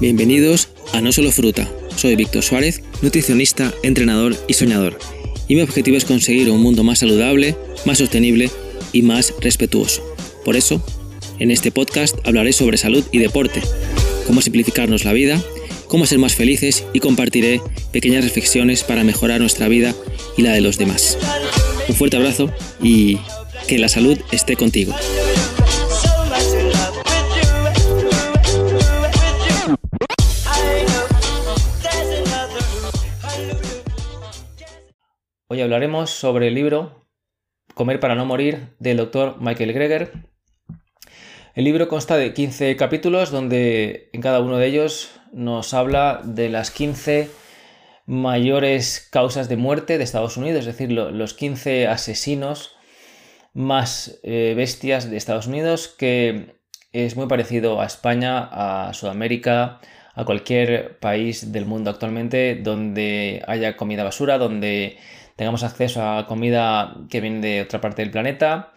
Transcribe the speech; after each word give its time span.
Bienvenidos 0.00 0.70
a 0.92 1.00
No 1.00 1.12
Solo 1.12 1.30
Fruta. 1.30 1.70
Soy 1.94 2.16
Víctor 2.16 2.42
Suárez, 2.42 2.82
nutricionista, 3.00 3.72
entrenador 3.84 4.36
y 4.48 4.54
soñador. 4.54 4.98
Y 5.46 5.54
mi 5.54 5.62
objetivo 5.62 5.96
es 5.96 6.04
conseguir 6.04 6.50
un 6.50 6.60
mundo 6.60 6.82
más 6.82 6.98
saludable, 6.98 7.56
más 7.86 7.98
sostenible 7.98 8.50
y 8.92 9.02
más 9.02 9.32
respetuoso. 9.40 10.02
Por 10.44 10.56
eso, 10.56 10.84
en 11.38 11.52
este 11.52 11.70
podcast 11.70 12.18
hablaré 12.26 12.52
sobre 12.52 12.76
salud 12.76 13.04
y 13.12 13.18
deporte, 13.18 13.62
cómo 14.26 14.42
simplificarnos 14.42 15.04
la 15.04 15.12
vida, 15.12 15.40
cómo 15.86 16.06
ser 16.06 16.18
más 16.18 16.34
felices 16.34 16.84
y 16.92 16.98
compartiré 16.98 17.60
pequeñas 17.92 18.24
reflexiones 18.24 18.82
para 18.82 19.04
mejorar 19.04 19.40
nuestra 19.40 19.68
vida 19.68 19.94
y 20.36 20.42
la 20.42 20.52
de 20.52 20.60
los 20.60 20.76
demás. 20.76 21.16
Un 21.88 21.94
fuerte 21.94 22.16
abrazo 22.16 22.50
y 22.82 23.18
que 23.68 23.78
la 23.78 23.88
salud 23.88 24.18
esté 24.32 24.56
contigo. 24.56 24.92
Hoy 35.54 35.60
hablaremos 35.60 36.10
sobre 36.10 36.48
el 36.48 36.54
libro 36.56 37.06
Comer 37.74 38.00
para 38.00 38.16
no 38.16 38.26
morir 38.26 38.74
del 38.80 38.96
doctor 38.96 39.36
Michael 39.40 39.72
Greger. 39.72 40.10
El 41.54 41.62
libro 41.62 41.86
consta 41.86 42.16
de 42.16 42.34
15 42.34 42.74
capítulos 42.74 43.30
donde 43.30 44.10
en 44.12 44.20
cada 44.20 44.40
uno 44.40 44.56
de 44.56 44.66
ellos 44.66 45.12
nos 45.32 45.72
habla 45.72 46.22
de 46.24 46.48
las 46.48 46.72
15 46.72 47.30
mayores 48.04 49.06
causas 49.12 49.48
de 49.48 49.56
muerte 49.56 49.96
de 49.96 50.02
Estados 50.02 50.36
Unidos, 50.36 50.66
es 50.66 50.76
decir, 50.76 50.90
los 50.90 51.34
15 51.34 51.86
asesinos 51.86 52.74
más 53.52 54.18
eh, 54.24 54.54
bestias 54.56 55.08
de 55.08 55.16
Estados 55.16 55.46
Unidos, 55.46 55.86
que 55.86 56.56
es 56.90 57.14
muy 57.14 57.28
parecido 57.28 57.80
a 57.80 57.86
España, 57.86 58.48
a 58.50 58.92
Sudamérica, 58.92 59.78
a 60.16 60.24
cualquier 60.24 60.98
país 60.98 61.52
del 61.52 61.64
mundo 61.64 61.90
actualmente 61.90 62.56
donde 62.56 63.44
haya 63.46 63.76
comida 63.76 64.02
basura, 64.02 64.38
donde 64.38 64.98
tengamos 65.36 65.62
acceso 65.62 66.02
a 66.02 66.26
comida 66.26 66.96
que 67.10 67.20
viene 67.20 67.40
de 67.40 67.62
otra 67.62 67.80
parte 67.80 68.02
del 68.02 68.10
planeta. 68.10 68.72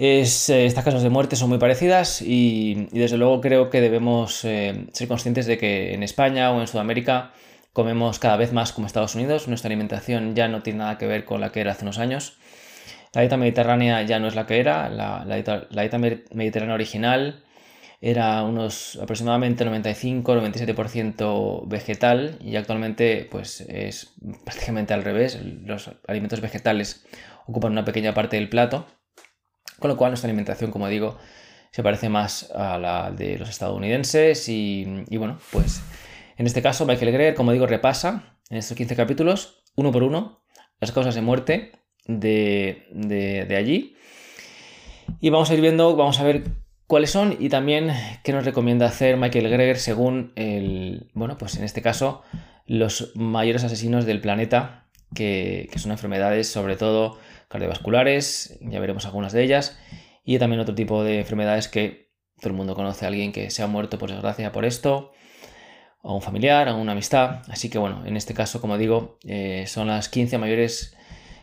Eh, 0.00 0.20
estas 0.20 0.84
causas 0.84 1.02
de 1.02 1.10
muerte 1.10 1.34
son 1.34 1.48
muy 1.48 1.58
parecidas 1.58 2.22
y, 2.22 2.86
desde 2.92 3.16
luego 3.16 3.40
creo 3.40 3.68
que 3.68 3.80
debemos 3.80 4.44
eh, 4.44 4.86
ser 4.92 5.08
conscientes 5.08 5.46
de 5.46 5.58
que 5.58 5.92
en 5.92 6.04
España 6.04 6.52
o 6.52 6.60
en 6.60 6.68
Sudamérica 6.68 7.32
comemos 7.72 8.18
cada 8.18 8.36
vez 8.36 8.52
más 8.52 8.72
como 8.72 8.86
Estados 8.86 9.14
Unidos. 9.16 9.48
Nuestra 9.48 9.68
alimentación 9.68 10.34
ya 10.34 10.48
no 10.48 10.62
tiene 10.62 10.80
nada 10.80 10.98
que 10.98 11.06
ver 11.06 11.24
con 11.24 11.40
la 11.40 11.50
que 11.50 11.60
era 11.60 11.72
hace 11.72 11.84
unos 11.84 11.98
años. 11.98 12.38
La 13.12 13.22
dieta 13.22 13.36
mediterránea 13.36 14.02
ya 14.02 14.18
no 14.18 14.28
es 14.28 14.34
la 14.34 14.46
que 14.46 14.60
era. 14.60 14.88
La, 14.88 15.24
dieta, 15.24 15.98
mediterránea 16.32 16.74
original 16.74 17.42
era 18.00 18.44
unos 18.44 18.96
aproximadamente 19.02 19.66
95-97% 19.66 21.66
vegetal 21.66 22.38
y 22.40 22.54
actualmente 22.56 23.26
pues 23.30 23.60
es 23.62 24.14
prácticamente 24.44 24.94
al 24.94 25.02
revés. 25.02 25.36
Los 25.42 25.90
alimentos 26.06 26.40
vegetales 26.40 27.04
ocupan 27.46 27.72
una 27.72 27.84
pequeña 27.84 28.14
parte 28.14 28.36
del 28.36 28.48
plato, 28.48 28.86
con 29.80 29.90
lo 29.90 29.96
cual 29.96 30.12
nuestra 30.12 30.28
alimentación, 30.28 30.70
como 30.70 30.86
digo, 30.88 31.18
se 31.72 31.82
parece 31.82 32.08
más 32.08 32.52
a 32.52 32.78
la 32.78 33.10
de 33.10 33.36
los 33.36 33.48
estadounidenses 33.48 34.48
y, 34.48 34.84
bueno, 35.16 35.40
pues 35.50 35.82
en 36.36 36.46
este 36.46 36.62
caso 36.62 36.86
Michael 36.86 37.10
Greger, 37.12 37.34
como 37.34 37.50
digo, 37.52 37.66
repasa 37.66 38.38
en 38.48 38.58
estos 38.58 38.76
15 38.76 38.94
capítulos, 38.94 39.64
uno 39.74 39.90
por 39.90 40.04
uno, 40.04 40.44
las 40.80 40.92
causas 40.92 41.16
de 41.16 41.22
muerte 41.22 41.72
de, 42.06 42.86
de 42.92 43.56
allí. 43.56 43.96
Y 45.20 45.30
vamos 45.30 45.50
a 45.50 45.54
ir 45.54 45.60
viendo, 45.60 45.96
vamos 45.96 46.20
a 46.20 46.22
ver 46.22 46.44
cuáles 46.88 47.10
son 47.10 47.36
y 47.38 47.50
también 47.50 47.92
qué 48.24 48.32
nos 48.32 48.44
recomienda 48.44 48.86
hacer 48.86 49.16
Michael 49.16 49.48
Greger 49.48 49.78
según 49.78 50.32
el, 50.34 51.10
bueno, 51.14 51.38
pues 51.38 51.56
en 51.56 51.62
este 51.62 51.82
caso, 51.82 52.22
los 52.66 53.12
mayores 53.14 53.62
asesinos 53.62 54.06
del 54.06 54.20
planeta, 54.20 54.88
que, 55.14 55.70
son 55.76 55.92
enfermedades 55.92 56.48
sobre 56.48 56.76
todo 56.76 57.18
cardiovasculares, 57.48 58.58
ya 58.62 58.80
veremos 58.80 59.04
algunas 59.04 59.32
de 59.32 59.44
ellas, 59.44 59.78
y 60.24 60.38
también 60.38 60.60
otro 60.60 60.74
tipo 60.74 61.04
de 61.04 61.20
enfermedades 61.20 61.68
que 61.68 62.10
todo 62.38 62.50
el 62.50 62.56
mundo 62.56 62.74
conoce 62.74 63.04
a 63.04 63.08
alguien 63.08 63.32
que 63.32 63.50
se 63.50 63.62
ha 63.62 63.66
muerto 63.66 63.98
por 63.98 64.10
desgracia 64.10 64.50
por 64.50 64.64
esto, 64.64 65.12
a 66.02 66.12
un 66.12 66.22
familiar, 66.22 66.68
a 66.68 66.74
una 66.74 66.92
amistad. 66.92 67.42
Así 67.48 67.68
que 67.68 67.78
bueno, 67.78 68.06
en 68.06 68.16
este 68.16 68.32
caso, 68.32 68.60
como 68.60 68.78
digo, 68.78 69.18
eh, 69.26 69.64
son 69.66 69.88
las 69.88 70.08
15 70.08 70.38
mayores 70.38 70.96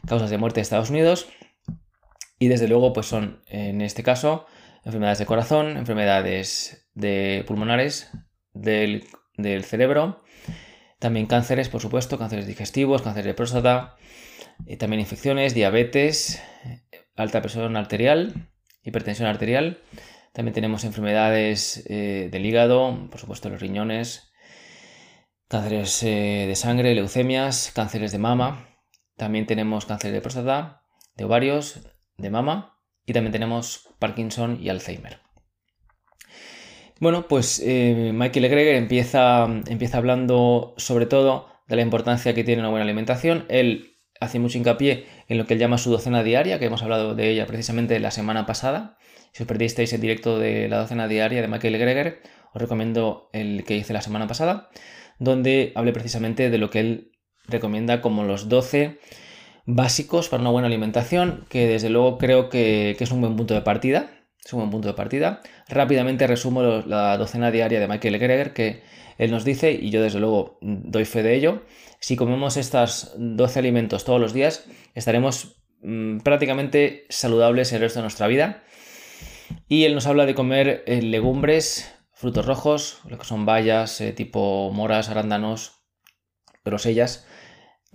causas 0.07 0.29
de 0.29 0.37
muerte 0.37 0.59
de 0.59 0.61
Estados 0.61 0.89
Unidos. 0.89 1.27
Y 2.39 2.47
desde 2.47 2.67
luego, 2.67 2.93
pues 2.93 3.07
son, 3.07 3.41
en 3.47 3.81
este 3.81 4.03
caso, 4.03 4.45
enfermedades 4.85 5.19
de 5.19 5.25
corazón, 5.25 5.77
enfermedades 5.77 6.87
de 6.93 7.43
pulmonares, 7.47 8.11
del, 8.53 9.03
cerebro, 9.63 10.23
también 10.99 11.25
cánceres, 11.25 11.69
por 11.69 11.81
supuesto, 11.81 12.17
cánceres 12.17 12.47
digestivos, 12.47 13.01
cáncer 13.01 13.25
de 13.25 13.33
próstata, 13.33 13.97
y 14.65 14.77
también 14.77 15.01
infecciones, 15.01 15.53
diabetes, 15.53 16.41
alta 17.15 17.41
presión 17.41 17.75
arterial, 17.75 18.51
hipertensión 18.83 19.27
arterial. 19.27 19.81
También 20.33 20.53
tenemos 20.53 20.83
enfermedades 20.83 21.83
eh, 21.89 22.29
del 22.31 22.45
hígado, 22.45 23.09
por 23.09 23.19
supuesto 23.19 23.49
los 23.49 23.61
riñones, 23.61 24.31
cánceres 25.47 26.03
eh, 26.03 26.45
de 26.47 26.55
sangre, 26.55 26.93
leucemias, 26.93 27.71
cánceres 27.73 28.11
de 28.11 28.19
mama. 28.19 28.69
También 29.17 29.45
tenemos 29.45 29.85
cáncer 29.85 30.11
de 30.11 30.21
próstata, 30.21 30.83
de 31.15 31.25
ovarios, 31.25 31.81
de 32.17 32.29
mama 32.29 32.74
y 33.05 33.13
también 33.13 33.31
tenemos 33.31 33.89
Parkinson 33.99 34.59
y 34.61 34.69
Alzheimer. 34.69 35.19
Bueno, 36.99 37.27
pues 37.27 37.61
eh, 37.63 38.11
Michael 38.13 38.49
Greger 38.49 38.75
empieza, 38.75 39.45
empieza 39.67 39.97
hablando 39.97 40.73
sobre 40.77 41.05
todo 41.05 41.47
de 41.67 41.75
la 41.75 41.81
importancia 41.81 42.33
que 42.33 42.43
tiene 42.43 42.61
una 42.61 42.69
buena 42.69 42.85
alimentación. 42.85 43.45
Él 43.49 43.97
hace 44.21 44.39
mucho 44.39 44.57
hincapié 44.57 45.05
en 45.27 45.37
lo 45.37 45.45
que 45.45 45.55
él 45.55 45.59
llama 45.59 45.77
su 45.77 45.91
docena 45.91 46.23
diaria, 46.23 46.57
que 46.57 46.65
hemos 46.65 46.83
hablado 46.83 47.13
de 47.13 47.29
ella 47.29 47.45
precisamente 47.47 47.99
la 47.99 48.11
semana 48.11 48.45
pasada. 48.45 48.97
Si 49.33 49.43
os 49.43 49.47
perdisteis 49.47 49.91
el 49.91 49.99
directo 49.99 50.39
de 50.39 50.69
la 50.69 50.77
docena 50.77 51.09
diaria 51.09 51.41
de 51.41 51.49
Michael 51.49 51.77
Greger, 51.77 52.21
os 52.53 52.61
recomiendo 52.61 53.29
el 53.33 53.65
que 53.65 53.75
hice 53.75 53.91
la 53.91 54.01
semana 54.01 54.27
pasada, 54.27 54.69
donde 55.19 55.73
hablé 55.75 55.91
precisamente 55.91 56.49
de 56.49 56.57
lo 56.57 56.69
que 56.69 56.79
él 56.79 57.11
recomienda 57.47 58.01
como 58.01 58.23
los 58.23 58.47
12 58.47 58.99
básicos 59.65 60.29
para 60.29 60.41
una 60.41 60.51
buena 60.51 60.67
alimentación, 60.67 61.45
que 61.49 61.67
desde 61.67 61.89
luego 61.89 62.17
creo 62.17 62.49
que, 62.49 62.95
es 62.99 63.11
un 63.11 63.21
buen 63.21 63.35
punto 63.35 63.53
de 63.53 63.61
partida. 63.61 64.11
Es 64.43 64.53
un 64.53 64.59
buen 64.59 64.69
punto 64.69 64.87
de 64.87 64.93
partida. 64.93 65.41
Rápidamente 65.67 66.27
resumo 66.27 66.61
la 66.61 67.17
docena 67.17 67.49
diaria 67.49 67.79
de 67.79 67.87
Michael 67.87 68.19
Greger 68.19 68.53
que 68.53 68.83
él 69.17 69.31
nos 69.31 69.43
dice, 69.43 69.71
y 69.71 69.89
yo 69.89 70.01
desde 70.03 70.19
luego 70.19 70.59
doy 70.61 71.05
fe 71.05 71.23
de 71.23 71.35
ello. 71.35 71.63
Si 71.99 72.15
comemos 72.15 72.57
estos 72.57 73.13
12 73.17 73.59
alimentos 73.59 74.03
todos 74.03 74.21
los 74.21 74.33
días, 74.33 74.67
estaremos 74.93 75.63
mm, 75.81 76.19
prácticamente 76.19 77.05
saludables 77.09 77.73
el 77.73 77.81
resto 77.81 77.99
de 77.99 78.03
nuestra 78.03 78.27
vida. 78.27 78.63
Y 79.67 79.85
él 79.85 79.95
nos 79.95 80.05
habla 80.05 80.25
de 80.25 80.35
comer 80.35 80.83
eh, 80.85 81.01
legumbres, 81.01 81.91
frutos 82.11 82.45
rojos, 82.45 82.99
lo 83.09 83.17
que 83.17 83.25
son 83.25 83.45
bayas, 83.45 83.99
eh, 84.01 84.13
tipo 84.13 84.71
moras, 84.71 85.09
arándanos, 85.09 85.85
grosellas, 86.63 87.25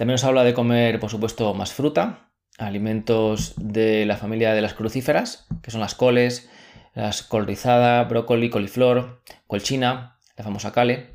también 0.00 0.14
nos 0.14 0.24
habla 0.24 0.44
de 0.44 0.54
comer, 0.54 0.98
por 0.98 1.10
supuesto, 1.10 1.52
más 1.52 1.74
fruta, 1.74 2.30
alimentos 2.56 3.52
de 3.58 4.06
la 4.06 4.16
familia 4.16 4.54
de 4.54 4.62
las 4.62 4.72
crucíferas, 4.72 5.46
que 5.62 5.70
son 5.70 5.82
las 5.82 5.94
coles, 5.94 6.48
las 6.94 7.22
col 7.22 7.46
rizada, 7.46 8.02
brócoli, 8.04 8.48
coliflor, 8.48 9.22
colchina, 9.46 10.16
la 10.38 10.44
famosa 10.44 10.72
cale. 10.72 11.12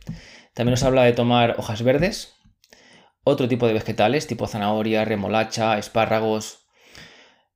También 0.54 0.74
nos 0.74 0.84
habla 0.84 1.02
de 1.02 1.14
tomar 1.14 1.56
hojas 1.58 1.82
verdes, 1.82 2.36
otro 3.24 3.48
tipo 3.48 3.66
de 3.66 3.74
vegetales, 3.74 4.28
tipo 4.28 4.46
zanahoria, 4.46 5.04
remolacha, 5.04 5.80
espárragos. 5.80 6.68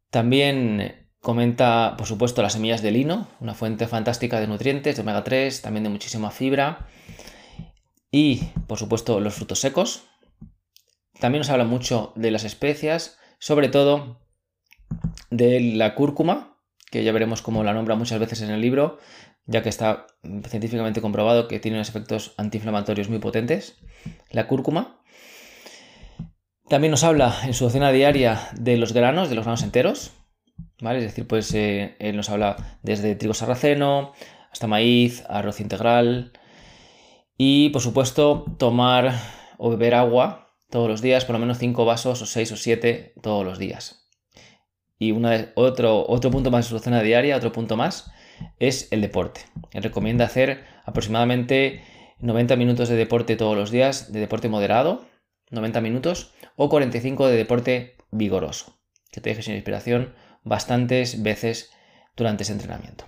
También 0.10 1.12
comenta, 1.20 1.94
por 1.96 2.08
supuesto, 2.08 2.42
las 2.42 2.54
semillas 2.54 2.82
de 2.82 2.90
lino, 2.90 3.28
una 3.40 3.54
fuente 3.54 3.86
fantástica 3.86 4.40
de 4.40 4.48
nutrientes, 4.48 4.96
de 4.96 5.04
omega 5.04 5.24
3, 5.24 5.62
también 5.62 5.84
de 5.84 5.92
muchísima 5.92 6.32
fibra. 6.32 6.88
Y, 8.10 8.46
por 8.66 8.80
supuesto, 8.80 9.20
los 9.20 9.36
frutos 9.36 9.60
secos, 9.60 10.09
también 11.20 11.42
nos 11.42 11.50
habla 11.50 11.66
mucho 11.66 12.14
de 12.16 12.32
las 12.32 12.44
especias, 12.44 13.18
sobre 13.40 13.70
todo 13.70 14.22
de 15.30 15.60
la 15.60 15.96
cúrcuma, 15.96 16.58
que 16.90 17.04
ya 17.04 17.12
veremos 17.12 17.42
cómo 17.42 17.64
la 17.64 17.74
nombra 17.74 17.96
muchas 17.96 18.20
veces 18.20 18.42
en 18.42 18.50
el 18.50 18.62
libro, 18.62 18.98
ya 19.46 19.62
que 19.62 19.70
está 19.70 20.08
científicamente 20.48 21.02
comprobado 21.02 21.48
que 21.48 21.60
tiene 21.60 21.78
unos 21.78 21.90
efectos 21.90 22.34
antiinflamatorios 22.38 23.10
muy 23.10 23.20
potentes. 23.20 23.78
La 24.32 24.48
cúrcuma. 24.48 25.02
También 26.68 26.92
nos 26.92 27.04
habla 27.04 27.36
en 27.44 27.54
su 27.54 27.66
docena 27.66 27.92
diaria 27.92 28.50
de 28.54 28.78
los 28.78 28.94
granos, 28.94 29.30
de 29.30 29.36
los 29.36 29.46
granos 29.46 29.64
enteros. 29.64 30.12
¿vale? 30.80 31.00
Es 31.00 31.06
decir, 31.06 31.28
pues 31.28 31.54
eh, 31.54 31.96
él 32.00 32.16
nos 32.16 32.30
habla 32.30 32.80
desde 32.84 33.16
trigo 33.16 33.34
sarraceno 33.34 34.14
hasta 34.52 34.68
maíz, 34.68 35.24
arroz 35.28 35.60
integral. 35.60 36.32
Y 37.38 37.70
por 37.70 37.82
supuesto, 37.82 38.46
tomar 38.58 39.14
o 39.58 39.72
beber 39.72 39.96
agua 39.96 40.49
todos 40.70 40.88
los 40.88 41.02
días, 41.02 41.26
por 41.26 41.34
lo 41.34 41.40
menos 41.40 41.58
5 41.58 41.86
vasos 41.86 42.22
o 42.22 42.26
6 42.26 42.52
o 42.52 42.58
7 42.58 43.14
todos 43.22 43.46
los 43.46 43.58
días. 43.58 44.08
Y 44.98 45.14
otro, 45.56 46.06
otro 46.08 46.32
punto 46.32 46.52
más 46.52 46.66
de 46.66 46.78
su 46.78 46.80
cena 46.80 47.02
diaria, 47.02 47.38
otro 47.38 47.52
punto 47.52 47.78
más, 47.78 48.12
es 48.60 48.92
el 48.92 49.02
deporte. 49.02 49.42
Recomienda 49.74 50.26
hacer 50.26 50.66
aproximadamente 50.86 51.82
90 52.20 52.56
minutos 52.58 52.90
de 52.90 52.96
deporte 52.96 53.36
todos 53.36 53.58
los 53.58 53.72
días, 53.72 54.12
de 54.12 54.20
deporte 54.20 54.50
moderado, 54.50 55.06
90 55.52 55.82
minutos, 55.82 56.34
o 56.56 56.70
45 56.70 57.28
de 57.28 57.38
deporte 57.38 57.96
vigoroso, 58.12 58.78
que 59.12 59.22
te 59.22 59.30
deje 59.30 59.42
sin 59.42 59.56
inspiración 59.56 60.14
bastantes 60.44 61.24
veces 61.24 61.72
durante 62.16 62.44
ese 62.44 62.52
entrenamiento. 62.52 63.06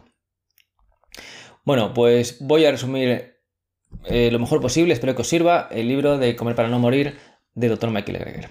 Bueno, 1.64 1.94
pues 1.94 2.38
voy 2.40 2.66
a 2.66 2.72
resumir 2.72 3.36
eh, 4.06 4.32
lo 4.32 4.40
mejor 4.40 4.62
posible, 4.62 4.94
espero 4.94 5.16
que 5.16 5.22
os 5.22 5.28
sirva, 5.28 5.68
el 5.72 5.88
libro 5.88 6.18
de 6.18 6.36
Comer 6.36 6.56
para 6.56 6.70
no 6.70 6.80
morir 6.80 7.18
de 7.54 7.70
Dr. 7.70 7.92
Michael 7.92 8.20
Greger. 8.20 8.50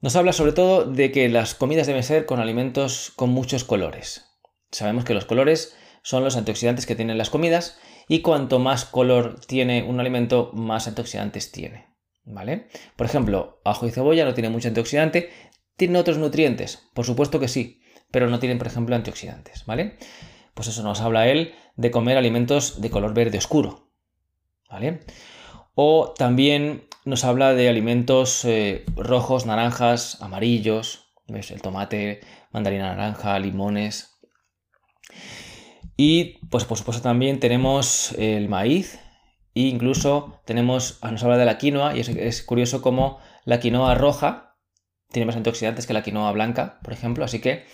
Nos 0.00 0.16
habla 0.16 0.32
sobre 0.32 0.52
todo 0.52 0.84
de 0.84 1.10
que 1.10 1.28
las 1.28 1.54
comidas 1.54 1.86
deben 1.86 2.02
ser 2.02 2.26
con 2.26 2.40
alimentos 2.40 3.12
con 3.16 3.30
muchos 3.30 3.64
colores. 3.64 4.26
Sabemos 4.70 5.04
que 5.04 5.14
los 5.14 5.24
colores 5.24 5.76
son 6.02 6.24
los 6.24 6.36
antioxidantes 6.36 6.84
que 6.84 6.96
tienen 6.96 7.16
las 7.16 7.30
comidas 7.30 7.78
y 8.06 8.20
cuanto 8.20 8.58
más 8.58 8.84
color 8.84 9.40
tiene 9.46 9.82
un 9.82 10.00
alimento, 10.00 10.50
más 10.52 10.86
antioxidantes 10.86 11.52
tiene. 11.52 11.86
¿Vale? 12.26 12.68
Por 12.96 13.06
ejemplo, 13.06 13.60
ajo 13.64 13.86
y 13.86 13.90
cebolla 13.90 14.24
no 14.24 14.34
tienen 14.34 14.52
mucho 14.52 14.68
antioxidante, 14.68 15.30
tienen 15.76 15.96
otros 15.96 16.18
nutrientes, 16.18 16.88
por 16.94 17.04
supuesto 17.04 17.38
que 17.38 17.48
sí, 17.48 17.82
pero 18.10 18.30
no 18.30 18.38
tienen, 18.38 18.58
por 18.58 18.66
ejemplo, 18.66 18.94
antioxidantes, 18.94 19.66
¿vale? 19.66 19.98
Pues 20.54 20.68
eso 20.68 20.82
nos 20.82 21.00
habla 21.00 21.28
él 21.28 21.54
de 21.76 21.90
comer 21.90 22.16
alimentos 22.16 22.80
de 22.80 22.90
color 22.90 23.12
verde 23.12 23.38
oscuro, 23.38 23.90
¿vale? 24.70 25.00
O 25.74 26.14
también 26.16 26.84
nos 27.04 27.24
habla 27.24 27.54
de 27.54 27.68
alimentos 27.68 28.44
eh, 28.44 28.84
rojos, 28.96 29.46
naranjas, 29.46 30.20
amarillos, 30.22 31.12
¿ves? 31.26 31.50
El 31.50 31.62
tomate, 31.62 32.20
mandarina 32.50 32.94
naranja, 32.94 33.38
limones. 33.38 34.18
Y 35.96 36.38
pues 36.48 36.64
por 36.64 36.78
supuesto 36.78 37.02
también 37.02 37.40
tenemos 37.40 38.12
el 38.18 38.48
maíz 38.48 38.98
e 39.54 39.62
incluso 39.62 40.40
tenemos, 40.44 40.98
nos 41.02 41.22
habla 41.22 41.38
de 41.38 41.44
la 41.44 41.58
quinoa 41.58 41.96
y 41.96 42.00
es, 42.00 42.42
curioso 42.42 42.82
cómo 42.82 43.18
la 43.44 43.60
quinoa 43.60 43.94
roja 43.94 44.56
tiene 45.12 45.26
más 45.26 45.36
antioxidantes 45.36 45.86
que 45.86 45.92
la 45.92 46.02
quinoa 46.02 46.32
blanca, 46.32 46.80
por 46.82 46.92
ejemplo, 46.92 47.24
así 47.24 47.40
que 47.40 47.64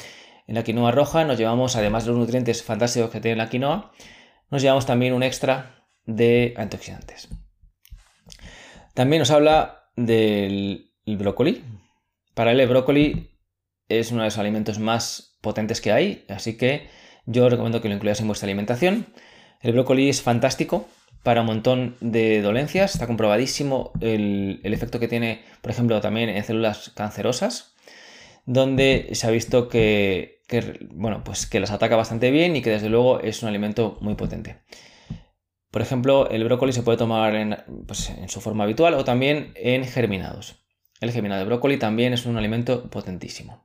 en 0.47 0.55
la 0.55 0.62
quinoa 0.62 0.91
roja 0.91 1.25
nos 1.25 1.38
llevamos, 1.38 1.77
además 1.77 2.05
de 2.05 2.11
los 2.11 2.19
nutrientes 2.19 2.62
fantásticos 2.62 3.11
que 3.11 3.21
tiene 3.21 3.37
la 3.37 3.49
quinoa, 3.49 3.93
nos 4.50 4.61
llevamos 4.61 4.85
también 4.85 5.15
un 5.15 5.23
extra 5.23 5.87
de 6.05 6.53
antioxidantes. 6.59 7.31
También 9.00 9.20
nos 9.20 9.31
habla 9.31 9.87
del 9.97 10.91
brócoli. 11.06 11.64
Para 12.35 12.52
él 12.52 12.61
el 12.61 12.69
brócoli 12.69 13.31
es 13.88 14.12
uno 14.12 14.20
de 14.20 14.26
los 14.26 14.37
alimentos 14.37 14.79
más 14.79 15.38
potentes 15.41 15.81
que 15.81 15.91
hay, 15.91 16.26
así 16.29 16.58
que 16.58 16.87
yo 17.25 17.49
recomiendo 17.49 17.81
que 17.81 17.88
lo 17.88 17.94
incluyas 17.94 18.20
en 18.20 18.26
vuestra 18.26 18.44
alimentación. 18.44 19.06
El 19.62 19.73
brócoli 19.73 20.11
es 20.11 20.20
fantástico 20.20 20.87
para 21.23 21.41
un 21.41 21.47
montón 21.47 21.97
de 22.02 22.43
dolencias, 22.43 22.93
está 22.93 23.06
comprobadísimo 23.06 23.93
el, 24.02 24.61
efecto 24.64 25.00
que 25.00 25.08
tiene, 25.08 25.44
por 25.62 25.70
ejemplo, 25.70 25.99
también 26.03 26.29
en 26.29 26.44
células 26.44 26.91
cancerosas, 26.91 27.73
donde 28.44 29.08
se 29.12 29.26
ha 29.26 29.31
visto 29.31 29.70
que, 29.70 30.43
bueno, 30.91 31.25
pues 31.25 31.46
que 31.46 31.58
las 31.58 31.70
ataca 31.70 31.96
bastante 31.96 32.31
bien 32.31 32.55
y 32.55 32.61
que 32.61 32.69
desde 32.69 32.91
luego 32.91 33.20
es 33.20 33.43
un 33.43 33.49
alimento 33.49 33.96
muy 34.03 34.14
potente. 34.14 34.58
Por 35.70 35.82
ejemplo, 35.82 36.28
el 36.31 36.44
brócoli 36.44 36.72
se 36.72 36.82
puede 36.82 36.99
tomar 36.99 37.34
en, 37.37 37.56
pues, 37.87 38.11
en 38.11 38.28
su 38.28 38.40
forma 38.40 38.64
habitual 38.64 38.94
o 38.94 39.05
también 39.05 39.52
en 39.55 39.84
germinados. 39.84 40.56
El 41.00 41.12
germinado 41.12 41.40
de 41.40 41.46
brócoli 41.46 41.78
también 41.78 42.12
es 42.12 42.26
un 42.26 42.37
alimento 42.37 42.90
potentísimo. 42.90 43.64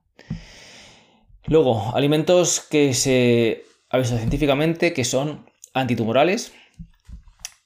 Luego, 1.47 1.95
alimentos 1.95 2.59
que 2.59 2.93
se 2.93 3.65
ha 3.89 3.97
visto 3.97 4.17
científicamente 4.17 4.93
que 4.93 5.03
son 5.03 5.49
antitumorales 5.73 6.53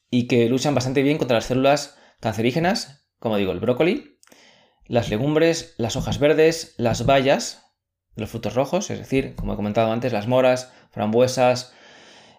y 0.10 0.28
que 0.28 0.50
luchan 0.50 0.76
bastante 0.76 1.04
bien 1.04 1.18
contra 1.18 1.36
las 1.38 1.46
células 1.46 1.98
cancerígenas, 2.20 3.08
como 3.20 3.38
digo, 3.38 3.52
el 3.52 3.60
brócoli, 3.60 4.20
las 4.86 5.10
legumbres, 5.10 5.76
las 5.78 5.96
hojas 5.96 6.18
verdes, 6.20 6.74
las 6.78 7.06
bayas, 7.06 7.66
los 8.16 8.30
frutos 8.30 8.56
rojos, 8.56 8.90
es 8.90 9.00
decir, 9.00 9.36
como 9.36 9.54
he 9.54 9.56
comentado 9.56 9.92
antes, 9.92 10.12
las 10.12 10.28
moras, 10.28 10.74
frambuesas, 10.92 11.74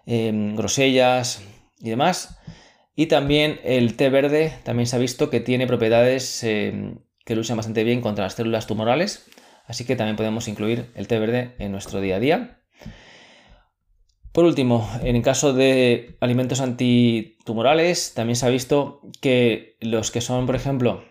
em, 0.05 0.55
grosellas 0.55 1.41
y 1.81 1.89
demás. 1.89 2.37
Y 2.95 3.07
también 3.07 3.59
el 3.63 3.95
té 3.95 4.09
verde, 4.09 4.53
también 4.63 4.87
se 4.87 4.95
ha 4.95 4.99
visto 4.99 5.29
que 5.29 5.39
tiene 5.39 5.67
propiedades 5.67 6.43
em, 6.43 6.99
que 7.25 7.35
luchan 7.35 7.57
bastante 7.57 7.83
bien 7.83 8.01
contra 8.01 8.25
las 8.25 8.33
células 8.33 8.67
tumorales, 8.67 9.27
así 9.65 9.85
que 9.85 9.95
también 9.95 10.17
podemos 10.17 10.47
incluir 10.47 10.91
el 10.95 11.07
té 11.07 11.19
verde 11.19 11.55
en 11.59 11.71
nuestro 11.71 12.01
día 12.01 12.17
a 12.17 12.19
día. 12.19 12.61
Por 14.31 14.45
último, 14.45 14.89
en 15.03 15.15
el 15.15 15.21
caso 15.21 15.53
de 15.53 16.17
alimentos 16.21 16.61
antitumorales, 16.61 18.13
también 18.13 18.37
se 18.37 18.45
ha 18.45 18.49
visto 18.49 19.01
que 19.19 19.77
los 19.81 20.09
que 20.09 20.21
son, 20.21 20.45
por 20.45 20.55
ejemplo, 20.55 21.03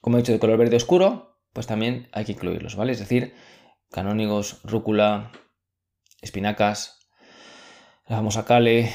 como 0.00 0.16
he 0.16 0.20
dicho, 0.20 0.32
de 0.32 0.38
color 0.38 0.58
verde 0.58 0.76
oscuro, 0.76 1.40
pues 1.52 1.66
también 1.66 2.08
hay 2.12 2.24
que 2.24 2.32
incluirlos, 2.32 2.76
¿vale? 2.76 2.92
Es 2.92 2.98
decir, 2.98 3.34
canónigos, 3.90 4.60
rúcula, 4.64 5.32
espinacas, 6.20 7.08
la 8.06 8.16
famosa 8.16 8.44
cale, 8.44 8.92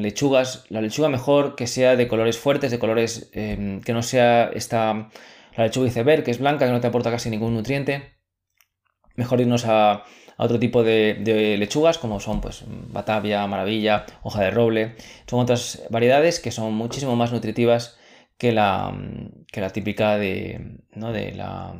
lechugas. 0.00 0.64
La 0.68 0.80
lechuga 0.80 1.08
mejor 1.08 1.56
que 1.56 1.66
sea 1.66 1.96
de 1.96 2.08
colores 2.08 2.38
fuertes, 2.38 2.70
de 2.70 2.78
colores 2.78 3.30
em, 3.32 3.80
que 3.80 3.92
no 3.92 4.02
sea 4.02 4.50
esta, 4.54 5.10
la 5.56 5.64
lechuga 5.64 5.88
iceberg, 5.88 6.24
que 6.24 6.30
es 6.30 6.38
blanca, 6.38 6.66
que 6.66 6.72
no 6.72 6.80
te 6.80 6.86
aporta 6.88 7.10
casi 7.10 7.30
ningún 7.30 7.54
nutriente. 7.54 8.14
Mejor 9.16 9.40
irnos 9.40 9.64
a 9.66 10.04
a 10.38 10.44
otro 10.44 10.58
tipo 10.58 10.84
de, 10.84 11.56
lechugas 11.58 11.98
como 11.98 12.20
son 12.20 12.40
pues 12.40 12.64
batavia, 12.66 13.46
maravilla, 13.46 14.06
hoja 14.22 14.42
de 14.42 14.50
roble. 14.52 14.94
Son 15.26 15.40
otras 15.40 15.82
variedades 15.90 16.38
que 16.38 16.52
son 16.52 16.72
muchísimo 16.74 17.16
más 17.16 17.32
nutritivas 17.32 17.98
que 18.38 18.52
la, 18.52 18.96
que 19.52 19.60
la 19.60 19.70
típica 19.70 20.16
de, 20.16 20.78
¿no? 20.92 21.12
de 21.12 21.32
la... 21.32 21.74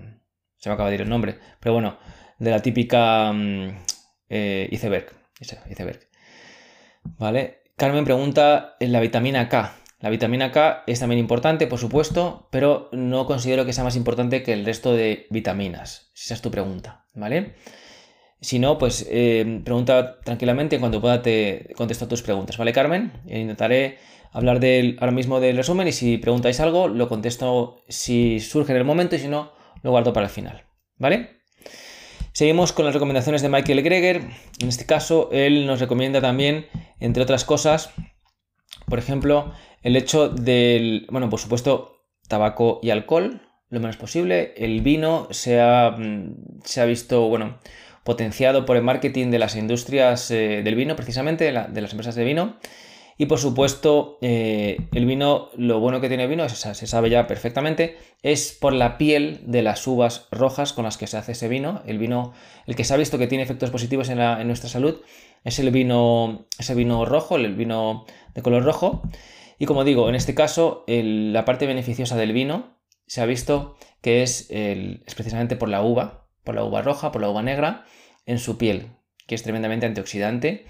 Se 0.56 0.68
me 0.68 0.74
acaba 0.74 0.88
de 0.88 0.96
ir 0.96 1.02
el 1.02 1.08
nombre, 1.08 1.38
pero 1.60 1.72
bueno, 1.72 1.98
de 2.40 2.50
la 2.50 2.60
típica 2.60 3.32
mm, 3.32 3.68
eh, 4.28 4.68
iceberg, 4.72 5.06
iceberg. 5.40 6.00
¿Vale? 7.04 7.57
Carmen 7.78 8.04
pregunta 8.04 8.74
en 8.80 8.90
la 8.90 8.98
vitamina 8.98 9.48
K. 9.48 9.76
La 10.00 10.10
vitamina 10.10 10.50
K 10.50 10.82
es 10.88 10.98
también 10.98 11.20
importante, 11.20 11.68
por 11.68 11.78
supuesto, 11.78 12.48
pero 12.50 12.88
no 12.90 13.24
considero 13.24 13.64
que 13.64 13.72
sea 13.72 13.84
más 13.84 13.94
importante 13.94 14.42
que 14.42 14.52
el 14.52 14.64
resto 14.64 14.94
de 14.94 15.28
vitaminas, 15.30 16.10
si 16.12 16.24
esa 16.24 16.34
es 16.34 16.42
tu 16.42 16.50
pregunta, 16.50 17.06
¿vale? 17.14 17.54
Si 18.40 18.58
no, 18.58 18.78
pues 18.78 19.06
eh, 19.08 19.60
pregunta 19.64 20.18
tranquilamente 20.22 20.74
en 20.74 20.80
cuanto 20.80 21.00
pueda 21.00 21.22
te 21.22 21.72
contesto 21.76 22.08
tus 22.08 22.22
preguntas, 22.22 22.58
¿vale, 22.58 22.72
Carmen? 22.72 23.12
Intentaré 23.26 23.98
hablar 24.32 24.58
del, 24.58 24.96
ahora 24.98 25.12
mismo 25.12 25.38
del 25.38 25.56
resumen 25.56 25.86
y 25.86 25.92
si 25.92 26.18
preguntáis 26.18 26.58
algo, 26.58 26.88
lo 26.88 27.08
contesto 27.08 27.84
si 27.86 28.40
surge 28.40 28.72
en 28.72 28.78
el 28.78 28.84
momento 28.84 29.14
y 29.14 29.20
si 29.20 29.28
no, 29.28 29.52
lo 29.84 29.92
guardo 29.92 30.12
para 30.12 30.26
el 30.26 30.32
final, 30.32 30.64
¿vale? 30.96 31.37
Seguimos 32.38 32.72
con 32.72 32.84
las 32.84 32.94
recomendaciones 32.94 33.42
de 33.42 33.48
Michael 33.48 33.82
Greger. 33.82 34.22
En 34.60 34.68
este 34.68 34.86
caso, 34.86 35.28
él 35.32 35.66
nos 35.66 35.80
recomienda 35.80 36.20
también, 36.20 36.66
entre 37.00 37.24
otras 37.24 37.44
cosas, 37.44 37.90
por 38.86 39.00
ejemplo, 39.00 39.52
el 39.82 39.96
hecho 39.96 40.28
del, 40.28 41.08
bueno, 41.10 41.30
por 41.30 41.40
supuesto, 41.40 42.04
tabaco 42.28 42.78
y 42.80 42.90
alcohol, 42.90 43.42
lo 43.70 43.80
menos 43.80 43.96
posible. 43.96 44.54
El 44.56 44.82
vino 44.82 45.26
se 45.32 45.60
ha, 45.60 45.90
mm, 45.98 46.60
se 46.62 46.80
ha 46.80 46.84
visto, 46.84 47.26
bueno, 47.28 47.58
potenciado 48.04 48.64
por 48.66 48.76
el 48.76 48.84
marketing 48.84 49.32
de 49.32 49.40
las 49.40 49.56
industrias 49.56 50.30
eh, 50.30 50.62
del 50.62 50.76
vino, 50.76 50.94
precisamente, 50.94 51.42
de, 51.42 51.52
las 51.52 51.90
empresas 51.90 52.14
de 52.14 52.22
vino. 52.22 52.60
Y 53.20 53.26
por 53.26 53.40
supuesto, 53.40 54.16
eh, 54.20 54.88
el 54.92 55.04
vino, 55.04 55.50
lo 55.56 55.80
bueno 55.80 56.00
que 56.00 56.06
tiene 56.06 56.22
el 56.22 56.30
vino, 56.30 56.48
se 56.48 56.86
sabe 56.86 57.10
ya 57.10 57.26
perfectamente, 57.26 57.98
es 58.22 58.56
por 58.58 58.72
la 58.72 58.96
piel 58.96 59.40
de 59.44 59.62
las 59.62 59.84
uvas 59.88 60.28
rojas 60.30 60.72
con 60.72 60.84
las 60.84 60.96
que 60.96 61.08
se 61.08 61.16
hace 61.16 61.32
ese 61.32 61.48
vino. 61.48 61.82
El 61.84 61.98
vino, 61.98 62.32
el 62.66 62.76
que 62.76 62.84
se 62.84 62.94
ha 62.94 62.96
visto 62.96 63.18
que 63.18 63.26
tiene 63.26 63.42
efectos 63.42 63.70
positivos 63.70 64.08
en, 64.08 64.46
nuestra 64.46 64.68
salud, 64.68 65.00
es 65.42 65.58
el 65.58 65.72
vino, 65.72 66.46
ese 66.60 66.76
vino 66.76 67.04
rojo, 67.06 67.34
el 67.34 67.56
vino 67.56 68.06
de 68.34 68.42
color 68.42 68.62
rojo. 68.62 69.02
Y 69.58 69.66
como 69.66 69.82
digo, 69.82 70.08
en 70.08 70.14
este 70.14 70.36
caso, 70.36 70.84
la 70.86 71.44
parte 71.44 71.66
beneficiosa 71.66 72.14
del 72.16 72.32
vino 72.32 72.78
se 73.08 73.20
ha 73.20 73.26
visto 73.26 73.76
que 74.00 74.22
es, 74.22 74.48
es 74.50 75.14
precisamente 75.16 75.56
por 75.56 75.68
la 75.68 75.82
uva, 75.82 76.28
por 76.44 76.54
la 76.54 76.62
uva 76.62 76.82
roja, 76.82 77.10
por 77.10 77.20
la 77.20 77.30
uva 77.30 77.42
negra, 77.42 77.84
en 78.26 78.38
su 78.38 78.58
piel, 78.58 78.92
que 79.26 79.34
es 79.34 79.42
tremendamente 79.42 79.86
antioxidante, 79.86 80.66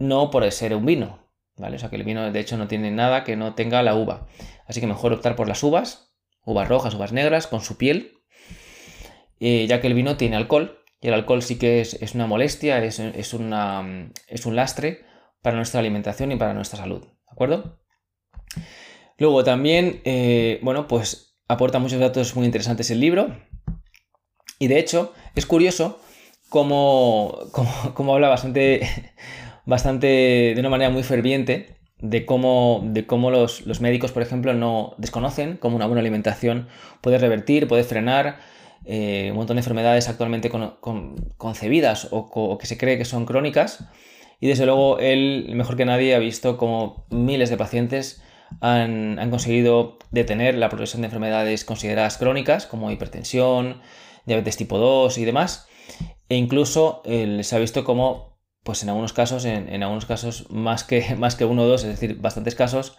no 0.00 0.32
por 0.32 0.50
ser 0.50 0.74
un 0.74 0.84
vino, 0.84 1.19
¿vale? 1.60 1.76
O 1.76 1.78
sea 1.78 1.90
que 1.90 1.96
el 1.96 2.04
vino 2.04 2.30
de 2.30 2.40
hecho 2.40 2.56
no 2.56 2.66
tiene 2.66 2.90
nada 2.90 3.24
que 3.24 3.36
no 3.36 3.54
tenga 3.54 3.82
la 3.82 3.94
uva. 3.94 4.26
Así 4.66 4.80
que 4.80 4.86
mejor 4.86 5.12
optar 5.12 5.36
por 5.36 5.48
las 5.48 5.62
uvas, 5.62 6.12
uvas 6.44 6.68
rojas, 6.68 6.94
uvas 6.94 7.12
negras, 7.12 7.46
con 7.46 7.60
su 7.60 7.76
piel, 7.76 8.18
eh, 9.38 9.66
ya 9.68 9.80
que 9.80 9.86
el 9.86 9.94
vino 9.94 10.16
tiene 10.16 10.36
alcohol, 10.36 10.78
y 11.00 11.08
el 11.08 11.14
alcohol 11.14 11.42
sí 11.42 11.58
que 11.58 11.80
es, 11.80 12.14
una 12.14 12.26
molestia, 12.26 12.82
es, 12.84 12.98
una, 13.32 14.10
es 14.28 14.44
un 14.44 14.56
lastre 14.56 15.00
para 15.40 15.56
nuestra 15.56 15.80
alimentación 15.80 16.30
y 16.32 16.36
para 16.36 16.52
nuestra 16.52 16.78
salud, 16.78 17.02
¿de 17.02 17.30
acuerdo? 17.30 17.80
Luego 19.16 19.44
también, 19.44 20.02
eh, 20.04 20.60
bueno, 20.62 20.88
pues 20.88 21.38
aporta 21.48 21.78
muchos 21.78 22.00
datos 22.00 22.36
muy 22.36 22.46
interesantes 22.46 22.90
el 22.90 23.00
libro. 23.00 23.36
Y 24.58 24.68
de 24.68 24.78
hecho, 24.78 25.14
es 25.34 25.46
curioso 25.46 26.00
como, 26.50 27.38
habla 27.96 28.28
bastante, 28.28 28.80
bastante, 29.66 30.52
de 30.54 30.60
una 30.60 30.68
manera 30.68 30.90
muy 30.90 31.02
ferviente, 31.02 31.80
de 32.02 32.24
cómo, 32.24 32.82
de 32.84 33.06
cómo 33.06 33.30
los, 33.30 33.80
médicos, 33.80 34.12
por 34.12 34.22
ejemplo, 34.22 34.54
no 34.54 34.94
desconocen 34.98 35.56
cómo 35.56 35.76
una 35.76 35.86
buena 35.86 36.00
alimentación 36.00 36.68
puede 37.00 37.18
revertir, 37.18 37.68
puede 37.68 37.84
frenar 37.84 38.38
eh, 38.84 39.28
un 39.30 39.36
montón 39.36 39.56
de 39.56 39.60
enfermedades 39.60 40.08
actualmente 40.08 40.50
concebidas 41.36 42.08
o, 42.10 42.58
que 42.58 42.66
se 42.66 42.78
cree 42.78 42.98
que 42.98 43.04
son 43.04 43.26
crónicas. 43.26 43.84
Y 44.40 44.48
desde 44.48 44.64
luego 44.64 44.98
él, 44.98 45.50
mejor 45.54 45.76
que 45.76 45.84
nadie, 45.84 46.14
ha 46.14 46.18
visto 46.18 46.56
cómo 46.56 47.04
miles 47.10 47.50
de 47.50 47.58
pacientes 47.58 48.22
han, 48.60 49.30
conseguido 49.30 49.98
detener 50.10 50.54
la 50.54 50.70
progresión 50.70 51.02
de 51.02 51.06
enfermedades 51.06 51.64
consideradas 51.64 52.16
crónicas, 52.16 52.66
como 52.66 52.90
hipertensión, 52.90 53.82
diabetes 54.24 54.56
tipo 54.56 54.78
2 54.78 55.18
y 55.18 55.24
demás. 55.26 55.68
E 56.30 56.36
incluso 56.36 57.02
se 57.04 57.56
ha 57.56 57.58
visto 57.58 57.84
como 57.84 58.29
pues 58.70 58.84
en 58.84 58.88
algunos 58.90 59.12
casos, 59.12 59.46
en, 59.46 59.82
algunos 59.82 60.06
casos 60.06 60.48
más 60.48 60.84
que, 60.84 61.14
más 61.18 61.34
que 61.34 61.44
uno 61.44 61.62
o 61.62 61.66
dos, 61.66 61.82
es 61.82 61.90
decir, 61.90 62.20
bastantes 62.20 62.54
casos, 62.54 62.96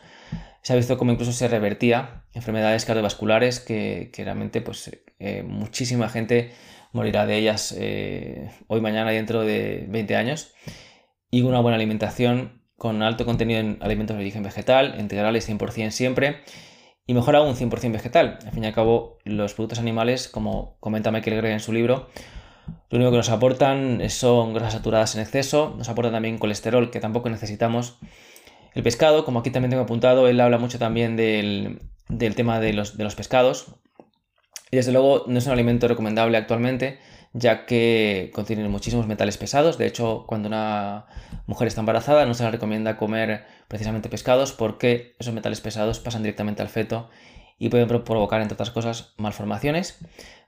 se 0.64 0.74
ha 0.74 0.76
visto 0.76 0.98
como 0.98 1.14
incluso 1.14 1.32
se 1.32 1.48
revertía 1.48 2.26
enfermedades 2.34 2.84
cardiovasculares 2.84 3.62
que, 3.62 4.12
realmente 4.18 4.60
pues 4.60 4.92
eh, 5.20 5.44
muchísima 5.48 6.10
gente 6.10 6.52
morirá 6.92 7.26
de 7.26 7.38
ellas 7.38 7.74
eh, 7.78 8.52
hoy, 8.68 8.82
mañana 8.82 9.12
dentro 9.12 9.44
de 9.44 9.86
20 9.88 10.14
años. 10.18 10.54
Y 11.30 11.44
una 11.44 11.62
buena 11.62 11.78
alimentación 11.78 12.64
con 12.76 13.02
alto 13.02 13.24
contenido 13.24 13.62
en 13.62 13.78
alimentos 13.80 14.18
de 14.18 14.24
origen 14.24 14.44
vegetal, 14.44 15.00
integrales 15.00 15.50
100% 15.50 15.92
siempre, 15.92 16.42
y 17.06 17.14
mejor 17.14 17.38
aún 17.38 17.56
100% 17.56 17.94
vegetal. 17.94 18.40
Al 18.46 18.52
fin 18.52 18.66
y 18.66 18.68
al 18.68 18.74
cabo, 18.74 19.20
los 19.24 19.54
productos 19.54 19.80
animales, 19.80 20.28
como 20.28 20.76
comenta 20.82 21.12
Michael 21.12 21.38
Gregg 21.38 21.54
en 21.54 21.60
su 21.62 21.72
libro, 21.72 22.10
lo 22.90 22.98
único 22.98 23.12
que 23.12 23.18
nos 23.18 23.30
aportan 23.30 24.10
son 24.10 24.54
grasas 24.54 24.74
saturadas 24.74 25.16
en 25.16 25.22
exceso, 25.22 25.76
nos 25.78 25.88
aportan 25.90 26.14
también 26.14 26.38
colesterol 26.38 26.92
que 26.92 27.00
tampoco 27.00 27.30
necesitamos. 27.30 27.98
El 28.74 28.84
pescado, 28.84 29.26
como 29.26 29.40
aquí 29.40 29.50
también 29.50 29.70
tengo 29.70 29.84
apuntado, 29.84 30.28
él 30.28 30.40
habla 30.40 30.58
mucho 30.58 30.78
también 30.78 31.16
del, 31.16 31.80
tema 32.36 32.60
de 32.60 32.74
los, 32.74 32.98
de 32.98 33.04
los 33.04 33.16
pescados. 33.16 33.76
Y 34.72 34.78
desde 34.78 34.92
luego 34.92 35.24
no 35.28 35.38
es 35.38 35.46
un 35.46 35.52
alimento 35.52 35.88
recomendable 35.88 36.38
actualmente, 36.38 37.00
ya 37.34 37.66
que 37.66 38.32
contiene 38.34 38.68
muchísimos 38.68 39.08
metales 39.08 39.38
pesados. 39.38 39.78
De 39.78 39.86
hecho, 39.86 40.26
cuando 40.28 40.48
una 40.48 41.06
mujer 41.46 41.68
está 41.68 41.82
embarazada 41.82 42.26
no 42.26 42.34
se 42.34 42.44
le 42.44 42.52
recomienda 42.52 42.98
comer 42.98 43.46
precisamente 43.68 44.10
pescados 44.10 44.52
porque 44.52 45.16
esos 45.20 45.34
metales 45.34 45.62
pesados 45.62 46.00
pasan 46.00 46.24
directamente 46.24 46.62
al 46.62 46.70
feto 46.70 47.10
y 47.62 47.70
pueden 47.70 47.88
provocar, 47.88 48.42
entre 48.42 48.56
otras 48.56 48.72
cosas, 48.72 49.14
malformaciones. 49.18 50.00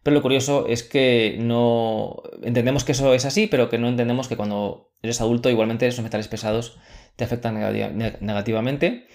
Pero 0.01 0.15
lo 0.15 0.24
curioso 0.24 0.65
es 0.67 0.82
que 0.82 1.38
no 1.39 2.24
entendemos 2.41 2.84
que 2.84 2.93
eso 2.93 3.13
es 3.13 3.24
así, 3.25 3.46
pero 3.46 3.70
que 3.70 3.77
no 3.77 3.88
entendemos 3.88 4.27
que 4.27 4.36
cuando 4.36 4.96
eres 5.03 5.22
adulto 5.22 5.51
igualmente 5.51 5.86
esos 5.86 6.03
metales 6.03 6.27
pesados 6.27 6.79
te 7.15 7.24
afectan 7.24 7.53
negativamente. 7.53 9.05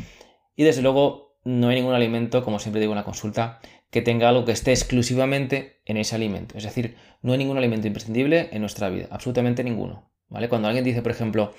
Y 0.54 0.62
desde 0.62 0.80
luego 0.80 1.40
no 1.42 1.70
hay 1.70 1.74
ningún 1.74 1.92
alimento, 1.92 2.44
como 2.44 2.60
siempre 2.60 2.80
digo 2.80 2.92
en 2.92 2.98
la 2.98 3.04
consulta, 3.04 3.58
que 3.90 4.00
tenga 4.00 4.28
algo 4.28 4.44
que 4.44 4.52
esté 4.52 4.70
exclusivamente 4.70 5.80
en 5.84 5.96
ese 5.96 6.14
alimento. 6.14 6.56
Es 6.56 6.62
decir, 6.62 6.94
no 7.20 7.32
hay 7.32 7.38
ningún 7.38 7.58
alimento 7.58 7.88
imprescindible 7.88 8.48
en 8.52 8.60
nuestra 8.60 8.90
vida, 8.90 9.08
absolutamente 9.10 9.64
ninguno. 9.64 10.08
¿Vale? 10.28 10.48
Cuando 10.48 10.68
alguien 10.68 10.84
dice, 10.84 11.02
por 11.02 11.10
ejemplo, 11.10 11.52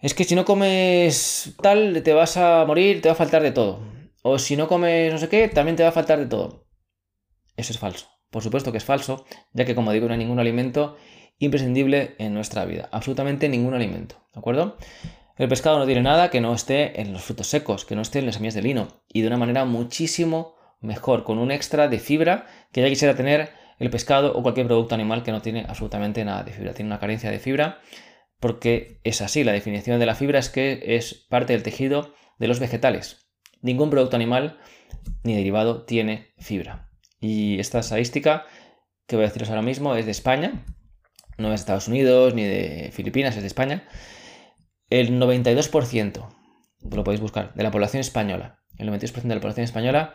es 0.00 0.14
que 0.14 0.24
si 0.24 0.34
no 0.34 0.46
comes 0.46 1.56
tal, 1.60 2.02
te 2.02 2.14
vas 2.14 2.38
a 2.38 2.64
morir, 2.64 3.02
te 3.02 3.10
va 3.10 3.12
a 3.12 3.16
faltar 3.16 3.42
de 3.42 3.52
todo. 3.52 3.92
O 4.26 4.38
si 4.38 4.56
no 4.56 4.68
comes 4.68 5.12
no 5.12 5.18
sé 5.18 5.28
qué, 5.28 5.48
también 5.48 5.76
te 5.76 5.82
va 5.82 5.90
a 5.90 5.92
faltar 5.92 6.18
de 6.18 6.24
todo. 6.24 6.66
Eso 7.58 7.72
es 7.74 7.78
falso. 7.78 8.08
Por 8.30 8.42
supuesto 8.42 8.72
que 8.72 8.78
es 8.78 8.84
falso, 8.84 9.26
ya 9.52 9.66
que 9.66 9.74
como 9.74 9.92
digo, 9.92 10.06
no 10.06 10.14
hay 10.14 10.18
ningún 10.18 10.40
alimento 10.40 10.96
imprescindible 11.38 12.14
en 12.18 12.32
nuestra 12.32 12.64
vida. 12.64 12.88
Absolutamente 12.90 13.50
ningún 13.50 13.74
alimento. 13.74 14.16
¿De 14.32 14.38
acuerdo? 14.38 14.78
El 15.36 15.48
pescado 15.50 15.78
no 15.78 15.84
tiene 15.84 16.00
nada 16.00 16.30
que 16.30 16.40
no 16.40 16.54
esté 16.54 17.02
en 17.02 17.12
los 17.12 17.22
frutos 17.22 17.48
secos, 17.48 17.84
que 17.84 17.96
no 17.96 18.00
esté 18.00 18.20
en 18.20 18.24
las 18.24 18.36
semillas 18.36 18.54
de 18.54 18.62
lino. 18.62 19.02
Y 19.12 19.20
de 19.20 19.26
una 19.26 19.36
manera 19.36 19.66
muchísimo 19.66 20.54
mejor, 20.80 21.24
con 21.24 21.36
un 21.36 21.50
extra 21.50 21.88
de 21.88 21.98
fibra 21.98 22.46
que 22.72 22.80
ya 22.80 22.88
quisiera 22.88 23.14
tener 23.14 23.50
el 23.78 23.90
pescado 23.90 24.34
o 24.34 24.42
cualquier 24.42 24.68
producto 24.68 24.94
animal 24.94 25.22
que 25.22 25.32
no 25.32 25.42
tiene 25.42 25.66
absolutamente 25.68 26.24
nada 26.24 26.44
de 26.44 26.52
fibra. 26.52 26.72
Tiene 26.72 26.88
una 26.88 26.98
carencia 26.98 27.30
de 27.30 27.40
fibra 27.40 27.80
porque 28.40 29.02
es 29.04 29.20
así. 29.20 29.44
La 29.44 29.52
definición 29.52 30.00
de 30.00 30.06
la 30.06 30.14
fibra 30.14 30.38
es 30.38 30.48
que 30.48 30.96
es 30.96 31.12
parte 31.28 31.52
del 31.52 31.62
tejido 31.62 32.14
de 32.38 32.48
los 32.48 32.58
vegetales. 32.58 33.23
Ningún 33.64 33.88
producto 33.88 34.16
animal 34.16 34.58
ni 35.22 35.34
derivado 35.34 35.84
tiene 35.84 36.34
fibra. 36.36 36.90
Y 37.18 37.58
esta 37.58 37.78
estadística 37.78 38.44
que 39.06 39.16
voy 39.16 39.24
a 39.24 39.28
deciros 39.28 39.48
ahora 39.48 39.62
mismo 39.62 39.96
es 39.96 40.04
de 40.04 40.10
España, 40.10 40.66
no 41.38 41.48
es 41.48 41.52
de 41.52 41.62
Estados 41.62 41.88
Unidos 41.88 42.34
ni 42.34 42.44
de 42.44 42.90
Filipinas, 42.92 43.36
es 43.36 43.40
de 43.40 43.46
España. 43.46 43.88
El 44.90 45.18
92%, 45.18 46.28
lo 46.90 47.04
podéis 47.04 47.22
buscar, 47.22 47.54
de 47.54 47.62
la 47.62 47.70
población 47.70 48.02
española, 48.02 48.60
el 48.76 48.90
92% 48.90 49.22
de 49.22 49.34
la 49.34 49.40
población 49.40 49.64
española 49.64 50.14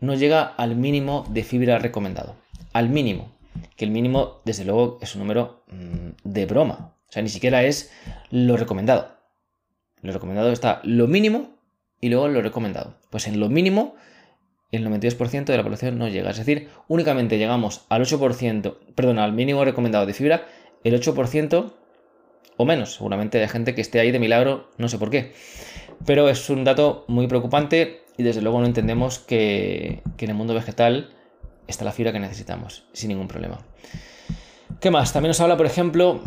no 0.00 0.14
llega 0.14 0.42
al 0.42 0.74
mínimo 0.74 1.24
de 1.30 1.44
fibra 1.44 1.78
recomendado. 1.78 2.34
Al 2.72 2.88
mínimo. 2.88 3.38
Que 3.76 3.84
el 3.84 3.92
mínimo, 3.92 4.42
desde 4.44 4.64
luego, 4.64 4.98
es 5.00 5.14
un 5.14 5.20
número 5.20 5.62
mm, 5.68 6.08
de 6.24 6.46
broma. 6.46 6.96
O 7.08 7.12
sea, 7.12 7.22
ni 7.22 7.28
siquiera 7.28 7.62
es 7.62 7.92
lo 8.32 8.56
recomendado. 8.56 9.16
Lo 10.02 10.12
recomendado 10.12 10.50
está 10.50 10.80
lo 10.82 11.06
mínimo 11.06 11.57
y 12.00 12.08
luego 12.08 12.28
lo 12.28 12.42
recomendado. 12.42 12.94
Pues 13.10 13.26
en 13.26 13.40
lo 13.40 13.48
mínimo 13.48 13.94
el 14.70 14.86
92% 14.86 15.44
de 15.44 15.56
la 15.56 15.62
población 15.62 15.98
no 15.98 16.08
llega. 16.08 16.30
Es 16.30 16.36
decir, 16.36 16.68
únicamente 16.88 17.38
llegamos 17.38 17.86
al 17.88 18.02
8%, 18.02 18.76
perdón, 18.94 19.18
al 19.18 19.32
mínimo 19.32 19.64
recomendado 19.64 20.06
de 20.06 20.12
fibra, 20.12 20.46
el 20.84 21.00
8% 21.00 21.72
o 22.56 22.64
menos. 22.64 22.94
Seguramente 22.94 23.40
hay 23.40 23.48
gente 23.48 23.74
que 23.74 23.80
esté 23.80 24.00
ahí 24.00 24.10
de 24.10 24.18
milagro, 24.18 24.70
no 24.76 24.88
sé 24.88 24.98
por 24.98 25.10
qué. 25.10 25.32
Pero 26.04 26.28
es 26.28 26.50
un 26.50 26.64
dato 26.64 27.04
muy 27.08 27.26
preocupante 27.26 28.02
y 28.16 28.22
desde 28.22 28.42
luego 28.42 28.60
no 28.60 28.66
entendemos 28.66 29.18
que, 29.18 30.02
que 30.16 30.26
en 30.26 30.32
el 30.32 30.36
mundo 30.36 30.54
vegetal 30.54 31.14
está 31.66 31.84
la 31.84 31.92
fibra 31.92 32.12
que 32.12 32.20
necesitamos, 32.20 32.84
sin 32.92 33.08
ningún 33.08 33.28
problema. 33.28 33.60
¿Qué 34.80 34.90
más? 34.90 35.12
También 35.12 35.30
nos 35.30 35.40
habla, 35.40 35.56
por 35.56 35.66
ejemplo, 35.66 36.22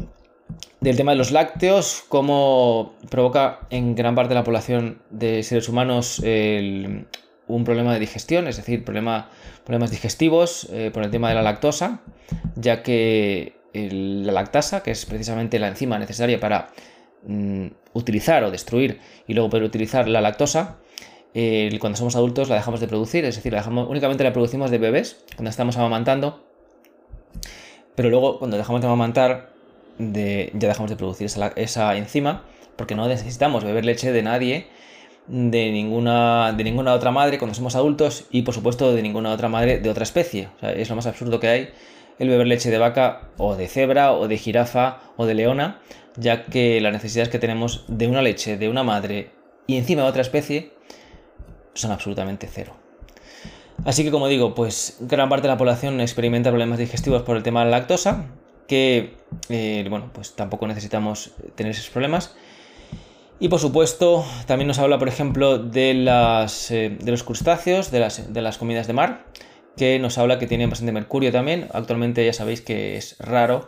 del 0.82 0.98
tema 0.98 1.12
de 1.12 1.18
los 1.18 1.32
lácteos, 1.32 2.04
cómo 2.10 2.96
provoca 3.10 3.60
en 3.70 3.94
gran 3.94 4.16
parte 4.16 4.30
de 4.30 4.36
la 4.36 4.44
población 4.44 5.04
de 5.12 5.44
seres 5.44 5.70
humanos 5.70 6.20
un 6.20 7.64
problema 7.64 7.94
de 7.94 8.00
digestión, 8.00 8.48
es 8.48 8.58
decir, 8.58 8.84
problema, 8.84 9.30
problemas 9.64 9.92
digestivos 9.92 10.68
eh, 10.72 10.90
por 10.92 11.04
el 11.04 11.12
tema 11.12 11.30
de 11.30 11.36
la 11.36 11.44
lactosa, 11.44 12.02
ya 12.56 12.82
que 12.82 13.54
la 13.74 14.32
lactasa, 14.32 14.82
que 14.82 14.92
es 14.92 15.06
precisamente 15.06 15.60
la 15.60 15.68
enzima 15.68 16.00
necesaria 16.00 16.40
para 16.40 16.70
mm, 17.28 17.68
utilizar 17.94 18.44
o 18.44 18.50
destruir 18.50 19.00
y 19.28 19.36
luego 19.36 19.52
poder 19.52 19.64
utilizar 19.64 20.08
la 20.08 20.20
lactosa, 20.20 20.80
cuando 21.80 21.98
somos 21.98 22.16
adultos 22.16 22.50
la 22.50 22.56
dejamos 22.56 22.82
de 22.82 22.88
producir, 22.88 23.24
es 23.24 23.36
decir, 23.36 23.54
la 23.54 23.60
dejamos, 23.60 23.88
únicamente 23.88 24.24
la 24.24 24.34
producimos 24.34 24.72
de 24.72 24.80
bebés 24.80 25.24
cuando 25.36 25.50
estamos 25.50 25.78
amamantando, 25.78 26.44
pero 27.96 28.10
luego 28.10 28.40
cuando 28.40 28.58
dejamos 28.58 28.82
de 28.82 28.88
amamantar 28.88 29.52
de, 30.02 30.52
ya 30.54 30.68
dejamos 30.68 30.90
de 30.90 30.98
producir 30.98 31.28
esa, 31.56 31.98
enzima 31.98 32.44
porque 32.76 32.96
no 32.96 33.08
necesitamos 33.08 33.64
beber 33.64 33.86
leche 33.86 34.12
de 34.12 34.24
nadie 34.24 34.68
de 35.28 35.72
ninguna, 35.72 36.54
de 36.58 36.64
ninguna 36.64 36.94
otra 36.94 37.12
madre 37.12 37.38
cuando 37.38 37.54
somos 37.54 37.76
adultos 37.76 38.26
y 38.32 38.42
por 38.42 38.54
supuesto 38.54 38.94
de 38.94 39.02
ninguna 39.02 39.32
otra 39.32 39.50
madre 39.50 39.80
de 39.80 39.90
otra 39.90 40.04
especie. 40.04 40.50
es 40.62 40.90
lo 40.90 40.96
más 40.96 41.06
absurdo 41.06 41.40
que 41.40 41.48
hay 41.48 41.70
el 42.20 42.30
beber 42.30 42.48
leche 42.48 42.70
de 42.70 42.78
vaca 42.78 43.30
o 43.38 43.56
de 43.56 43.68
cebra 43.68 44.14
o 44.14 44.28
de 44.28 44.38
jirafa 44.38 45.00
o 45.18 45.26
de 45.26 45.34
leona, 45.34 45.82
ya 46.18 46.46
que 46.46 46.80
las 46.82 46.94
necesidades 46.94 47.30
que 47.30 47.40
tenemos 47.40 47.86
de 47.88 48.08
una 48.08 48.22
leche 48.22 48.58
de 48.58 48.70
una 48.70 48.84
madre 48.84 49.32
y 49.66 49.78
encima 49.78 50.04
de 50.04 50.10
otra 50.10 50.22
especie 50.22 50.74
son 51.74 51.92
absolutamente 51.92 52.48
cero. 52.52 52.76
Así 53.86 54.04
que 54.04 54.12
como 54.12 54.28
digo, 54.28 54.54
pues 54.54 54.98
gran 55.00 55.30
parte 55.30 55.48
de 55.48 55.54
la 55.54 55.58
población 55.58 56.00
experimenta 56.02 56.52
problemas 56.52 56.78
digestivos 56.78 57.24
por 57.24 57.38
el 57.38 57.44
tema 57.44 57.62
de 57.62 57.72
la 57.72 57.80
lactosa, 57.80 58.26
que 58.72 59.18
eh, 59.50 59.86
bueno, 59.90 60.12
pues 60.14 60.34
tampoco 60.34 60.66
necesitamos 60.66 61.34
tener 61.56 61.74
esos 61.74 61.90
problemas 61.90 62.38
y 63.38 63.50
por 63.50 63.60
supuesto, 63.60 64.24
también 64.46 64.70
nos 64.70 64.80
habla, 64.80 64.98
por 64.98 65.10
ejemplo, 65.10 65.58
de, 65.58 65.94
las, 65.94 66.72
eh, 66.72 66.96
de 66.98 67.12
los 67.12 67.24
crustáceos, 67.24 67.92
de 67.92 68.00
las, 68.00 68.32
de 68.32 68.42
las 68.42 68.58
comidas 68.58 68.88
de 68.88 68.94
mar, 68.94 69.26
que 69.76 70.00
nos 70.00 70.18
habla 70.18 70.40
que 70.40 70.48
tienen 70.48 70.70
bastante 70.70 70.94
mercurio 70.94 71.34
también. 71.34 71.68
Actualmente 71.74 72.26
ya 72.26 72.32
sabéis 72.32 72.62
que 72.62 72.96
es 72.96 73.18
raro 73.20 73.68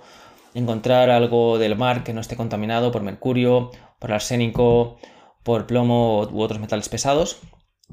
encontrar 0.53 1.09
algo 1.09 1.57
del 1.57 1.75
mar 1.75 2.05
que 2.05 2.13
no 2.13 2.21
esté 2.21 2.37
contaminado 2.37 2.93
por 2.93 3.01
mercurio, 3.01 3.71
por 3.99 4.13
arsénico, 4.13 4.99
por 5.43 5.67
plomo 5.67 6.21
u 6.31 6.41
otros 6.41 6.61
metales 6.61 6.87
pesados, 6.87 7.41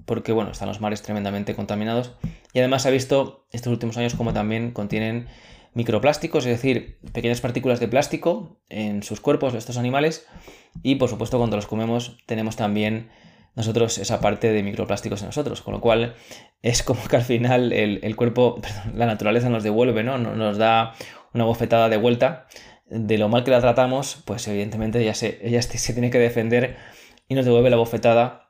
porque 0.04 0.30
bueno, 0.30 0.52
están 0.52 0.68
los 0.68 0.80
mares 0.80 1.02
tremendamente 1.02 1.56
contaminados. 1.56 2.12
Y 2.52 2.60
además 2.60 2.82
se 2.82 2.88
ha 2.88 2.92
visto 2.92 3.46
estos 3.50 3.72
últimos 3.72 3.96
años 3.96 4.14
como 4.14 4.32
también 4.32 4.70
contienen 4.70 5.28
microplásticos, 5.74 6.46
es 6.46 6.52
decir, 6.52 6.98
pequeñas 7.12 7.40
partículas 7.40 7.80
de 7.80 7.88
plástico 7.88 8.60
en 8.68 9.02
sus 9.02 9.20
cuerpos 9.20 9.52
de 9.52 9.58
estos 9.58 9.76
animales 9.76 10.26
y 10.82 10.96
por 10.96 11.08
supuesto 11.08 11.38
cuando 11.38 11.56
los 11.56 11.66
comemos 11.66 12.18
tenemos 12.26 12.56
también 12.56 13.10
nosotros 13.54 13.98
esa 13.98 14.20
parte 14.20 14.52
de 14.52 14.62
microplásticos 14.62 15.20
en 15.22 15.26
nosotros, 15.26 15.62
con 15.62 15.74
lo 15.74 15.80
cual 15.80 16.14
es 16.62 16.82
como 16.82 17.02
que 17.08 17.16
al 17.16 17.22
final 17.22 17.72
el, 17.72 18.16
cuerpo, 18.16 18.60
la 18.94 19.06
naturaleza 19.06 19.48
nos 19.48 19.62
devuelve, 19.62 20.04
¿no? 20.04 20.18
Nos 20.18 20.58
da 20.58 20.94
una 21.34 21.44
bofetada 21.44 21.88
de 21.88 21.96
vuelta 21.96 22.46
de 22.86 23.18
lo 23.18 23.28
mal 23.28 23.44
que 23.44 23.52
la 23.52 23.60
tratamos, 23.60 24.22
pues 24.24 24.46
evidentemente 24.48 25.00
ella 25.00 25.14
se, 25.14 25.38
ella 25.46 25.62
se 25.62 25.92
tiene 25.92 26.10
que 26.10 26.18
defender 26.18 26.76
y 27.28 27.34
nos 27.34 27.44
devuelve 27.44 27.70
la 27.70 27.76
bofetada 27.76 28.48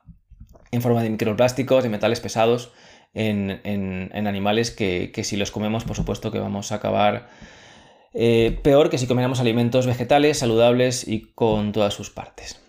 en 0.71 0.81
forma 0.81 1.03
de 1.03 1.09
microplásticos, 1.09 1.83
de 1.83 1.89
metales 1.89 2.19
pesados 2.19 2.71
en, 3.13 4.11
animales 4.27 4.71
que, 4.71 5.11
si 5.23 5.37
los 5.37 5.51
comemos, 5.51 5.83
por 5.83 5.95
supuesto 5.95 6.31
que 6.31 6.39
vamos 6.39 6.71
a 6.71 6.75
acabar 6.75 7.29
eh, 8.13 8.59
peor 8.63 8.89
que 8.89 8.97
si 8.97 9.07
comiéramos 9.07 9.39
alimentos 9.39 9.85
vegetales, 9.85 10.39
saludables 10.39 11.07
y 11.07 11.31
con 11.33 11.71
todas 11.71 11.93
sus 11.93 12.09
partes. 12.09 12.59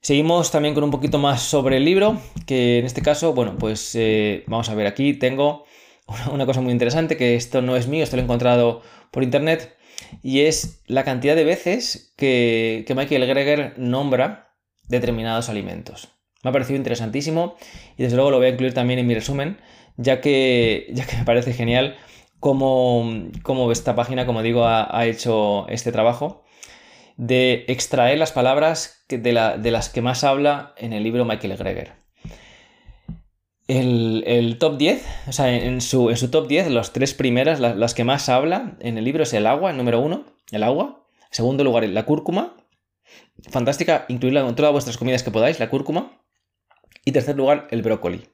Seguimos 0.00 0.52
también 0.52 0.74
con 0.74 0.84
un 0.84 0.90
poquito 0.90 1.18
más 1.18 1.42
sobre 1.42 1.78
el 1.78 1.84
libro, 1.84 2.20
que 2.46 2.78
en 2.78 2.86
este 2.86 3.02
caso, 3.02 3.34
bueno, 3.34 3.56
pues 3.58 3.94
eh, 3.96 4.44
vamos 4.46 4.68
a 4.68 4.74
ver 4.74 4.86
aquí, 4.86 5.14
tengo 5.14 5.64
una 6.32 6.46
cosa 6.46 6.60
muy 6.60 6.72
interesante, 6.72 7.16
que 7.16 7.34
esto 7.34 7.62
no 7.62 7.76
es 7.76 7.88
mío, 7.88 8.04
esto 8.04 8.16
lo 8.16 8.22
he 8.22 8.24
encontrado 8.24 8.82
por 9.10 9.24
internet, 9.24 9.76
y 10.22 10.40
es 10.40 10.82
la 10.86 11.02
cantidad 11.02 11.34
de 11.34 11.44
veces 11.44 12.14
que, 12.16 12.84
que 12.86 12.94
Michael 12.94 13.26
Greger 13.26 13.74
nombra 13.78 14.54
determinados 14.88 15.48
alimentos. 15.48 16.15
Me 16.46 16.50
ha 16.50 16.52
parecido 16.52 16.76
interesantísimo 16.76 17.56
y 17.98 18.04
desde 18.04 18.14
luego 18.14 18.30
lo 18.30 18.36
voy 18.36 18.46
a 18.46 18.50
incluir 18.50 18.72
también 18.72 19.00
en 19.00 19.06
mi 19.08 19.16
resumen, 19.16 19.58
ya 19.96 20.20
que, 20.20 20.86
ya 20.92 21.04
que 21.04 21.16
me 21.16 21.24
parece 21.24 21.52
genial 21.52 21.96
cómo, 22.38 23.72
esta 23.72 23.96
página, 23.96 24.26
como 24.26 24.42
digo, 24.42 24.64
ha, 24.64 25.06
hecho 25.06 25.66
este 25.68 25.90
trabajo 25.90 26.44
de 27.16 27.64
extraer 27.66 28.16
las 28.16 28.30
palabras 28.30 29.04
de, 29.08 29.32
las 29.32 29.88
que 29.88 30.02
más 30.02 30.22
habla 30.22 30.72
en 30.76 30.92
el 30.92 31.02
libro 31.02 31.24
Michael 31.24 31.56
Greger. 31.56 31.94
El, 33.66 34.56
top 34.60 34.76
10, 34.78 35.04
o 35.26 35.32
sea, 35.32 35.52
en 35.52 35.80
su, 35.80 36.10
en 36.10 36.16
su, 36.16 36.30
top 36.30 36.46
10, 36.46 36.70
las 36.70 36.92
tres 36.92 37.12
primeras, 37.12 37.58
las, 37.58 37.94
que 37.94 38.04
más 38.04 38.28
habla 38.28 38.76
en 38.78 38.98
el 38.98 39.04
libro 39.04 39.24
es 39.24 39.32
el 39.32 39.48
agua, 39.48 39.72
el 39.72 39.76
número 39.76 39.98
uno, 39.98 40.26
el 40.52 40.62
agua. 40.62 41.08
En 41.22 41.34
segundo 41.34 41.64
lugar, 41.64 41.82
la 41.88 42.06
cúrcuma. 42.06 42.54
Fantástica, 43.50 44.06
incluirla 44.06 44.46
en 44.48 44.54
todas 44.54 44.70
vuestras 44.70 44.96
comidas 44.96 45.24
que 45.24 45.32
podáis, 45.32 45.58
la 45.58 45.70
cúrcuma. 45.70 46.22
Y 47.04 47.12
tercer 47.12 47.36
lugar, 47.36 47.68
el 47.70 47.82
brócoli. 47.82 48.28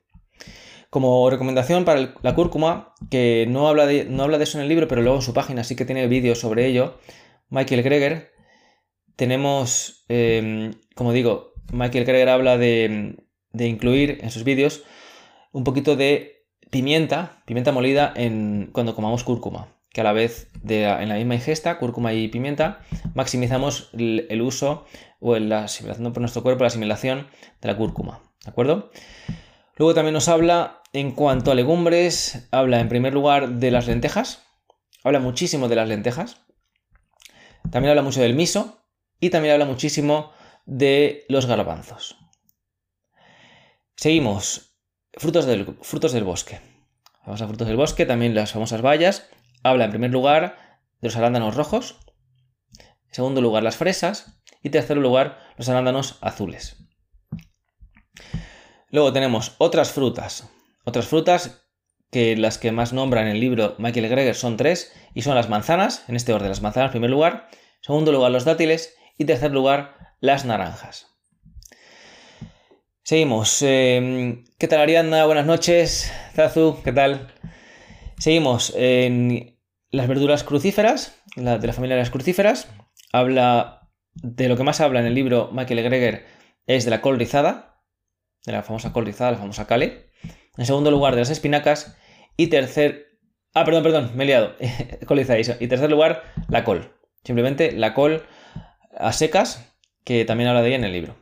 Como 0.90 1.30
recomendación 1.30 1.84
para 1.84 2.14
la 2.22 2.34
cúrcuma, 2.34 2.94
que 3.10 3.46
no 3.48 3.68
habla, 3.68 3.86
de, 3.86 4.04
no 4.04 4.22
habla 4.24 4.38
de 4.38 4.44
eso 4.44 4.58
en 4.58 4.62
el 4.62 4.68
libro, 4.68 4.88
pero 4.88 5.02
luego 5.02 5.16
en 5.16 5.22
su 5.22 5.32
página 5.32 5.64
sí 5.64 5.74
que 5.74 5.86
tiene 5.86 6.06
vídeos 6.06 6.38
sobre 6.38 6.66
ello, 6.66 6.98
Michael 7.48 7.82
Greger, 7.82 8.32
tenemos, 9.16 10.04
em, 10.08 10.72
como 10.94 11.12
digo, 11.12 11.52
Michael 11.72 12.04
Greger 12.04 12.28
habla 12.28 12.58
de, 12.58 13.16
incluir 13.58 14.18
en 14.22 14.30
sus 14.30 14.44
vídeos 14.44 14.84
un 15.52 15.64
poquito 15.64 15.96
de 15.96 16.46
pimienta, 16.70 17.42
pimienta 17.46 17.72
molida 17.72 18.12
en, 18.16 18.70
cuando 18.72 18.94
comamos 18.94 19.24
cúrcuma, 19.24 19.68
que 19.92 20.00
a 20.00 20.04
la 20.04 20.12
vez 20.12 20.50
de 20.62 20.84
en 20.84 21.08
la 21.08 21.16
misma 21.16 21.34
ingesta, 21.34 21.78
cúrcuma 21.78 22.14
y 22.14 22.28
pimienta, 22.28 22.80
maximizamos 23.14 23.90
el, 23.92 24.42
uso 24.42 24.86
o 25.20 25.36
la 25.38 25.64
asimilación 25.64 26.12
por 26.12 26.20
nuestro 26.20 26.42
cuerpo, 26.42 26.64
la 26.64 26.68
asimilación 26.68 27.28
de 27.60 27.68
la 27.68 27.76
cúrcuma. 27.76 28.22
¿De 28.44 28.50
acuerdo? 28.50 28.90
Luego 29.76 29.94
también 29.94 30.14
nos 30.14 30.28
habla 30.28 30.82
en 30.92 31.12
cuanto 31.12 31.50
a 31.50 31.54
legumbres, 31.54 32.48
habla 32.50 32.80
en 32.80 32.88
primer 32.88 33.14
lugar 33.14 33.48
de 33.48 33.70
las 33.70 33.86
lentejas, 33.86 34.44
habla 35.04 35.20
muchísimo 35.20 35.68
de 35.68 35.76
las 35.76 35.88
lentejas, 35.88 36.42
también 37.70 37.90
habla 37.90 38.02
mucho 38.02 38.20
del 38.20 38.34
miso 38.34 38.78
y 39.20 39.30
también 39.30 39.54
habla 39.54 39.64
muchísimo 39.64 40.32
de 40.66 41.24
los 41.28 41.46
garbanzos. 41.46 42.18
Seguimos, 43.96 44.76
frutos 45.14 45.46
del, 45.46 45.76
frutos 45.80 46.12
del 46.12 46.24
bosque. 46.24 46.60
Vamos 47.24 47.40
a 47.40 47.46
frutos 47.46 47.68
del 47.68 47.76
bosque, 47.76 48.04
también 48.04 48.34
las 48.34 48.52
famosas 48.52 48.82
bayas. 48.82 49.28
Habla 49.62 49.84
en 49.84 49.90
primer 49.90 50.10
lugar 50.10 50.80
de 51.00 51.08
los 51.08 51.16
arándanos 51.16 51.54
rojos, 51.54 51.96
en 52.78 53.14
segundo 53.14 53.40
lugar 53.40 53.62
las 53.62 53.76
fresas 53.76 54.42
y 54.60 54.68
en 54.68 54.72
tercer 54.72 54.96
lugar 54.96 55.38
los 55.56 55.68
arándanos 55.68 56.18
azules. 56.20 56.82
Luego 58.90 59.12
tenemos 59.12 59.54
otras 59.58 59.92
frutas. 59.92 60.50
Otras 60.84 61.06
frutas 61.06 61.66
que 62.10 62.36
las 62.36 62.58
que 62.58 62.72
más 62.72 62.92
nombra 62.92 63.22
en 63.22 63.28
el 63.28 63.40
libro 63.40 63.74
Michael 63.78 64.08
Greger 64.08 64.34
son 64.34 64.56
tres 64.56 64.92
y 65.14 65.22
son 65.22 65.34
las 65.34 65.48
manzanas, 65.48 66.04
en 66.08 66.16
este 66.16 66.32
orden, 66.32 66.50
las 66.50 66.60
manzanas 66.60 66.88
en 66.88 66.92
primer 66.92 67.10
lugar, 67.10 67.48
segundo 67.80 68.12
lugar 68.12 68.30
los 68.30 68.44
dátiles 68.44 68.94
y 69.16 69.24
tercer 69.24 69.50
lugar 69.50 69.96
las 70.20 70.44
naranjas. 70.44 71.08
Seguimos. 73.02 73.62
Em, 73.62 74.44
¿Qué 74.58 74.68
tal 74.68 74.80
Ariadna? 74.80 75.24
Buenas 75.26 75.46
noches. 75.46 76.12
Zazu, 76.34 76.82
¿qué 76.84 76.92
tal? 76.92 77.32
Seguimos 78.18 78.72
en 78.76 79.58
las 79.90 80.06
verduras 80.06 80.44
crucíferas, 80.44 81.20
de 81.34 81.66
la 81.66 81.72
familia 81.72 81.96
de 81.96 82.02
las 82.02 82.10
crucíferas. 82.10 82.68
Habla 83.12 83.88
de 84.14 84.48
lo 84.48 84.56
que 84.56 84.62
más 84.62 84.80
habla 84.80 85.00
en 85.00 85.06
el 85.06 85.14
libro 85.14 85.50
Michael 85.52 85.82
Greger 85.82 86.26
es 86.66 86.84
de 86.84 86.90
la 86.90 87.00
col 87.00 87.18
rizada, 87.18 87.71
de 88.44 88.52
la 88.52 88.62
famosa 88.62 88.92
col 88.92 89.06
rizada, 89.06 89.32
la 89.32 89.38
famosa 89.38 89.66
cale. 89.66 90.10
En 90.56 90.66
segundo 90.66 90.90
lugar, 90.90 91.14
de 91.14 91.20
las 91.20 91.30
espinacas. 91.30 91.96
Y 92.36 92.48
tercer. 92.48 93.18
Ah, 93.54 93.64
perdón, 93.64 93.82
perdón, 93.82 94.10
me 94.14 94.24
he 94.24 94.26
liado. 94.26 94.54
col 95.06 95.20
Y 95.20 95.24
tercer 95.68 95.90
lugar, 95.90 96.22
la 96.48 96.64
col. 96.64 96.92
Simplemente 97.24 97.72
la 97.72 97.94
col 97.94 98.22
a 98.96 99.12
secas, 99.12 99.72
que 100.04 100.24
también 100.24 100.48
habla 100.48 100.62
de 100.62 100.68
ella 100.68 100.76
en 100.76 100.84
el 100.84 100.92
libro. 100.92 101.16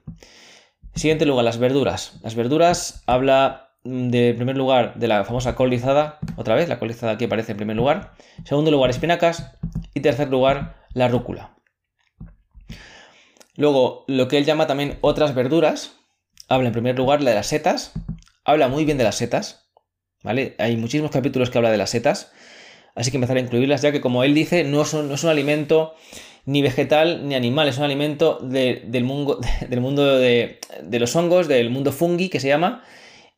Siguiente 0.95 1.27
lugar, 1.27 1.45
las 1.45 1.59
verduras. 1.59 2.19
Las 2.23 2.35
verduras 2.35 3.03
habla 3.07 3.75
mm, 3.85 4.09
de 4.09 4.35
primer 4.35 4.57
lugar 4.57 4.95
de 4.97 5.09
la 5.09 5.25
famosa 5.25 5.55
col 5.55 5.71
rizada, 5.71 6.19
otra 6.37 6.55
vez, 6.55 6.69
la 6.69 6.79
col 6.79 6.89
rizada 6.89 7.13
aquí 7.13 7.27
aparece 7.27 7.53
en 7.53 7.59
primer 7.59 7.77
lugar. 7.77 8.13
Segundo 8.45 8.71
lugar, 8.71 8.91
espinacas. 8.91 9.57
Y 9.95 10.01
tercer 10.01 10.29
lugar, 10.29 10.77
la 10.95 11.09
rúcula. 11.09 11.57
Luego, 13.57 14.05
lo 14.07 14.29
que 14.29 14.39
él 14.39 14.45
llama 14.45 14.67
también 14.67 14.99
otras 15.01 15.35
verduras, 15.35 16.00
habla 16.51 16.67
en 16.67 16.73
primer 16.73 16.99
lugar 16.99 17.21
de 17.21 17.33
las 17.33 17.47
setas, 17.47 17.93
habla 18.45 18.69
muy 18.69 18.85
bien 18.85 18.99
de 18.99 19.05
las 19.05 19.15
setas, 19.15 19.71
¿vale? 20.23 20.57
Hay 20.59 20.77
muchísimos 20.77 21.13
capítulos 21.13 21.49
que 21.49 21.57
habla 21.57 21.71
de 21.71 21.79
las 21.79 21.91
setas, 21.91 22.33
así 22.95 23.11
que 23.11 23.17
empezar 23.17 23.37
a 23.37 23.41
incluirlas, 23.41 23.83
ya 23.83 23.93
que 23.93 24.01
como 24.01 24.25
él 24.25 24.35
dice, 24.35 24.65
no, 24.65 24.85
no 24.85 25.15
es 25.15 25.25
un 25.25 25.31
alimento 25.31 25.95
ni 26.45 26.61
vegetal 26.61 27.27
ni 27.29 27.37
animal, 27.37 27.69
es 27.69 27.79
un 27.79 27.85
alimento 27.85 28.41
del 28.43 29.05
mundo, 29.05 29.41
del 29.69 29.81
mundo 29.81 30.19
de, 30.19 30.59
los 30.91 31.15
hongos, 31.15 31.47
del 31.47 31.71
mundo 31.71 31.93
fungi 31.93 32.29
que 32.29 32.41
se 32.41 32.49
llama, 32.49 32.83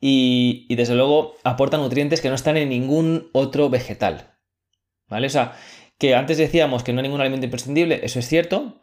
y, 0.00 0.66
y, 0.68 0.74
desde 0.74 0.94
luego 0.94 1.36
aporta 1.44 1.76
nutrientes 1.76 2.20
que 2.22 2.30
no 2.30 2.34
están 2.34 2.56
en 2.56 2.70
ningún 2.70 3.28
otro 3.32 3.68
vegetal, 3.68 4.34
¿vale? 5.06 5.26
O 5.26 5.30
sea, 5.30 5.52
que 5.98 6.14
antes 6.14 6.38
decíamos 6.38 6.82
que 6.82 6.92
no 6.92 7.00
hay 7.00 7.04
ningún 7.04 7.20
alimento 7.20 7.44
imprescindible, 7.44 8.00
eso 8.02 8.18
es 8.18 8.26
cierto, 8.26 8.80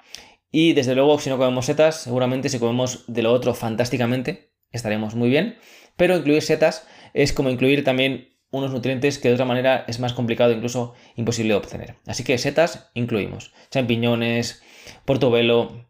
y 0.51 0.73
desde 0.73 0.95
luego, 0.95 1.19
si 1.19 1.29
no 1.29 1.37
comemos 1.37 1.65
setas, 1.65 2.01
seguramente 2.01 2.49
si 2.49 2.59
comemos 2.59 3.03
de 3.07 3.23
lo 3.23 3.31
otro 3.31 3.53
fantásticamente, 3.53 4.51
estaremos 4.71 5.15
muy 5.15 5.29
bien. 5.29 5.57
Pero 5.95 6.17
incluir 6.17 6.41
setas 6.41 6.87
es 7.13 7.33
como 7.33 7.49
incluir 7.49 7.83
también 7.83 8.29
unos 8.51 8.71
nutrientes 8.71 9.19
que 9.19 9.27
de 9.27 9.35
otra 9.35 9.45
manera 9.45 9.85
es 9.87 9.99
más 9.99 10.13
complicado, 10.13 10.51
incluso 10.51 10.93
imposible 11.15 11.53
de 11.53 11.57
obtener. 11.59 11.95
Así 12.07 12.23
que 12.23 12.37
setas 12.37 12.89
incluimos. 12.95 13.53
Champiñones, 13.69 14.63
portobelo, 15.05 15.87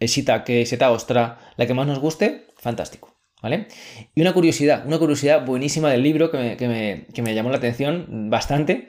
shiitake, 0.00 0.66
seta 0.66 0.90
ostra, 0.90 1.38
la 1.56 1.66
que 1.66 1.74
más 1.74 1.86
nos 1.86 1.98
guste, 1.98 2.46
fantástico. 2.56 3.12
¿Vale? 3.42 3.66
Y 4.14 4.22
una 4.22 4.32
curiosidad, 4.32 4.86
una 4.86 4.98
curiosidad 4.98 5.44
buenísima 5.44 5.90
del 5.90 6.02
libro 6.02 6.30
que 6.30 6.38
me, 6.38 6.56
que 6.56 6.66
me, 6.66 7.06
que 7.12 7.20
me 7.20 7.34
llamó 7.34 7.50
la 7.50 7.58
atención 7.58 8.30
bastante, 8.30 8.88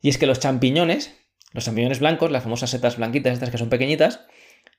y 0.00 0.08
es 0.08 0.16
que 0.16 0.26
los 0.26 0.40
champiñones, 0.40 1.14
los 1.54 1.64
champiñones 1.64 2.00
blancos, 2.00 2.30
las 2.30 2.42
famosas 2.42 2.68
setas 2.68 2.98
blanquitas, 2.98 3.32
estas 3.32 3.48
que 3.48 3.56
son 3.56 3.70
pequeñitas, 3.70 4.26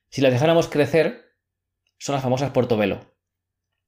si 0.09 0.21
las 0.21 0.31
dejáramos 0.31 0.67
crecer, 0.67 1.33
son 1.97 2.13
las 2.13 2.21
famosas 2.21 2.51
portobelo. 2.51 3.15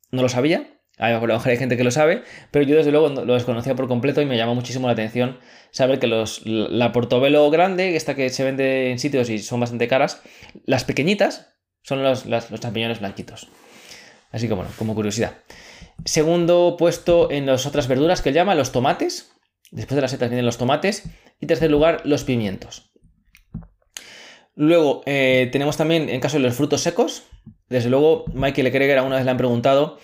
No 0.10 0.24
lo 0.24 0.30
sabía, 0.30 0.82
a 0.98 1.12
lo 1.12 1.22
mejor 1.22 1.52
hay 1.52 1.58
gente 1.58 1.78
que 1.78 1.84
lo 1.84 1.92
sabe, 1.92 2.24
pero 2.50 2.66
yo 2.66 2.76
desde 2.76 2.92
luego 2.92 3.10
lo 3.10 3.34
desconocía 3.36 3.76
por 3.76 3.88
completo 3.88 4.22
y 4.22 4.26
me 4.26 4.38
llama 4.38 4.56
muchísimo 4.56 4.88
la 4.88 4.94
atención 4.94 5.38
saber 5.70 6.00
que 6.00 6.08
los, 6.08 6.42
la 6.46 6.92
portobelo 6.92 7.50
grande, 7.52 7.96
esta 7.96 8.16
que 8.16 8.30
se 8.30 8.44
vende 8.44 8.90
en 8.90 8.98
sitios 8.98 9.30
y 9.30 9.38
son 9.38 9.60
bastante 9.60 9.88
caras, 9.88 10.24
las 10.66 10.86
pequeñitas 10.86 11.54
son 11.84 12.02
los, 12.02 12.26
los 12.26 12.60
champiñones 12.60 13.00
blanquitos. 13.00 13.48
Así 14.32 14.48
que 14.48 14.54
bueno, 14.56 14.72
como 14.78 14.96
curiosidad. 14.96 15.38
Segundo 16.04 16.76
puesto 16.78 17.32
en 17.32 17.46
las 17.46 17.66
otras 17.66 17.88
verduras 17.88 18.22
que 18.22 18.30
él 18.30 18.36
llama 18.36 18.56
los 18.56 18.72
tomates. 18.72 19.32
Después 19.72 19.96
de 19.96 20.02
las 20.02 20.12
setas 20.12 20.30
vienen 20.30 20.46
los 20.46 20.58
tomates. 20.58 21.04
Y 21.40 21.46
tercer 21.46 21.70
lugar, 21.70 22.02
los 22.06 22.24
pimientos. 22.24 22.92
Luego 24.56 25.04
eh, 25.06 25.50
tenemos 25.52 25.78
también, 25.78 26.10
en 26.10 26.20
caso 26.20 26.38
de 26.38 26.44
los 26.44 26.56
frutos 26.56 26.82
secos, 26.82 27.24
desde 27.70 27.90
luego 27.90 28.26
Michael 28.34 28.72
Kreger 28.72 29.02
una 29.02 29.18
vez 29.18 29.26
le 29.26 29.32
han 29.32 29.38
preguntado 29.38 30.00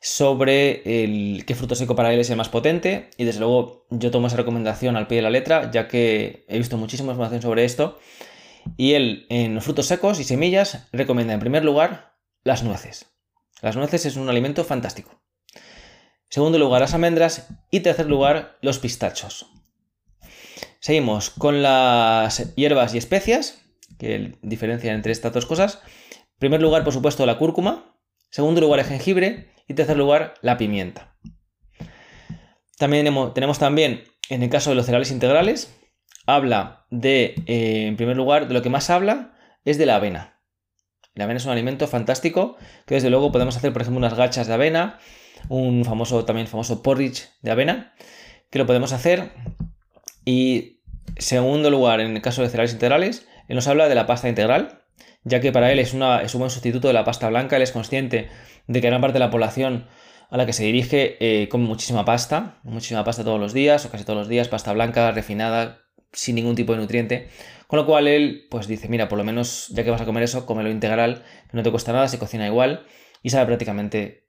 sobre 0.00 1.02
el, 1.02 1.44
qué 1.44 1.56
fruto 1.56 1.74
seco 1.74 1.96
para 1.96 2.12
él 2.12 2.20
es 2.20 2.30
el 2.30 2.36
más 2.36 2.48
potente 2.48 3.10
y 3.16 3.24
desde 3.24 3.40
luego 3.40 3.86
yo 3.90 4.12
tomo 4.12 4.28
esa 4.28 4.36
recomendación 4.36 4.96
al 4.96 5.08
pie 5.08 5.16
de 5.16 5.22
la 5.22 5.30
letra 5.30 5.70
ya 5.72 5.88
que 5.88 6.44
he 6.48 6.58
visto 6.58 6.76
muchísima 6.76 7.10
información 7.10 7.42
sobre 7.42 7.64
esto 7.64 7.98
y 8.76 8.92
él 8.92 9.26
en 9.30 9.60
frutos 9.60 9.86
secos 9.86 10.20
y 10.20 10.24
semillas 10.24 10.86
recomienda 10.92 11.34
en 11.34 11.40
primer 11.40 11.64
lugar 11.64 12.14
las 12.44 12.62
nueces. 12.62 13.06
Las 13.62 13.76
nueces 13.76 14.06
es 14.06 14.16
un 14.16 14.28
alimento 14.28 14.62
fantástico. 14.62 15.20
Segundo 16.28 16.58
lugar 16.58 16.80
las 16.80 16.94
almendras 16.94 17.48
y 17.70 17.80
tercer 17.80 18.06
lugar 18.06 18.58
los 18.60 18.78
pistachos. 18.78 19.46
Seguimos 20.80 21.30
con 21.30 21.62
las 21.62 22.54
hierbas 22.54 22.94
y 22.94 22.98
especias, 22.98 23.62
que 23.98 24.38
diferencian 24.42 24.94
entre 24.94 25.12
estas 25.12 25.32
dos 25.32 25.46
cosas. 25.46 25.80
En 26.12 26.38
primer 26.38 26.60
lugar, 26.60 26.84
por 26.84 26.92
supuesto, 26.92 27.24
la 27.26 27.38
cúrcuma. 27.38 27.96
Segundo 28.30 28.60
lugar, 28.60 28.80
el 28.80 28.86
jengibre. 28.86 29.50
Y 29.68 29.74
tercer 29.74 29.96
lugar, 29.96 30.34
la 30.42 30.58
pimienta. 30.58 31.16
También 32.78 33.04
tenemos 33.34 33.58
también, 33.58 34.04
en 34.28 34.44
el 34.44 34.50
caso 34.50 34.70
de 34.70 34.76
los 34.76 34.86
cereales 34.86 35.10
integrales, 35.10 35.74
habla 36.26 36.86
de, 36.90 37.34
eh, 37.46 37.86
en 37.86 37.96
primer 37.96 38.16
lugar, 38.16 38.46
de 38.46 38.54
lo 38.54 38.62
que 38.62 38.68
más 38.68 38.90
habla 38.90 39.34
es 39.64 39.78
de 39.78 39.86
la 39.86 39.96
avena. 39.96 40.40
La 41.14 41.24
avena 41.24 41.38
es 41.38 41.46
un 41.46 41.50
alimento 41.50 41.88
fantástico 41.88 42.56
que 42.86 42.94
desde 42.94 43.10
luego 43.10 43.32
podemos 43.32 43.56
hacer, 43.56 43.72
por 43.72 43.82
ejemplo, 43.82 43.98
unas 43.98 44.14
gachas 44.14 44.46
de 44.46 44.54
avena, 44.54 45.00
un 45.48 45.84
famoso, 45.84 46.24
también 46.24 46.46
famoso 46.46 46.82
porridge 46.82 47.28
de 47.42 47.50
avena, 47.50 47.94
que 48.50 48.58
lo 48.58 48.66
podemos 48.66 48.92
hacer. 48.92 49.32
Y 50.24 50.80
segundo 51.18 51.70
lugar, 51.70 52.00
en 52.00 52.16
el 52.16 52.22
caso 52.22 52.42
de 52.42 52.48
cereales 52.48 52.72
integrales, 52.72 53.26
él 53.48 53.56
nos 53.56 53.68
habla 53.68 53.88
de 53.88 53.94
la 53.94 54.06
pasta 54.06 54.28
integral, 54.28 54.82
ya 55.24 55.40
que 55.40 55.52
para 55.52 55.72
él 55.72 55.78
es, 55.78 55.92
una, 55.92 56.22
es 56.22 56.34
un 56.34 56.40
buen 56.40 56.50
sustituto 56.50 56.88
de 56.88 56.94
la 56.94 57.04
pasta 57.04 57.28
blanca, 57.28 57.56
él 57.56 57.62
es 57.62 57.72
consciente 57.72 58.28
de 58.66 58.80
que 58.80 58.86
gran 58.88 59.00
parte 59.00 59.14
de 59.14 59.20
la 59.20 59.30
población 59.30 59.86
a 60.30 60.36
la 60.36 60.46
que 60.46 60.52
se 60.52 60.64
dirige 60.64 61.16
eh, 61.20 61.48
come 61.48 61.66
muchísima 61.66 62.04
pasta, 62.04 62.58
muchísima 62.64 63.04
pasta 63.04 63.22
todos 63.24 63.38
los 63.38 63.52
días, 63.52 63.84
o 63.86 63.90
casi 63.90 64.04
todos 64.04 64.18
los 64.18 64.28
días, 64.28 64.48
pasta 64.48 64.72
blanca, 64.72 65.12
refinada, 65.12 65.82
sin 66.12 66.34
ningún 66.34 66.56
tipo 66.56 66.72
de 66.72 66.78
nutriente. 66.78 67.28
Con 67.66 67.78
lo 67.78 67.86
cual 67.86 68.08
él 68.08 68.46
pues 68.50 68.66
dice, 68.66 68.88
mira, 68.88 69.08
por 69.08 69.18
lo 69.18 69.24
menos 69.24 69.68
ya 69.68 69.84
que 69.84 69.90
vas 69.90 70.00
a 70.00 70.04
comer 70.04 70.22
eso, 70.22 70.46
cómelo 70.46 70.70
integral, 70.70 71.24
que 71.50 71.56
no 71.56 71.62
te 71.62 71.70
cuesta 71.70 71.92
nada, 71.92 72.08
se 72.08 72.18
cocina 72.18 72.46
igual 72.46 72.86
y 73.22 73.30
sabe 73.30 73.46
prácticamente 73.46 74.25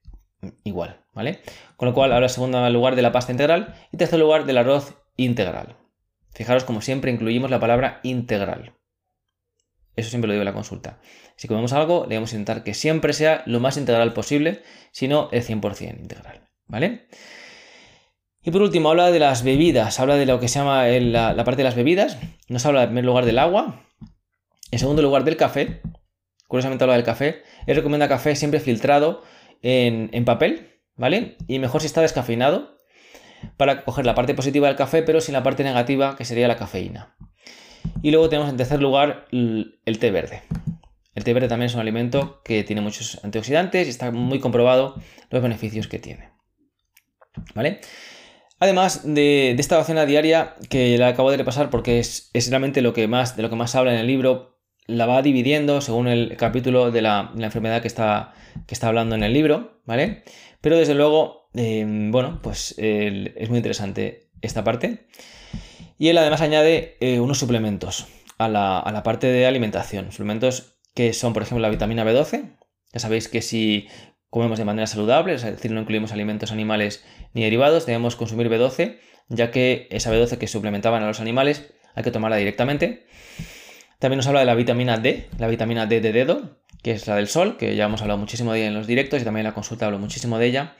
igual, 0.64 1.02
¿vale? 1.14 1.42
Con 1.76 1.88
lo 1.88 1.94
cual 1.94 2.12
ahora 2.12 2.30
segundo 2.30 2.70
lugar 2.70 2.96
de 2.96 3.02
la 3.02 3.12
pasta 3.12 3.32
integral 3.32 3.76
y 3.92 3.98
tercer 3.98 4.20
lugar 4.20 4.46
del 4.46 4.58
arroz 4.58 4.96
integral. 5.16 5.78
Fijaros 6.34 6.64
como 6.64 6.82
siempre 6.82 7.12
incluimos 7.12 7.50
la 7.50 7.60
palabra 7.60 8.00
integral. 8.04 8.74
Eso 9.96 10.12
siempre 10.12 10.28
lo 10.28 10.34
digo 10.34 10.44
en 10.44 10.46
la 10.46 10.54
consulta. 10.54 11.00
Si 11.36 11.48
comemos 11.48 11.74
algo, 11.74 12.04
debemos 12.04 12.32
intentar 12.34 12.64
que 12.64 12.76
siempre 12.76 13.14
sea 13.14 13.42
lo 13.48 13.60
más 13.60 13.78
integral 13.78 14.14
posible, 14.14 14.62
si 14.92 15.08
no 15.08 15.30
el 15.32 15.44
100% 15.44 16.00
integral, 16.00 16.48
¿vale? 16.68 17.08
Y 18.44 18.52
por 18.52 18.62
último, 18.62 18.92
habla 18.92 19.12
de 19.12 19.20
las 19.20 19.44
bebidas, 19.44 20.00
habla 20.00 20.16
de 20.16 20.28
lo 20.28 20.40
que 20.40 20.48
se 20.48 20.60
llama 20.60 20.88
la, 20.88 21.36
parte 21.44 21.58
de 21.58 21.64
las 21.64 21.76
bebidas, 21.76 22.20
nos 22.48 22.66
habla 22.66 22.84
en 22.84 22.90
primer 22.90 23.06
lugar 23.06 23.26
del 23.26 23.40
agua, 23.40 23.84
en 24.70 24.80
segundo 24.80 25.02
lugar 25.02 25.24
del 25.24 25.36
café, 25.36 25.82
curiosamente 26.48 26.84
habla 26.84 26.96
del 26.96 27.04
café, 27.04 27.42
él 27.66 27.76
recomienda 27.76 28.08
café 28.08 28.36
siempre 28.36 28.60
filtrado 28.60 29.24
en, 29.62 30.26
papel, 30.26 30.82
¿vale? 30.96 31.38
Y 31.48 31.60
mejor 31.60 31.82
si 31.82 31.88
está 31.88 32.02
descafeinado, 32.02 32.78
para 33.56 33.84
coger 33.84 34.06
la 34.06 34.16
parte 34.16 34.34
positiva 34.34 34.68
del 34.68 34.76
café, 34.76 35.04
pero 35.04 35.22
sin 35.22 35.34
la 35.34 35.44
parte 35.44 35.64
negativa, 35.64 36.16
que 36.16 36.26
sería 36.26 36.48
la 36.48 36.56
cafeína. 36.56 37.16
Y 38.02 38.12
luego 38.12 38.30
tenemos 38.30 38.50
en 38.50 38.58
tercer 38.58 38.82
lugar 38.82 39.26
el 39.32 40.00
té 40.00 40.12
verde. 40.12 40.44
El 41.18 41.24
té 41.24 41.34
verde 41.34 41.48
también 41.48 41.68
es 41.68 41.74
un 41.74 41.82
alimento 41.82 42.42
que 42.44 42.64
tiene 42.64 42.82
muchos 42.82 43.24
antioxidantes 43.24 43.88
y 43.88 43.90
está 43.90 44.12
muy 44.12 44.40
comprobado 44.40 45.02
los 45.32 45.42
beneficios 45.42 45.88
que 45.88 45.98
tiene. 45.98 46.30
¿Vale? 47.56 47.82
Además 48.60 49.02
de, 49.04 49.52
esta 49.52 49.78
docena 49.78 50.06
diaria 50.06 50.56
que 50.70 50.98
la 50.98 51.10
acabo 51.10 51.32
de 51.32 51.38
repasar 51.38 51.70
porque 51.70 52.00
es, 52.00 52.32
realmente 52.50 52.82
lo 52.82 52.94
que 52.94 53.08
más, 53.08 53.36
de 53.36 53.44
lo 53.44 53.50
que 53.50 53.56
más 53.56 53.76
habla 53.76 53.94
en 53.94 54.00
el 54.00 54.08
libro, 54.08 54.57
la 54.88 55.06
va 55.06 55.22
dividiendo 55.22 55.82
según 55.82 56.08
el 56.08 56.36
capítulo 56.38 56.92
de 56.92 57.02
la, 57.02 57.32
enfermedad 57.38 57.82
que 57.82 57.88
está, 57.88 58.34
que 58.66 58.74
está 58.74 58.88
hablando 58.88 59.16
en 59.16 59.24
el 59.24 59.34
libro, 59.34 59.82
¿vale? 59.86 60.24
Pero 60.62 60.78
desde 60.78 60.96
luego, 60.96 61.50
eh, 61.54 61.86
bueno, 61.88 62.40
pues 62.42 62.76
es 62.78 63.50
muy 63.50 63.58
interesante 63.58 64.30
esta 64.42 64.64
parte. 64.64 65.08
Y 65.98 66.10
él 66.10 66.18
además 66.18 66.42
añade 66.42 66.98
eh, 67.00 67.20
unos 67.20 67.40
suplementos 67.40 68.08
a 68.38 68.48
la, 68.48 69.02
parte 69.04 69.28
de 69.28 69.46
alimentación. 69.46 70.12
Suplementos 70.12 70.78
que 70.94 71.14
son, 71.14 71.34
por 71.34 71.44
ejemplo, 71.44 71.62
la 71.62 71.70
vitamina 71.70 72.06
B12. 72.06 72.58
Ya 72.94 73.00
sabéis 73.00 73.28
que 73.28 73.42
si 73.42 73.88
comemos 74.30 74.60
de 74.60 74.66
manera 74.66 74.88
saludable, 74.88 75.34
es 75.34 75.44
decir, 75.44 75.72
no 75.72 75.82
incluimos 75.82 76.12
alimentos 76.12 76.52
animales 76.52 77.04
ni 77.34 77.44
derivados, 77.44 77.86
debemos 77.86 78.16
consumir 78.16 78.50
B12, 78.50 79.00
ya 79.30 79.52
que 79.52 79.88
esa 79.90 80.14
B12 80.14 80.38
que 80.38 80.48
suplementaban 80.48 81.04
a 81.04 81.08
los 81.08 81.20
animales 81.20 81.74
hay 81.96 82.04
que 82.04 82.12
tomarla 82.12 82.38
directamente. 82.38 83.08
También 84.00 84.18
nos 84.18 84.28
habla 84.28 84.42
de 84.42 84.46
la 84.46 84.56
vitamina 84.56 84.98
D, 84.98 85.28
la 85.40 85.48
vitamina 85.48 85.86
D 85.88 86.02
de 86.02 86.12
dedo, 86.12 86.58
que 86.84 86.92
es 86.92 87.08
la 87.08 87.16
del 87.16 87.28
sol, 87.28 87.58
que 87.58 87.76
ya 87.76 87.86
hemos 87.86 88.02
hablado 88.02 88.20
muchísimo 88.20 88.54
de 88.54 88.60
ella 88.60 88.68
en 88.68 88.76
los 88.76 88.88
directos 88.88 89.22
y 89.22 89.26
también 89.26 89.46
en 89.46 89.52
la 89.52 89.54
consulta 89.56 89.88
hablo 89.88 90.00
muchísimo 90.00 90.38
de 90.38 90.46
ella. 90.46 90.76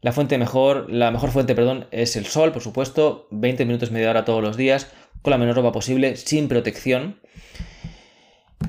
La 0.00 0.12
fuente 0.12 0.38
mejor, 0.38 0.90
la 0.90 1.10
mejor 1.10 1.30
fuente, 1.30 1.54
perdón, 1.54 1.86
es 1.90 2.16
el 2.16 2.26
sol, 2.26 2.52
por 2.52 2.62
supuesto, 2.62 3.28
20 3.30 3.64
minutos 3.66 3.90
media 3.90 4.10
hora 4.10 4.24
todos 4.24 4.42
los 4.42 4.56
días, 4.56 4.90
con 5.22 5.32
la 5.32 5.38
menor 5.38 5.56
ropa 5.56 5.72
posible, 5.72 6.16
sin 6.16 6.48
protección. 6.48 7.20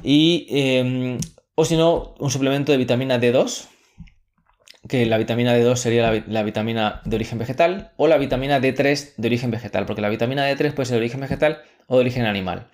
Y, 0.04 0.48
em, 0.50 1.18
o 1.56 1.64
si 1.64 1.78
no, 1.78 2.16
un 2.20 2.32
suplemento 2.32 2.72
de 2.72 2.78
vitamina 2.78 3.20
D2, 3.20 3.68
que 4.88 5.06
la 5.06 5.18
vitamina 5.18 5.56
D2 5.56 5.76
sería 5.76 6.24
la, 6.28 6.44
vitamina 6.44 7.02
de 7.06 7.16
origen 7.16 7.38
vegetal, 7.38 7.92
o 7.98 8.08
la 8.08 8.18
vitamina 8.18 8.60
D3 8.60 9.16
de 9.18 9.28
origen 9.28 9.52
vegetal, 9.52 9.86
porque 9.86 10.02
la 10.02 10.10
vitamina 10.10 10.50
D3 10.50 10.74
puede 10.74 10.86
ser 10.86 10.96
de 10.96 11.02
origen 11.02 11.20
vegetal 11.22 11.62
o 11.88 11.96
de 11.96 12.02
origen 12.02 12.26
animal. 12.26 12.68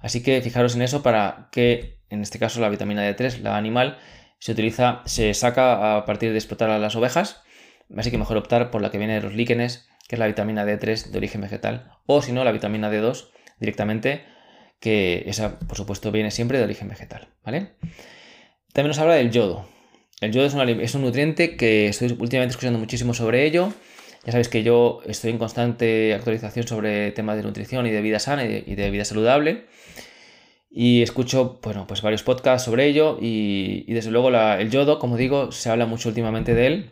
Así 0.00 0.22
que 0.22 0.40
fijaros 0.42 0.74
en 0.74 0.82
eso 0.82 1.02
para 1.02 1.48
que, 1.52 1.98
en 2.10 2.22
este 2.22 2.38
caso, 2.38 2.60
la 2.60 2.68
vitamina 2.68 3.08
D3, 3.08 3.40
la 3.40 3.56
animal, 3.56 3.98
se 4.38 4.52
utiliza, 4.52 5.02
se 5.04 5.34
saca 5.34 5.96
a 5.96 6.04
partir 6.04 6.30
de 6.30 6.38
explotar 6.38 6.70
a 6.70 6.78
las 6.78 6.94
ovejas 6.96 7.42
Así 7.96 8.10
que 8.10 8.18
mejor 8.18 8.36
optar 8.36 8.70
por 8.70 8.82
la 8.82 8.90
que 8.90 8.98
viene 8.98 9.14
de 9.14 9.22
los 9.22 9.34
líquenes, 9.34 9.88
que 10.08 10.16
es 10.16 10.18
la 10.18 10.26
vitamina 10.26 10.64
D3 10.64 11.06
de 11.10 11.18
origen 11.18 11.40
vegetal, 11.40 11.90
o 12.06 12.20
si 12.22 12.32
no, 12.32 12.44
la 12.44 12.52
vitamina 12.52 12.90
D2 12.90 13.28
directamente, 13.60 14.24
que 14.80 15.24
esa, 15.26 15.58
por 15.58 15.76
supuesto, 15.76 16.12
viene 16.12 16.30
siempre 16.30 16.58
de 16.58 16.64
origen 16.64 16.88
vegetal, 16.88 17.28
¿vale? 17.44 17.72
También 18.72 18.88
nos 18.88 18.98
habla 18.98 19.14
del 19.14 19.30
yodo. 19.30 19.68
El 20.20 20.32
yodo 20.32 20.46
es 20.46 20.94
un, 20.94 21.02
nutriente 21.02 21.56
que 21.56 21.88
estoy 21.88 22.08
últimamente 22.08 22.52
escuchando 22.52 22.78
muchísimo 22.78 23.14
sobre 23.14 23.44
ello. 23.46 23.72
Ya 24.24 24.32
sabéis 24.32 24.48
que 24.48 24.62
yo 24.62 25.00
estoy 25.06 25.30
en 25.30 25.38
constante 25.38 26.14
actualización 26.14 26.66
sobre 26.66 27.12
temas 27.12 27.36
de 27.36 27.42
nutrición 27.42 27.86
y 27.86 27.90
de 27.90 28.02
vida 28.02 28.18
sana 28.18 28.44
y 28.44 28.74
de, 28.74 28.90
vida 28.90 29.04
saludable. 29.04 29.66
Y 30.70 31.02
escucho, 31.02 31.60
bueno, 31.62 31.86
pues 31.86 32.02
varios 32.02 32.22
podcasts 32.22 32.66
sobre 32.66 32.86
ello 32.86 33.16
y, 33.20 33.90
desde 33.92 34.10
luego 34.10 34.28
el 34.28 34.70
yodo, 34.70 34.98
como 34.98 35.16
digo, 35.16 35.50
se 35.50 35.70
habla 35.70 35.86
mucho 35.86 36.08
últimamente 36.08 36.54
de 36.54 36.66
él 36.66 36.90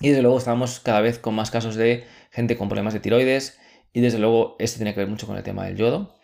y 0.00 0.08
desde 0.08 0.22
luego 0.22 0.38
estamos 0.38 0.80
cada 0.80 1.00
vez 1.00 1.18
con 1.18 1.34
más 1.34 1.50
casos 1.50 1.76
de 1.76 2.04
gente 2.30 2.56
con 2.56 2.68
problemas 2.68 2.92
de 2.92 3.00
tiroides 3.00 3.58
y 3.92 4.00
desde 4.00 4.18
luego 4.18 4.56
esto 4.58 4.78
tiene 4.78 4.94
que 4.94 5.00
ver 5.00 5.08
mucho 5.08 5.26
con 5.26 5.36
el 5.36 5.42
tema 5.42 5.64
del 5.64 5.76
yodo. 5.76 6.14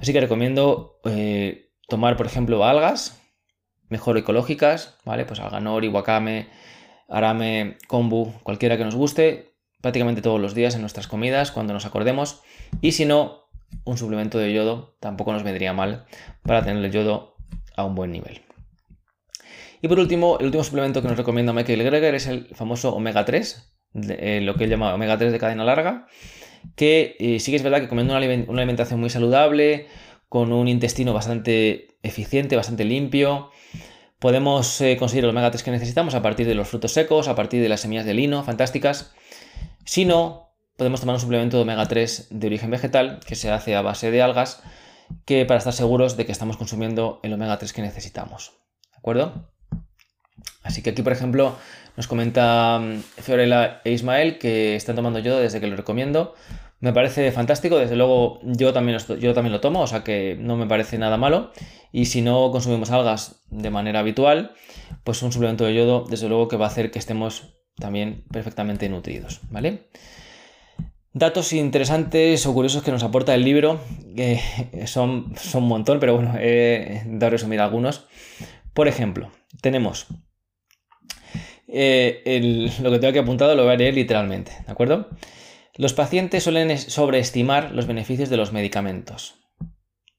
Así 0.00 0.12
que 0.12 0.20
recomiendo 0.20 1.00
eh, 1.04 1.70
tomar, 1.88 2.16
por 2.16 2.26
ejemplo, 2.26 2.64
algas, 2.64 3.20
mejor 3.88 4.18
ecológicas, 4.18 4.98
¿vale? 5.04 5.24
Pues 5.24 5.40
alga 5.40 5.60
nori, 5.60 5.88
wakame, 5.88 6.48
arame, 7.08 7.76
kombu, 7.88 8.32
cualquiera 8.42 8.76
que 8.76 8.84
nos 8.84 8.94
guste, 8.94 9.54
prácticamente 9.80 10.22
todos 10.22 10.40
los 10.40 10.54
días 10.54 10.74
en 10.74 10.80
nuestras 10.80 11.06
comidas, 11.06 11.52
cuando 11.52 11.72
nos 11.72 11.86
acordemos. 11.86 12.42
Y 12.80 12.92
si 12.92 13.04
no, 13.04 13.46
un 13.84 13.98
suplemento 13.98 14.38
de 14.38 14.52
yodo 14.52 14.96
tampoco 15.00 15.32
nos 15.32 15.42
vendría 15.42 15.72
mal 15.72 16.06
para 16.42 16.62
tener 16.62 16.84
el 16.84 16.92
yodo 16.92 17.36
a 17.76 17.84
un 17.84 17.94
buen 17.94 18.12
nivel. 18.12 18.42
Y 19.82 19.88
por 19.88 19.98
último, 19.98 20.38
el 20.38 20.46
último 20.46 20.64
suplemento 20.64 21.02
que 21.02 21.08
nos 21.08 21.16
recomienda 21.16 21.52
Michael 21.52 21.84
Greger 21.84 22.14
es 22.14 22.26
el 22.26 22.46
famoso 22.54 22.94
omega 22.94 23.24
3, 23.24 23.74
eh, 24.08 24.40
lo 24.42 24.54
que 24.54 24.64
él 24.64 24.70
llama 24.70 24.94
omega 24.94 25.18
3 25.18 25.32
de 25.32 25.38
cadena 25.38 25.64
larga, 25.64 26.06
que 26.74 27.16
eh, 27.18 27.38
sí 27.40 27.52
que 27.52 27.56
es 27.56 27.62
verdad 27.62 27.80
que 27.80 27.88
comiendo 27.88 28.16
una, 28.16 28.24
alimentación 28.60 29.00
muy 29.00 29.10
saludable, 29.10 29.86
con 30.28 30.52
un 30.52 30.66
intestino 30.66 31.12
bastante 31.12 31.98
eficiente, 32.02 32.56
bastante 32.56 32.84
limpio, 32.84 33.50
podemos 34.26 34.80
eh, 34.80 34.96
conseguir 34.96 35.24
omega 35.24 35.52
3 35.52 35.62
que 35.62 35.70
necesitamos 35.70 36.16
a 36.16 36.20
partir 36.20 36.48
de 36.48 36.56
los 36.56 36.66
frutos 36.66 36.90
secos, 36.90 37.28
a 37.28 37.36
partir 37.36 37.62
de 37.62 37.68
las 37.68 37.82
semillas 37.82 38.04
de 38.04 38.12
lino, 38.12 38.42
fantásticas. 38.42 39.12
Si 39.84 40.04
no, 40.04 40.50
podemos 40.76 40.98
tomar 40.98 41.14
un 41.14 41.20
suplemento 41.20 41.58
de 41.58 41.62
omega 41.62 41.86
3 41.86 42.26
de 42.30 42.46
origen 42.48 42.72
vegetal 42.72 43.20
que 43.24 43.36
se 43.36 43.52
hace 43.52 43.76
a 43.76 43.82
base 43.82 44.10
de 44.10 44.22
algas, 44.22 44.64
que 45.26 45.46
para 45.46 45.58
estar 45.58 45.72
seguros 45.72 46.16
de 46.16 46.26
que 46.26 46.32
estamos 46.32 46.56
consumiendo 46.56 47.20
el 47.22 47.34
omega 47.34 47.56
3 47.56 47.72
que 47.72 47.82
necesitamos. 47.82 48.54
¿De 48.90 48.98
acuerdo? 48.98 49.48
Así 50.64 50.82
que 50.82 50.90
aquí, 50.90 51.02
por 51.02 51.12
ejemplo, 51.12 51.54
nos 51.96 52.08
comenta 52.08 52.80
mm, 52.80 52.98
Fiorella 53.22 53.80
e 53.84 53.92
Ismael 53.92 54.38
que 54.38 54.74
están 54.74 54.96
tomando 54.96 55.20
yodo 55.20 55.38
desde 55.38 55.60
que 55.60 55.68
lo 55.68 55.76
recomiendo. 55.76 56.34
Me 56.78 56.92
parece 56.92 57.32
fantástico, 57.32 57.78
desde 57.78 57.96
luego 57.96 58.38
yo 58.42 58.72
también, 58.72 58.98
yo 59.18 59.32
también 59.32 59.52
lo 59.52 59.60
tomo, 59.60 59.80
o 59.80 59.86
sea 59.86 60.04
que 60.04 60.36
no 60.38 60.56
me 60.56 60.66
parece 60.66 60.98
nada 60.98 61.16
malo. 61.16 61.50
Y 61.90 62.06
si 62.06 62.20
no 62.20 62.50
consumimos 62.50 62.90
algas 62.90 63.42
de 63.50 63.70
manera 63.70 64.00
habitual, 64.00 64.52
pues 65.02 65.22
un 65.22 65.32
suplemento 65.32 65.64
de 65.64 65.74
yodo, 65.74 66.04
desde 66.08 66.28
luego 66.28 66.48
que 66.48 66.56
va 66.56 66.66
a 66.66 66.68
hacer 66.68 66.90
que 66.90 66.98
estemos 66.98 67.54
también 67.76 68.24
perfectamente 68.30 68.88
nutridos, 68.88 69.40
¿vale? 69.50 69.88
Datos 71.12 71.54
interesantes 71.54 72.44
o 72.44 72.52
curiosos 72.52 72.82
que 72.82 72.92
nos 72.92 73.02
aporta 73.02 73.34
el 73.34 73.42
libro, 73.42 73.80
que 74.14 74.40
son, 74.86 75.34
son 75.36 75.62
un 75.62 75.68
montón, 75.70 75.98
pero 75.98 76.14
bueno, 76.14 76.34
he 76.38 77.02
dado 77.06 77.26
a 77.26 77.30
resumir 77.30 77.60
algunos. 77.60 78.06
Por 78.74 78.86
ejemplo, 78.86 79.30
tenemos 79.62 80.08
eh, 81.68 82.70
lo 82.80 82.90
que 82.90 82.98
tengo 82.98 83.10
aquí 83.10 83.18
apuntado 83.18 83.54
lo 83.54 83.64
voy 83.64 83.92
literalmente, 83.92 84.52
¿de 84.66 84.72
acuerdo? 84.72 85.08
Los 85.76 85.92
pacientes 85.92 86.42
suelen 86.42 86.76
sobreestimar 86.78 87.72
los 87.72 87.86
beneficios 87.86 88.30
de 88.30 88.36
los 88.36 88.52
medicamentos. 88.52 89.36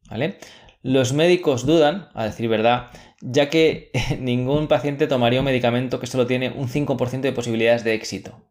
¿Vale? 0.09 0.37
Los 0.83 1.13
médicos 1.13 1.65
dudan, 1.65 2.09
a 2.13 2.25
decir 2.25 2.47
verdad, 2.47 2.91
ya 3.21 3.49
que 3.49 3.91
ningún 4.19 4.67
paciente 4.67 5.07
tomaría 5.07 5.39
un 5.39 5.45
medicamento 5.45 5.99
que 5.99 6.07
solo 6.07 6.27
tiene 6.27 6.49
un 6.49 6.69
5% 6.69 7.21
de 7.21 7.31
posibilidades 7.31 7.83
de 7.83 7.95
éxito. 7.95 8.41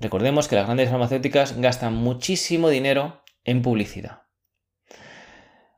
Recordemos 0.00 0.48
que 0.48 0.56
las 0.56 0.64
grandes 0.64 0.88
farmacéuticas 0.88 1.60
gastan 1.60 1.94
muchísimo 1.94 2.70
dinero 2.70 3.22
en 3.44 3.60
publicidad. 3.60 4.22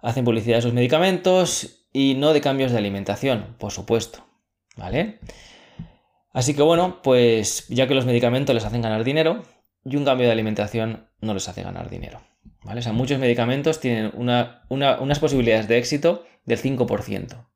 Hacen 0.01 0.25
publicidad 0.25 0.59
de 0.59 0.63
sus 0.63 0.73
medicamentos 0.73 1.89
y 1.93 2.15
no 2.15 2.33
de 2.33 2.41
cambios 2.41 2.71
de 2.71 2.79
alimentación, 2.79 3.57
por 3.59 3.73
supuesto. 3.73 4.25
¿Vale? 4.77 5.19
Así 6.33 6.55
que 6.55 6.63
bueno, 6.63 7.03
pues 7.03 7.67
ya 7.69 7.89
que 7.89 7.95
los 7.95 8.07
medicamentos 8.07 8.55
les 8.55 8.65
hacen 8.65 8.81
ganar 8.81 9.05
dinero 9.05 9.43
y 9.85 9.97
un 9.97 10.05
cambio 10.05 10.27
de 10.27 10.33
alimentación 10.33 11.09
no 11.21 11.35
les 11.35 11.49
hace 11.49 11.63
ganar 11.63 11.91
dinero. 11.91 12.21
¿Vale? 12.65 12.81
O 12.89 12.93
muchos 12.93 13.19
medicamentos 13.19 13.81
tienen 13.81 14.13
unas 14.15 15.19
posibilidades 15.19 15.69
de 15.69 15.79
éxito 15.79 16.25
del 16.45 16.61
5%. 16.61 17.49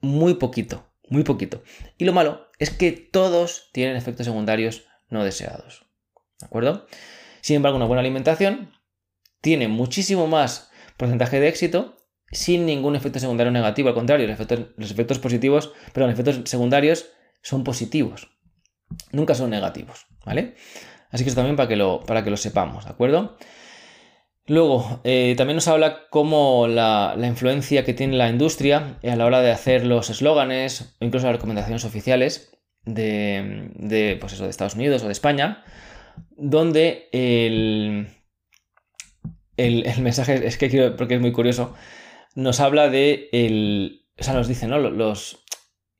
Muy 0.00 0.34
poquito, 0.34 0.92
muy 1.08 1.24
poquito. 1.24 1.62
Y 1.98 2.04
lo 2.04 2.12
malo 2.12 2.48
es 2.58 2.70
que 2.70 2.92
todos 2.92 3.70
tienen 3.72 3.96
efectos 3.96 4.26
secundarios 4.26 4.86
no 5.08 5.24
deseados. 5.24 5.86
¿De 6.40 6.46
acuerdo? 6.46 6.86
Sin 7.40 7.56
embargo, 7.56 7.76
una 7.76 7.86
buena 7.86 8.00
alimentación 8.00 8.72
tiene 9.40 9.68
muchísimo 9.68 10.26
más 10.26 10.70
porcentaje 10.96 11.40
de 11.40 11.48
éxito 11.48 11.96
sin 12.30 12.66
ningún 12.66 12.96
efecto 12.96 13.18
secundario 13.18 13.52
negativo. 13.52 13.88
Al 13.88 13.94
contrario, 13.94 14.26
los 14.26 14.34
efectos, 14.34 14.74
los 14.76 14.90
efectos 14.90 15.18
positivos, 15.18 15.72
perdón, 15.92 16.10
los 16.10 16.18
efectos 16.18 16.50
secundarios 16.50 17.10
son 17.42 17.64
positivos. 17.64 18.30
Nunca 19.12 19.34
son 19.34 19.50
negativos, 19.50 20.06
¿vale? 20.24 20.54
Así 21.14 21.22
que 21.22 21.30
eso 21.30 21.36
también 21.36 21.54
para 21.54 21.68
que 21.68 21.76
lo, 21.76 22.00
para 22.00 22.24
que 22.24 22.30
lo 22.30 22.36
sepamos, 22.36 22.86
¿de 22.86 22.90
acuerdo? 22.90 23.36
Luego, 24.48 25.00
eh, 25.04 25.34
también 25.36 25.54
nos 25.54 25.68
habla 25.68 26.08
cómo 26.10 26.66
la, 26.66 27.14
influencia 27.22 27.84
que 27.84 27.94
tiene 27.94 28.16
la 28.16 28.28
industria 28.28 28.98
a 29.00 29.14
la 29.14 29.24
hora 29.24 29.40
de 29.40 29.52
hacer 29.52 29.86
los 29.86 30.10
eslóganes 30.10 30.96
o 31.00 31.04
incluso 31.04 31.26
las 31.26 31.36
recomendaciones 31.36 31.84
oficiales 31.84 32.58
de, 32.84 34.16
pues 34.20 34.32
eso, 34.32 34.42
de 34.42 34.50
Estados 34.50 34.74
Unidos 34.74 35.04
o 35.04 35.06
de 35.06 35.12
España, 35.12 35.62
donde 36.36 37.08
el, 37.12 38.08
el, 39.56 40.02
mensaje, 40.02 40.44
es 40.44 40.58
que 40.58 40.68
quiero, 40.68 40.96
porque 40.96 41.14
es 41.14 41.20
muy 41.20 41.30
curioso, 41.30 41.76
nos 42.34 42.58
habla 42.58 42.88
de, 42.88 43.28
el, 43.30 44.08
o 44.18 44.24
sea, 44.24 44.34
nos 44.34 44.48
dice, 44.48 44.66
¿no? 44.66 44.78
Los, 44.78 45.44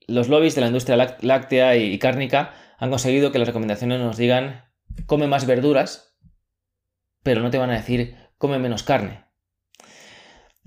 los 0.08 0.28
lobbies 0.28 0.56
de 0.56 0.60
la 0.62 0.66
industria 0.66 1.16
láctea 1.20 1.76
y 1.76 2.00
cárnica 2.00 2.52
han 2.78 2.90
conseguido 2.90 3.30
que 3.30 3.38
las 3.38 3.46
recomendaciones 3.46 4.00
nos 4.00 4.16
digan 4.16 4.63
come 5.06 5.26
más 5.26 5.46
verduras, 5.46 6.16
pero 7.22 7.40
no 7.40 7.50
te 7.50 7.58
van 7.58 7.70
a 7.70 7.76
decir 7.76 8.16
come 8.38 8.58
menos 8.58 8.82
carne. 8.82 9.24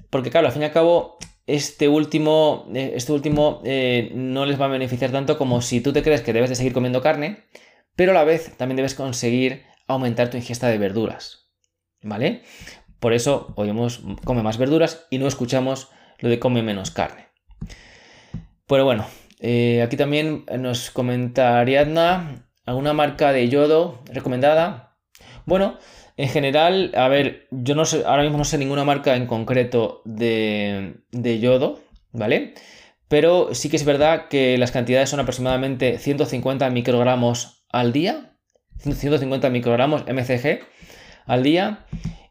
Porque 0.10 0.30
claro, 0.30 0.48
al 0.48 0.54
fin 0.54 0.62
y 0.62 0.66
al 0.66 0.72
cabo, 0.72 1.18
este 1.46 1.88
último, 1.88 2.68
eh, 2.74 2.94
este 2.96 3.12
último 3.12 3.62
eh, 3.66 4.12
no 4.14 4.46
les 4.46 4.60
va 4.60 4.66
a 4.66 4.70
beneficiar 4.70 5.12
tanto 5.12 5.38
como 5.38 5.62
si 5.62 5.82
tú 5.82 5.94
te 5.94 6.04
crees 6.04 6.22
que 6.22 6.34
debes 6.34 6.50
de 6.50 6.56
seguir 6.56 6.74
comiendo 6.74 7.02
carne, 7.02 7.46
pero 7.96 8.12
a 8.12 8.16
la 8.16 8.24
vez 8.24 8.56
también 8.58 8.78
debes 8.78 8.96
conseguir 8.96 9.64
aumentar 9.88 10.30
tu 10.30 10.38
ingesta 10.38 10.68
de 10.68 10.78
verduras. 10.78 11.50
¿Vale? 12.02 12.44
Por 13.00 13.14
eso 13.14 13.54
oímos 13.56 14.02
come 14.24 14.44
más 14.44 14.58
verduras 14.58 15.08
y 15.10 15.18
no 15.18 15.28
escuchamos 15.28 15.90
lo 16.20 16.30
de 16.30 16.40
come 16.40 16.64
menos 16.64 16.92
carne. 16.92 17.28
Pero 18.68 18.86
bueno, 18.86 19.06
eh, 19.40 19.82
aquí 19.82 19.98
también 19.98 20.46
nos 20.58 20.90
comenta 20.92 21.60
Ariadna 21.60 22.47
alguna 22.68 22.94
marca 22.94 23.32
de 23.32 23.50
yodo 23.50 24.04
recomendada. 24.12 24.98
Bueno, 25.46 25.80
en 26.18 26.30
general, 26.30 26.92
a 26.96 27.08
ver, 27.08 27.48
yo 27.50 27.74
no 27.74 27.86
sé, 27.86 28.04
ahora 28.06 28.24
mismo 28.24 28.38
no 28.38 28.44
sé 28.44 28.58
ninguna 28.58 28.84
marca 28.84 29.16
en 29.16 29.26
concreto 29.26 30.02
de, 30.04 31.00
yodo, 31.42 31.80
¿vale? 32.12 32.54
Pero 33.08 33.56
sí 33.56 33.70
que 33.70 33.78
es 33.78 33.86
verdad 33.86 34.28
que 34.28 34.58
las 34.58 34.72
cantidades 34.72 35.10
son 35.10 35.22
aproximadamente 35.22 35.98
150 35.98 36.70
microgramos 36.70 37.64
al 37.70 37.94
día, 37.94 38.34
150 38.80 39.50
microgramos 39.50 40.04
mcg 40.06 40.60
al 41.26 41.44
día. 41.44 41.86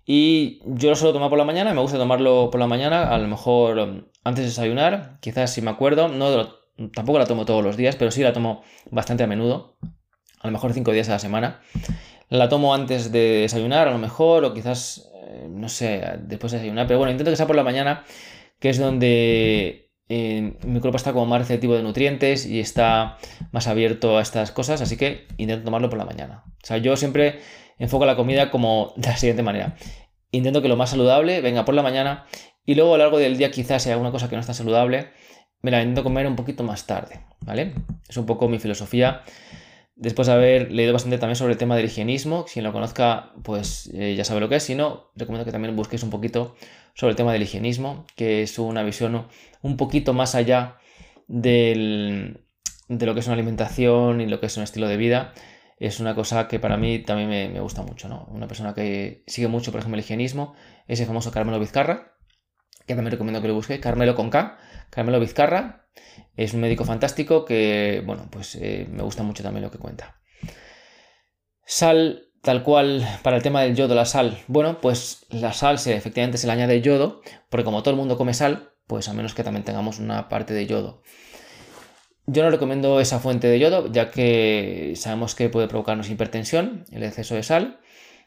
Y 0.04 0.60
yo 0.66 0.90
lo 0.90 0.96
suelo 0.96 1.14
tomar 1.14 1.30
por 1.30 1.38
la 1.38 1.44
mañana, 1.44 1.72
me 1.72 1.80
gusta 1.80 1.96
tomarlo 1.96 2.50
por 2.50 2.60
la 2.60 2.68
mañana, 2.68 3.10
a 3.10 3.18
lo 3.18 3.26
mejor 3.26 3.78
um, 3.78 4.04
antes 4.22 4.44
de 4.44 4.50
desayunar, 4.50 5.18
quizás 5.20 5.52
si 5.52 5.62
me 5.62 5.70
acuerdo, 5.70 6.08
no 6.08 6.48
tampoco 6.92 7.18
la 7.18 7.26
tomo 7.26 7.44
todos 7.44 7.64
los 7.64 7.76
días, 7.76 7.96
pero 7.96 8.12
sí 8.12 8.22
la 8.22 8.32
tomo 8.32 8.62
bastante 8.90 9.24
a 9.24 9.26
menudo, 9.26 9.76
a 10.40 10.46
lo 10.46 10.52
mejor 10.52 10.72
5 10.72 10.92
días 10.92 11.08
a 11.08 11.12
la 11.12 11.18
semana. 11.18 11.60
La 12.28 12.48
tomo 12.48 12.74
antes 12.74 13.12
de 13.12 13.42
desayunar, 13.42 13.88
a 13.88 13.92
lo 13.92 13.98
mejor, 13.98 14.44
o 14.44 14.52
quizás, 14.52 15.10
eh, 15.14 15.46
no 15.48 15.68
sé, 15.68 16.02
después 16.22 16.52
de 16.52 16.58
desayunar. 16.58 16.86
Pero 16.86 16.98
bueno, 16.98 17.12
intento 17.12 17.30
que 17.30 17.36
sea 17.36 17.46
por 17.46 17.56
la 17.56 17.62
mañana, 17.62 18.04
que 18.58 18.70
es 18.70 18.78
donde 18.78 19.86
eh, 20.08 20.56
mi 20.64 20.80
cuerpo 20.80 20.96
está 20.96 21.12
como 21.12 21.26
más 21.26 21.40
receptivo 21.40 21.74
de 21.74 21.82
nutrientes 21.82 22.46
y 22.46 22.60
está 22.60 23.18
más 23.50 23.66
abierto 23.66 24.18
a 24.18 24.22
estas 24.22 24.52
cosas, 24.52 24.80
así 24.80 24.96
que 24.96 25.26
intento 25.36 25.64
tomarlo 25.64 25.90
por 25.90 25.98
la 25.98 26.04
mañana. 26.04 26.44
O 26.46 26.66
sea, 26.66 26.78
yo 26.78 26.96
siempre 26.96 27.40
enfoco 27.78 28.06
la 28.06 28.16
comida 28.16 28.50
como 28.50 28.92
de 28.96 29.08
la 29.08 29.16
siguiente 29.16 29.42
manera. 29.42 29.76
Intento 30.30 30.62
que 30.62 30.68
lo 30.68 30.76
más 30.76 30.90
saludable 30.90 31.40
venga 31.40 31.64
por 31.64 31.74
la 31.74 31.82
mañana 31.82 32.26
y 32.64 32.74
luego 32.74 32.94
a 32.94 32.98
lo 32.98 33.04
largo 33.04 33.18
del 33.18 33.36
día 33.36 33.50
quizás 33.50 33.86
hay 33.86 33.92
alguna 33.92 34.10
cosa 34.10 34.28
que 34.28 34.36
no 34.36 34.40
está 34.40 34.54
saludable, 34.54 35.10
me 35.62 35.70
la 35.70 35.80
intento 35.80 36.02
comer 36.02 36.26
un 36.26 36.36
poquito 36.36 36.62
más 36.62 36.86
tarde, 36.86 37.20
¿vale? 37.40 37.74
Es 38.08 38.16
un 38.16 38.26
poco 38.26 38.48
mi 38.48 38.58
filosofía 38.58 39.22
Después 39.96 40.28
de 40.28 40.34
haber 40.34 40.72
leído 40.72 40.92
bastante 40.92 41.16
también 41.16 41.36
sobre 41.36 41.54
el 41.54 41.58
tema 41.58 41.74
del 41.74 41.86
higienismo, 41.86 42.44
quien 42.44 42.66
lo 42.66 42.72
conozca, 42.72 43.32
pues 43.42 43.90
eh, 43.94 44.14
ya 44.14 44.24
sabe 44.24 44.40
lo 44.40 44.50
que 44.50 44.56
es. 44.56 44.62
Si 44.62 44.74
no, 44.74 45.10
recomiendo 45.16 45.46
que 45.46 45.52
también 45.52 45.74
busquéis 45.74 46.02
un 46.02 46.10
poquito 46.10 46.54
sobre 46.92 47.12
el 47.12 47.16
tema 47.16 47.32
del 47.32 47.42
higienismo, 47.42 48.04
que 48.14 48.42
es 48.42 48.58
una 48.58 48.82
visión 48.82 49.26
un 49.62 49.76
poquito 49.78 50.12
más 50.12 50.34
allá 50.34 50.76
de 51.28 52.36
lo 52.88 53.14
que 53.14 53.20
es 53.20 53.26
una 53.26 53.34
alimentación 53.34 54.20
y 54.20 54.26
lo 54.26 54.38
que 54.38 54.46
es 54.46 54.56
un 54.58 54.64
estilo 54.64 54.86
de 54.86 54.98
vida. 54.98 55.32
Es 55.78 55.98
una 55.98 56.14
cosa 56.14 56.46
que 56.46 56.60
para 56.60 56.76
mí 56.76 56.98
también 56.98 57.28
me, 57.28 57.60
gusta 57.60 57.82
mucho, 57.82 58.08
¿no? 58.08 58.26
Una 58.30 58.46
persona 58.46 58.74
que 58.74 59.24
sigue 59.26 59.48
mucho, 59.48 59.72
por 59.72 59.80
ejemplo, 59.80 59.98
el 59.98 60.04
higienismo, 60.04 60.54
es 60.88 61.00
el 61.00 61.06
famoso 61.06 61.30
Carmelo 61.30 61.58
Vizcarra, 61.58 62.18
que 62.86 62.94
también 62.94 63.12
recomiendo 63.12 63.40
que 63.40 63.48
lo 63.48 63.54
busquéis, 63.54 63.80
Carmelo 63.80 64.14
con 64.14 64.28
K, 64.28 64.58
Carmelo 64.90 65.20
Vizcarra, 65.20 65.85
es 66.36 66.54
un 66.54 66.60
médico 66.60 66.84
fantástico 66.84 67.44
que, 67.44 68.02
bueno, 68.04 68.28
pues 68.30 68.56
eh, 68.56 68.86
me 68.90 69.02
gusta 69.02 69.22
mucho 69.22 69.42
también 69.42 69.64
lo 69.64 69.70
que 69.70 69.78
cuenta. 69.78 70.20
Sal, 71.64 72.30
tal 72.42 72.62
cual, 72.62 73.06
para 73.22 73.36
el 73.36 73.42
tema 73.42 73.62
del 73.62 73.74
yodo, 73.74 73.94
la 73.94 74.04
sal. 74.04 74.38
Bueno, 74.46 74.80
pues 74.80 75.26
la 75.30 75.52
sal 75.52 75.78
se, 75.78 75.96
efectivamente 75.96 76.38
se 76.38 76.46
le 76.46 76.52
añade 76.52 76.80
yodo, 76.82 77.22
porque 77.48 77.64
como 77.64 77.82
todo 77.82 77.92
el 77.92 77.96
mundo 77.96 78.16
come 78.16 78.34
sal, 78.34 78.72
pues 78.86 79.08
a 79.08 79.14
menos 79.14 79.34
que 79.34 79.44
también 79.44 79.64
tengamos 79.64 79.98
una 79.98 80.28
parte 80.28 80.54
de 80.54 80.66
yodo. 80.66 81.02
Yo 82.26 82.42
no 82.42 82.50
recomiendo 82.50 83.00
esa 83.00 83.20
fuente 83.20 83.46
de 83.46 83.58
yodo, 83.58 83.90
ya 83.90 84.10
que 84.10 84.94
sabemos 84.96 85.34
que 85.34 85.48
puede 85.48 85.68
provocarnos 85.68 86.10
hipertensión, 86.10 86.84
el 86.90 87.04
exceso 87.04 87.34
de 87.34 87.42
sal. 87.42 87.80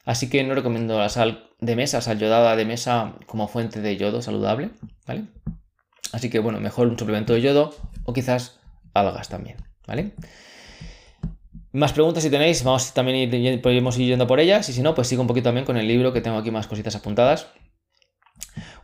Así 0.06 0.30
que 0.30 0.44
no 0.44 0.56
recomiendo 0.56 0.98
la 0.98 1.10
sal 1.10 1.50
de 1.60 1.76
mesa, 1.76 2.02
sal 2.02 2.18
yodada 2.18 2.56
de 2.56 2.66
mesa 2.66 3.16
como 3.26 3.48
fuente 3.48 3.82
de 3.82 3.98
yodo 3.98 4.22
saludable, 4.22 4.72
¿vale? 5.06 5.26
Así 6.12 6.30
que 6.30 6.40
bueno, 6.40 6.60
mejor 6.60 6.88
un 6.88 6.98
suplemento 6.98 7.34
de 7.34 7.42
yodo 7.42 7.76
o 8.04 8.14
quizás 8.14 8.60
algas 8.94 9.30
también, 9.30 9.58
¿vale? 9.88 10.14
Más 11.72 11.94
preguntas 11.94 12.24
si 12.24 12.32
tenéis, 12.32 12.64
vamos 12.64 12.94
también 12.94 13.32
ir, 13.32 13.62
podemos 13.62 13.98
ir 14.00 14.08
yendo 14.08 14.26
por 14.26 14.40
ellas 14.40 14.68
y 14.70 14.74
si 14.74 14.82
no, 14.82 14.96
pues 14.96 15.08
sigo 15.08 15.22
un 15.22 15.28
poquito 15.28 15.46
también 15.46 15.66
con 15.66 15.78
el 15.78 15.88
libro 15.88 16.12
que 16.14 16.22
tengo 16.22 16.38
aquí 16.38 16.50
más 16.50 16.68
cositas 16.68 16.96
apuntadas. 16.96 17.48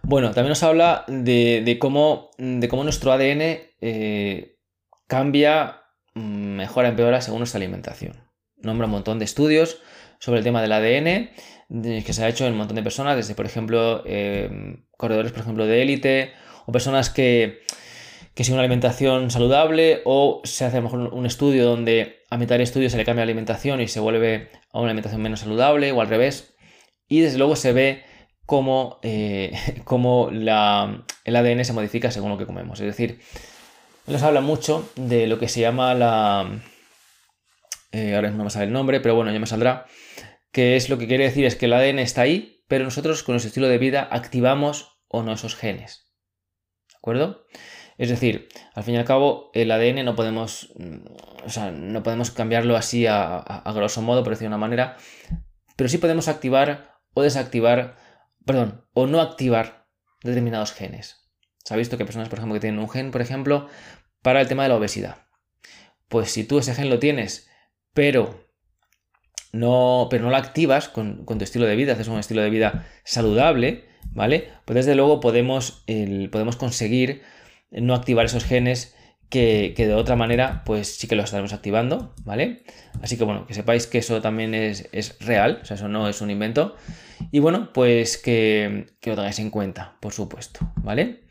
Bueno, 0.04 0.32
también 0.32 0.50
nos 0.50 0.62
habla 0.62 1.04
de, 1.08 1.78
cómo, 1.80 2.30
nuestro 2.38 3.12
ADN 3.12 3.42
eh, 3.82 4.60
cambia, 5.08 5.82
mm, 6.14 6.58
mejora, 6.58 6.90
empeora 6.90 7.22
según 7.22 7.40
nuestra 7.40 7.58
alimentación. 7.58 8.14
Nombra 8.58 8.86
un 8.86 8.92
montón 8.92 9.18
de 9.18 9.26
estudios 9.26 9.82
sobre 10.20 10.40
el 10.40 10.44
tema 10.44 10.62
del 10.62 10.72
ADN 10.72 11.32
que 12.04 12.14
se 12.14 12.24
ha 12.24 12.30
hecho 12.30 12.46
en 12.46 12.52
un 12.52 12.60
montón 12.60 12.76
de 12.76 12.84
personas, 12.84 13.16
desde 13.16 13.34
por 13.34 13.48
ejemplo 13.48 14.04
eh, 14.06 14.78
corredores, 14.92 15.32
por 15.32 15.42
ejemplo, 15.42 15.66
de 15.66 15.82
élite 15.82 16.34
o 16.65 16.71
personas 16.71 17.10
que, 17.10 17.62
que 18.36 18.43
siguen 18.43 18.56
una 18.56 18.63
alimentación 18.63 19.32
saludable 19.32 20.01
o 20.04 20.41
se 20.43 20.65
hace 20.65 20.78
a 20.78 20.82
lo 20.82 20.89
mejor 20.89 21.13
un 21.13 21.25
estudio 21.25 21.65
donde 21.65 22.23
a 22.30 22.38
mitad 22.38 22.56
del 22.56 22.62
estudio 22.62 22.89
se 22.89 22.97
le 22.97 23.06
cambia 23.06 23.21
la 23.21 23.32
alimentación 23.32 23.80
y 23.80 23.88
se 23.88 24.01
vuelve 24.01 24.49
a 24.71 24.80
una 24.80 24.89
alimentación 24.89 25.21
menos 25.21 25.39
saludable 25.39 25.93
o 25.93 26.01
al 26.01 26.10
revés. 26.10 26.54
Y 27.08 27.21
desde 27.21 27.38
luego 27.38 27.56
se 27.56 27.71
ve 27.71 28.04
cómo, 28.45 28.99
eh, 29.04 29.54
el 31.25 31.36
ADN 31.36 31.65
se 31.65 31.73
modifica 31.73 32.12
según 32.12 32.32
lo 32.32 32.38
que 32.38 32.45
comemos. 32.45 32.80
Es 32.82 32.88
decir, 32.88 33.21
nos 34.06 34.21
habla 34.21 34.41
mucho 34.41 34.89
de 34.95 35.28
lo 35.28 35.39
que 35.39 35.47
se 35.47 35.62
llama 35.62 35.93
la... 35.93 36.62
Eh, 37.93 38.15
ahora 38.15 38.32
no 38.32 38.43
me 38.43 38.49
sale 38.49 38.65
el 38.65 38.73
nombre, 38.73 38.99
pero 38.99 39.15
bueno, 39.15 39.32
ya 39.32 39.39
me 39.39 39.47
saldrá. 39.47 39.86
Que 40.51 40.75
es 40.75 40.89
lo 40.89 40.97
que 40.97 41.08
quiere 41.08 41.23
decir 41.23 41.45
es 41.45 41.56
que 41.56 41.67
el 41.67 41.73
ADN 41.73 41.99
está 41.99 42.21
ahí, 42.23 42.63
pero 42.67 42.84
nosotros 42.84 43.23
con 43.23 43.34
nuestro 43.34 43.47
estilo 43.47 43.69
de 43.69 43.78
vida 43.78 44.10
activamos 44.12 44.99
o 45.08 45.23
no 45.23 45.32
esos 45.32 45.56
genes 45.56 46.05
acuerdo? 47.06 47.46
Es 47.98 48.10
decir, 48.10 48.50
al 48.74 48.84
fin 48.84 48.96
y 48.96 48.98
al 48.98 49.06
cabo, 49.06 49.52
el 49.54 49.72
ADN 49.72 50.04
no 50.04 50.15
podemos, 50.15 50.74
mm, 50.78 51.46
o 51.46 51.50
sea, 51.50 51.72
no 51.72 52.04
podemos 52.04 52.32
cambiarlo 52.32 52.76
así 52.76 53.06
a, 53.08 53.63
grosso 53.74 54.02
modo, 54.02 54.24
por 54.24 54.34
decir 54.34 54.46
de 54.46 54.50
una 54.50 54.58
manera, 54.58 54.98
pero 55.76 55.88
sí 55.88 55.98
podemos 55.98 56.28
activar 56.28 57.00
o 57.13 57.22
desactivar, 57.22 57.96
perdón, 58.46 58.86
o 58.94 59.08
no 59.08 59.22
activar 59.22 59.88
determinados 60.24 60.74
genes. 60.74 61.30
Se 61.63 61.74
ha 61.74 61.78
visto 61.78 61.98
que 61.98 62.06
personas, 62.06 62.28
por 62.28 62.39
ejemplo, 62.39 62.56
que 62.56 62.62
tienen 62.62 62.80
un 62.80 62.89
gen, 62.89 63.12
por 63.12 63.22
ejemplo, 63.22 63.70
para 64.22 64.41
el 64.41 64.48
tema 64.48 64.63
de 64.63 64.70
la 64.70 64.76
obesidad. 64.76 65.28
Pues 66.10 66.32
si 66.32 66.44
tú 66.44 66.60
ese 66.60 66.76
gen 66.76 66.89
lo 66.89 67.00
tienes, 67.00 67.50
pero 67.94 68.44
no, 69.56 70.08
pero 70.10 70.26
no 70.26 70.30
lo 70.30 70.36
activas 70.36 70.89
con, 70.89 71.26
tu 71.26 71.44
estilo 71.44 71.65
de 71.65 71.76
vida, 71.76 71.94
haces 71.94 72.10
un 72.10 72.20
estilo 72.20 72.41
de 72.41 72.50
vida 72.50 72.88
saludable, 73.06 73.86
¿vale? 74.12 74.50
Pues 74.65 74.76
desde 74.76 74.96
luego 74.96 75.22
podemos, 75.22 75.86
podemos 76.32 76.58
conseguir 76.58 77.22
no 77.72 77.96
activar 77.96 78.26
esos 78.26 78.44
genes 78.44 78.96
que, 79.30 79.74
de 79.78 79.94
otra 79.94 80.18
manera, 80.18 80.63
pues 80.65 80.98
sí 80.98 81.08
que 81.08 81.15
los 81.15 81.26
estaremos 81.26 81.54
activando, 81.54 82.13
¿vale? 82.26 82.63
Así 83.02 83.18
que 83.18 83.24
bueno, 83.24 83.48
que 83.48 83.54
sepáis 83.54 83.88
que 83.88 84.00
eso 84.00 84.22
también 84.22 84.54
es, 84.54 85.18
real, 85.20 85.60
o 85.62 85.65
sea, 85.65 85.76
eso 85.76 85.88
no 85.88 86.10
es 86.10 86.20
un 86.22 86.32
invento. 86.32 86.76
Y 87.32 87.39
bueno, 87.39 87.72
pues 87.74 88.18
que, 88.18 88.88
lo 89.06 89.15
tengáis 89.15 89.39
en 89.39 89.52
cuenta, 89.52 89.96
por 90.02 90.12
supuesto, 90.12 90.60
¿vale? 90.84 91.22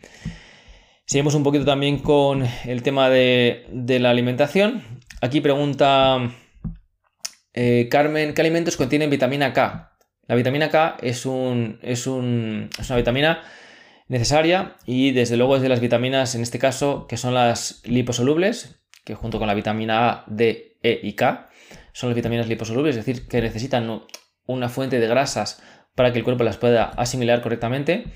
Seguimos 1.04 1.34
un 1.34 1.42
poquito 1.42 1.66
también 1.66 1.98
con 1.98 2.46
el 2.64 2.82
tema 2.82 3.10
de, 3.10 3.66
la 4.00 4.08
alimentación. 4.08 4.82
Aquí 5.20 5.42
pregunta 5.42 6.30
eh, 7.54 7.88
Carmen, 7.90 8.34
¿qué 8.34 8.40
alimentos 8.42 8.76
contienen 8.76 9.10
vitamina 9.10 9.52
K? 9.52 9.96
La 10.26 10.34
vitamina 10.34 10.70
K 10.70 10.96
es, 11.00 11.18
es, 11.18 11.26
un, 11.26 11.78
es 11.82 12.06
una 12.06 12.96
vitamina 12.96 13.42
necesaria 14.08 14.76
y 14.84 15.12
desde 15.12 15.36
luego 15.36 15.56
es 15.56 15.62
de 15.62 15.68
las 15.68 15.80
vitaminas 15.80 16.34
en 16.34 16.42
este 16.42 16.58
caso 16.58 17.06
que 17.06 17.16
son 17.16 17.34
las 17.34 17.82
liposolubles, 17.84 18.80
que 19.04 19.14
junto 19.14 19.38
con 19.38 19.46
la 19.46 19.54
vitamina 19.54 20.10
A, 20.10 20.24
D, 20.26 20.78
E 20.82 21.00
y 21.02 21.14
K 21.14 21.48
son 21.92 22.10
las 22.10 22.16
vitaminas 22.16 22.48
liposolubles, 22.48 22.96
es 22.96 23.04
decir, 23.04 23.28
que 23.28 23.40
necesitan 23.40 24.02
una 24.46 24.68
fuente 24.68 24.98
de 24.98 25.06
grasas 25.06 25.62
para 25.94 26.12
que 26.12 26.18
el 26.18 26.24
cuerpo 26.24 26.44
las 26.44 26.56
pueda 26.56 26.84
asimilar 26.84 27.40
correctamente. 27.40 28.06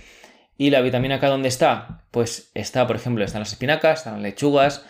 ¿Y 0.56 0.70
la 0.70 0.80
vitamina 0.80 1.20
K 1.20 1.28
dónde 1.28 1.48
está? 1.48 2.06
Pues 2.10 2.50
está, 2.54 2.86
por 2.86 2.96
ejemplo, 2.96 3.24
está 3.24 3.38
en 3.38 3.42
las 3.42 3.52
espinacas, 3.52 4.00
está 4.00 4.10
en 4.10 4.16
las 4.16 4.22
lechugas, 4.22 4.84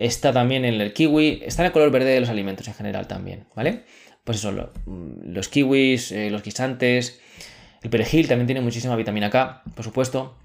está 0.00 0.32
también 0.32 0.64
en 0.64 0.80
el 0.80 0.92
kiwi, 0.92 1.42
está 1.44 1.62
en 1.62 1.66
el 1.66 1.72
color 1.72 1.92
verde 1.92 2.10
de 2.10 2.20
los 2.20 2.28
alimentos 2.28 2.66
en 2.66 2.74
general 2.74 3.06
también, 3.06 3.46
¿vale? 3.54 3.84
Pues 4.24 4.38
eso, 4.38 4.50
mm, 4.50 5.32
los 5.32 5.48
kiwis, 5.48 6.10
eh, 6.10 6.30
los 6.30 6.42
guisantes, 6.42 7.20
el 7.82 7.90
perejil 7.90 8.26
también 8.26 8.46
tiene 8.46 8.60
muchísima 8.60 8.96
vitamina 8.96 9.30
K, 9.30 9.62
por 9.74 9.84
supuesto. 9.84 10.36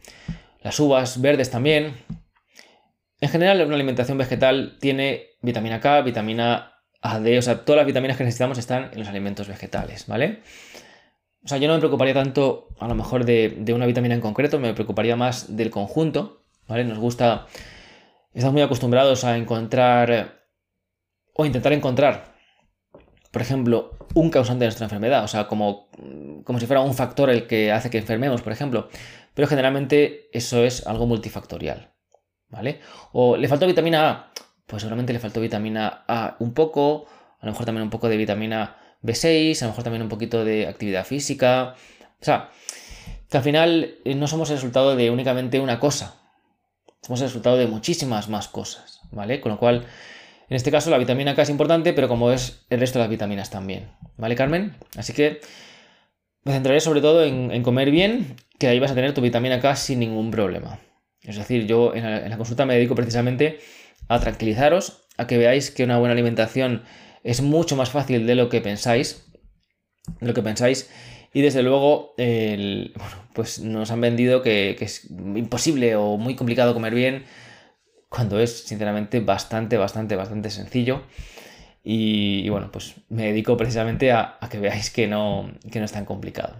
Las 0.62 0.80
uvas 0.80 1.22
verdes 1.22 1.50
también. 1.50 1.94
En 3.22 3.30
general, 3.30 3.62
una 3.66 3.76
alimentación 3.76 4.18
vegetal 4.18 4.78
tiene 4.80 5.28
vitamina 5.42 5.80
K, 5.80 6.02
vitamina 6.02 6.74
A, 7.02 7.20
D, 7.20 7.38
o 7.38 7.42
sea, 7.42 7.66
todas 7.66 7.78
las 7.78 7.86
vitaminas 7.86 8.18
que 8.18 8.24
necesitamos 8.24 8.58
están 8.58 8.90
en 8.94 9.00
los 9.00 9.08
alimentos 9.08 9.48
vegetales, 9.48 10.08
¿vale? 10.08 10.42
O 11.44 11.48
sea, 11.48 11.60
yo 11.60 11.68
no 11.68 11.76
me 11.76 11.80
preocuparía 11.80 12.14
tanto 12.14 12.70
a 12.80 12.88
lo 12.88 12.96
mejor 12.96 13.26
de, 13.26 13.64
una 13.74 13.86
vitamina 13.86 14.16
en 14.16 14.22
concreto, 14.22 14.60
me 14.60 14.74
preocuparía 14.74 15.16
más 15.16 15.56
del 15.56 15.70
conjunto, 15.70 16.42
¿vale? 16.68 16.84
Nos 16.84 16.98
gusta, 16.98 17.46
estamos 18.36 18.54
muy 18.54 18.62
acostumbrados 18.62 19.24
a 19.24 19.38
encontrar 19.38 20.42
o 21.34 21.46
intentar 21.46 21.74
encontrar 21.74 22.36
por 23.36 23.42
ejemplo, 23.42 23.98
un 24.14 24.30
causante 24.30 24.64
de 24.64 24.68
nuestra 24.68 24.86
enfermedad, 24.86 25.26
o 25.26 25.28
sea, 25.28 25.46
como, 25.46 25.90
como 26.46 26.58
si 26.58 26.68
fuera 26.68 26.80
un 26.80 26.94
factor 26.94 27.30
el 27.30 27.48
que 27.48 27.70
hace 27.70 27.90
que 27.90 27.98
enfermemos, 27.98 28.42
por 28.42 28.54
ejemplo. 28.54 28.88
Pero 29.34 29.50
generalmente 29.50 30.30
eso 30.32 30.64
es 30.64 30.88
algo 30.88 31.06
multifactorial, 31.06 31.92
¿vale? 32.48 32.80
O 33.12 33.36
le 33.36 33.50
faltó 33.50 33.68
vitamina 33.68 34.10
A, 34.10 34.32
pues 34.66 34.84
seguramente 34.84 35.12
le 35.12 35.20
faltó 35.20 35.42
vitamina 35.42 36.06
A 36.08 36.38
un 36.40 36.54
poco, 36.54 37.08
a 37.42 37.46
lo 37.46 37.52
mejor 37.52 37.66
también 37.66 37.84
un 37.84 37.90
poco 37.90 38.08
de 38.08 38.16
vitamina 38.16 38.78
B6, 39.04 39.62
a 39.64 39.66
lo 39.66 39.72
mejor 39.72 39.84
también 39.84 40.04
un 40.04 40.08
poquito 40.08 40.46
de 40.46 40.68
actividad 40.68 41.04
física. 41.06 41.76
O 42.22 42.24
sea, 42.24 42.52
que 43.30 43.36
al 43.36 43.44
final 43.44 43.96
eh, 44.06 44.16
no 44.16 44.28
somos 44.28 44.50
el 44.50 44.56
resultado 44.56 44.96
de 44.96 45.12
únicamente 45.12 45.60
una 45.60 45.78
cosa, 45.82 46.25
somos 47.06 47.22
el 47.22 47.28
resultado 47.28 47.58
de 47.58 47.68
muchísimas 47.68 48.30
más 48.30 48.48
cosas, 48.48 49.02
¿vale? 49.12 49.40
Con 49.40 49.52
lo 49.52 49.60
cual 49.60 49.86
en 50.50 50.56
este 50.56 50.72
caso 50.72 50.90
la 50.90 50.98
vitamina 50.98 51.36
K 51.36 51.44
es 51.44 51.50
importante, 51.50 51.94
pero 51.94 52.08
como 52.08 52.32
es 52.32 52.66
el 52.70 52.80
resto 52.80 52.98
de 52.98 53.04
las 53.04 53.10
vitaminas 53.10 53.50
también. 53.50 53.90
¿Vale, 54.18 54.36
Carmen? 54.36 54.76
Así 54.98 55.14
que 55.14 55.40
me 56.44 56.54
centraré 56.54 56.80
sobre 56.80 57.02
todo 57.02 57.24
en, 57.24 57.62
comer 57.62 57.92
bien, 57.92 58.36
que 58.60 58.68
ahí 58.68 58.80
vas 58.80 58.92
a 58.92 58.96
tener 58.96 59.14
tu 59.14 59.22
vitamina 59.22 59.60
K 59.60 59.76
sin 59.76 60.00
ningún 60.00 60.32
problema. 60.32 60.80
Es 61.22 61.38
decir, 61.38 61.68
yo 61.68 61.94
en 61.94 62.30
la, 62.30 62.38
consulta 62.38 62.66
me 62.66 62.76
dedico 62.76 62.96
precisamente 62.96 63.60
a 64.08 64.20
tranquilizaros, 64.20 65.08
a 65.18 65.28
que 65.28 65.38
veáis 65.38 65.72
que 65.72 65.84
una 65.84 65.98
buena 65.98 66.14
alimentación 66.14 66.84
es 67.24 67.42
mucho 67.42 67.76
más 67.76 67.90
fácil 67.90 68.26
de 68.28 68.36
lo 68.36 68.50
que 68.50 68.62
pensáis. 68.62 69.26
De 70.20 70.28
lo 70.28 70.34
que 70.34 70.44
pensáis. 70.44 70.90
Y 71.36 71.42
desde 71.42 71.64
luego, 71.64 72.16
pues 73.34 73.60
nos 73.60 73.92
han 73.92 74.00
vendido 74.00 74.42
que, 74.42 74.78
es 74.80 75.10
imposible 75.12 75.98
o 75.98 76.16
muy 76.16 76.34
complicado 76.34 76.74
comer 76.74 76.96
bien 76.96 77.26
cuando 78.08 78.40
es 78.40 78.60
sinceramente 78.64 79.20
bastante, 79.20 79.76
bastante, 79.78 80.16
bastante 80.16 80.50
sencillo. 80.50 81.02
Y, 81.84 82.48
bueno, 82.48 82.72
pues 82.72 82.96
me 83.10 83.26
dedico 83.26 83.58
precisamente 83.58 84.14
a, 84.14 84.40
que 84.50 84.60
veáis 84.60 84.90
que 84.90 85.08
no, 85.08 85.52
que 85.70 85.80
no 85.80 85.84
es 85.84 85.92
tan 85.92 86.06
complicado. 86.06 86.56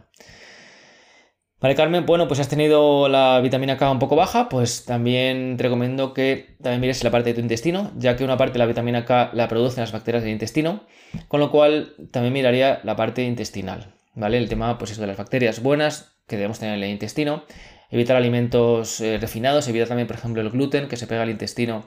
Vale, 1.62 1.76
Carmen, 1.76 2.06
bueno, 2.06 2.28
pues 2.28 2.42
has 2.42 2.50
tenido 2.50 3.08
la 3.08 3.40
vitamina 3.40 3.78
K 3.78 3.90
un 3.90 4.00
poco 4.00 4.18
baja, 4.18 4.50
pues 4.50 4.84
también 4.84 5.56
te 5.56 5.64
recomiendo 5.64 6.14
que 6.14 6.58
también 6.62 6.82
mires 6.82 7.02
la 7.02 7.12
parte 7.12 7.30
de 7.30 7.36
tu 7.36 7.40
intestino, 7.40 7.92
ya 7.96 8.18
que 8.18 8.26
una 8.26 8.36
parte 8.36 8.54
de 8.54 8.60
la 8.60 8.66
vitamina 8.66 9.06
K 9.06 9.30
la 9.32 9.48
producen 9.48 9.84
las 9.84 9.94
bacterias 9.94 10.24
del 10.24 10.34
intestino, 10.34 10.84
con 11.30 11.40
lo 11.40 11.50
cual 11.50 11.96
también 12.12 12.34
miraría 12.34 12.82
la 12.84 12.98
parte 12.98 13.24
intestinal, 13.24 13.95
¿vale? 14.16 14.38
El 14.38 14.50
tema, 14.50 14.78
pues 14.78 14.92
eso 14.92 15.02
de 15.02 15.08
las 15.08 15.18
bacterias 15.18 15.62
buenas 15.62 16.18
que 16.28 16.38
debemos 16.38 16.60
tener 16.60 16.76
en 16.76 16.84
el 16.84 16.90
intestino 16.90 17.44
evitar 17.90 18.16
alimentos 18.16 19.00
eh, 19.02 19.18
refinados, 19.18 19.68
evitar 19.68 19.88
también, 19.88 20.08
por 20.08 20.18
ejemplo, 20.18 20.42
el 20.42 20.50
gluten 20.50 20.88
que 20.88 20.98
se 20.98 21.08
pega 21.08 21.22
al 21.22 21.30
intestino 21.30 21.86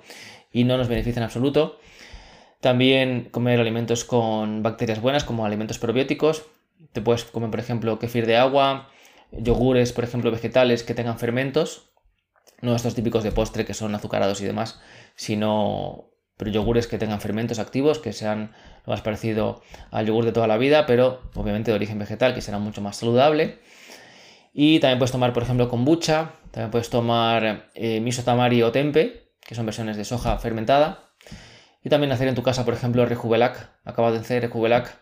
y 0.53 0.65
no 0.65 0.77
nos 0.77 0.89
beneficia 0.89 1.21
en 1.21 1.25
absoluto. 1.25 1.79
También 2.61 3.29
comer 3.31 3.61
alimentos 3.61 4.05
con 4.05 4.63
bacterias 4.63 5.01
buenas, 5.01 5.25
como 5.25 5.45
alimentos 5.45 5.79
probióticos. 5.79 6.47
Te 6.93 7.01
puedes 7.01 7.25
comer, 7.25 7.51
por 7.51 7.61
ejemplo, 7.61 7.99
kefir 7.99 8.27
de 8.27 8.37
agua, 8.37 8.89
yogures, 9.31 9.93
por 9.93 10.05
ejemplo, 10.05 10.31
vegetales 10.31 10.83
que 10.83 10.95
tengan 10.95 11.19
fermentos. 11.19 11.91
No 12.61 12.75
estos 12.75 12.95
típicos 12.95 13.23
de 13.23 13.31
postre 13.31 13.65
que 13.65 13.75
son 13.75 13.95
azucarados 13.95 14.41
y 14.41 14.45
demás, 14.45 14.81
sino 15.15 16.11
pero 16.37 16.53
yogures 16.53 16.87
que 16.87 16.99
tengan 16.99 17.21
fermentos 17.21 17.59
activos, 17.59 17.99
que 17.99 18.13
sean 18.13 18.53
más 18.89 19.03
parecido 19.03 19.63
al 19.91 20.07
yogur 20.07 20.25
de 20.25 20.33
toda 20.33 20.47
la 20.47 20.57
vida, 20.59 20.87
pero 20.87 21.21
obviamente 21.35 21.71
de 21.71 21.77
origen 21.77 21.99
vegetal, 21.99 22.35
que 22.35 22.41
será 22.41 22.59
mucho 22.59 22.81
más 22.81 22.97
saludable. 22.97 23.59
Y 24.53 24.81
también 24.81 24.99
puedes 24.99 25.13
tomar, 25.13 25.33
por 25.33 25.43
ejemplo, 25.43 25.69
kombucha, 25.69 26.33
también 26.51 26.71
puedes 26.71 26.91
tomar 26.91 27.71
eh, 27.75 28.01
miso 28.01 28.23
tamari 28.23 28.63
o 28.63 28.73
tempe, 28.73 29.31
que 29.41 29.55
son 29.55 29.67
versiones 29.67 29.97
de 29.97 30.05
soja 30.05 30.39
fermentada. 30.39 31.11
Y 31.85 31.91
también 31.91 32.13
hacer 32.13 32.29
en 32.29 32.35
tu 32.35 32.43
casa, 32.43 32.65
por 32.65 32.75
ejemplo, 32.75 33.07
rejuvelac, 33.07 33.71
acabado 33.85 34.15
de 34.15 34.21
hacer 34.21 34.43
rejuvelac, 34.43 34.99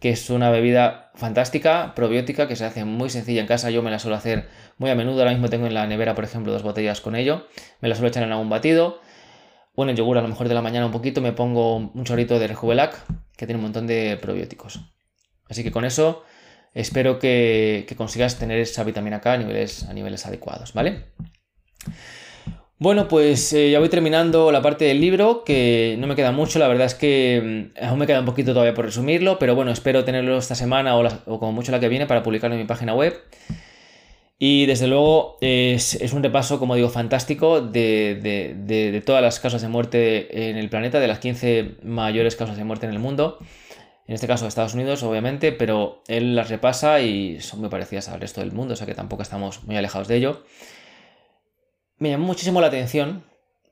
que 0.00 0.10
es 0.10 0.30
una 0.30 0.50
bebida 0.50 1.10
fantástica, 1.14 1.94
probiótica, 1.94 2.48
que 2.48 2.56
se 2.56 2.64
hace 2.64 2.84
muy 2.84 3.10
sencilla 3.10 3.40
en 3.40 3.46
casa. 3.46 3.70
Yo 3.70 3.82
me 3.82 3.90
la 3.90 3.98
suelo 3.98 4.16
hacer 4.16 4.48
muy 4.78 4.90
a 4.90 4.94
menudo. 4.94 5.20
Ahora 5.20 5.32
mismo 5.32 5.48
tengo 5.48 5.66
en 5.66 5.74
la 5.74 5.86
nevera, 5.86 6.14
por 6.14 6.24
ejemplo, 6.24 6.52
dos 6.52 6.62
botellas 6.62 7.00
con 7.00 7.16
ello. 7.16 7.46
Me 7.80 7.88
la 7.88 7.94
suelo 7.94 8.08
echar 8.08 8.22
en 8.22 8.32
algún 8.32 8.48
batido. 8.48 9.00
O 9.76 9.84
en 9.84 9.90
el 9.90 9.96
yogur, 9.96 10.18
a 10.18 10.22
lo 10.22 10.28
mejor 10.28 10.48
de 10.48 10.54
la 10.54 10.62
mañana 10.62 10.86
un 10.86 10.92
poquito, 10.92 11.20
me 11.20 11.32
pongo 11.32 11.76
un 11.76 12.04
chorrito 12.04 12.40
de 12.40 12.48
rejuvelac, 12.48 13.04
que 13.36 13.46
tiene 13.46 13.58
un 13.58 13.64
montón 13.64 13.86
de 13.86 14.18
probióticos. 14.20 14.80
Así 15.48 15.62
que 15.62 15.70
con 15.70 15.84
eso 15.84 16.24
espero 16.74 17.18
que, 17.18 17.86
consigas 17.96 18.38
tener 18.38 18.58
esa 18.58 18.84
vitamina 18.84 19.20
K 19.20 19.32
a 19.32 19.36
niveles, 19.38 20.26
adecuados, 20.26 20.74
¿vale? 20.74 21.04
Bueno, 22.78 23.08
pues 23.08 23.54
eh, 23.54 23.70
ya 23.70 23.78
voy 23.78 23.88
terminando 23.88 24.52
la 24.52 24.60
parte 24.60 24.84
del 24.84 25.00
libro, 25.00 25.44
que 25.44 25.96
no 25.98 26.06
me 26.06 26.14
queda 26.14 26.32
mucho, 26.32 26.58
la 26.58 26.68
verdad 26.68 26.84
es 26.84 26.94
que 26.94 27.72
mm, 27.74 27.84
aún 27.86 27.98
me 27.98 28.06
queda 28.06 28.20
un 28.20 28.26
poquito 28.26 28.52
todavía 28.52 28.74
por 28.74 28.84
resumirlo, 28.84 29.38
pero 29.38 29.54
bueno, 29.54 29.70
espero 29.70 30.04
tenerlo 30.04 30.36
esta 30.36 30.54
semana 30.54 30.94
o, 30.98 31.38
como 31.38 31.52
mucho 31.52 31.72
la 31.72 31.80
que 31.80 31.88
viene 31.88 32.06
para 32.06 32.22
publicarlo 32.22 32.54
en 32.54 32.60
mi 32.60 32.66
página 32.66 32.92
web. 32.92 33.14
Y 34.38 34.66
desde 34.66 34.86
luego 34.86 35.38
es, 35.40 36.12
un 36.12 36.22
repaso, 36.22 36.58
como 36.58 36.74
digo, 36.74 36.90
fantástico 36.90 37.62
de, 37.62 38.54
de, 38.56 39.00
todas 39.00 39.22
las 39.22 39.40
causas 39.40 39.62
de 39.62 39.68
muerte 39.68 40.50
en 40.50 40.58
el 40.58 40.68
planeta, 40.68 41.00
de 41.00 41.08
las 41.08 41.20
15 41.20 41.76
mayores 41.82 42.36
causas 42.36 42.56
de 42.56 42.64
muerte 42.64 42.86
en 42.86 42.92
el 42.92 42.98
mundo 42.98 43.38
en 44.06 44.14
este 44.14 44.28
caso 44.28 44.46
Estados 44.46 44.74
Unidos, 44.74 45.02
obviamente, 45.02 45.50
pero 45.50 46.02
él 46.06 46.36
las 46.36 46.48
repasa 46.48 47.00
y 47.00 47.40
son 47.40 47.60
muy 47.60 47.68
parecidas 47.68 48.08
al 48.08 48.20
resto 48.20 48.40
del 48.40 48.52
mundo, 48.52 48.74
o 48.74 48.76
sea 48.76 48.86
que 48.86 48.94
tampoco 48.94 49.22
estamos 49.22 49.64
muy 49.64 49.76
alejados 49.76 50.06
de 50.06 50.16
ello. 50.16 50.44
Me 51.98 52.10
llamó 52.10 52.26
muchísimo 52.26 52.60
la 52.60 52.68
atención 52.68 53.24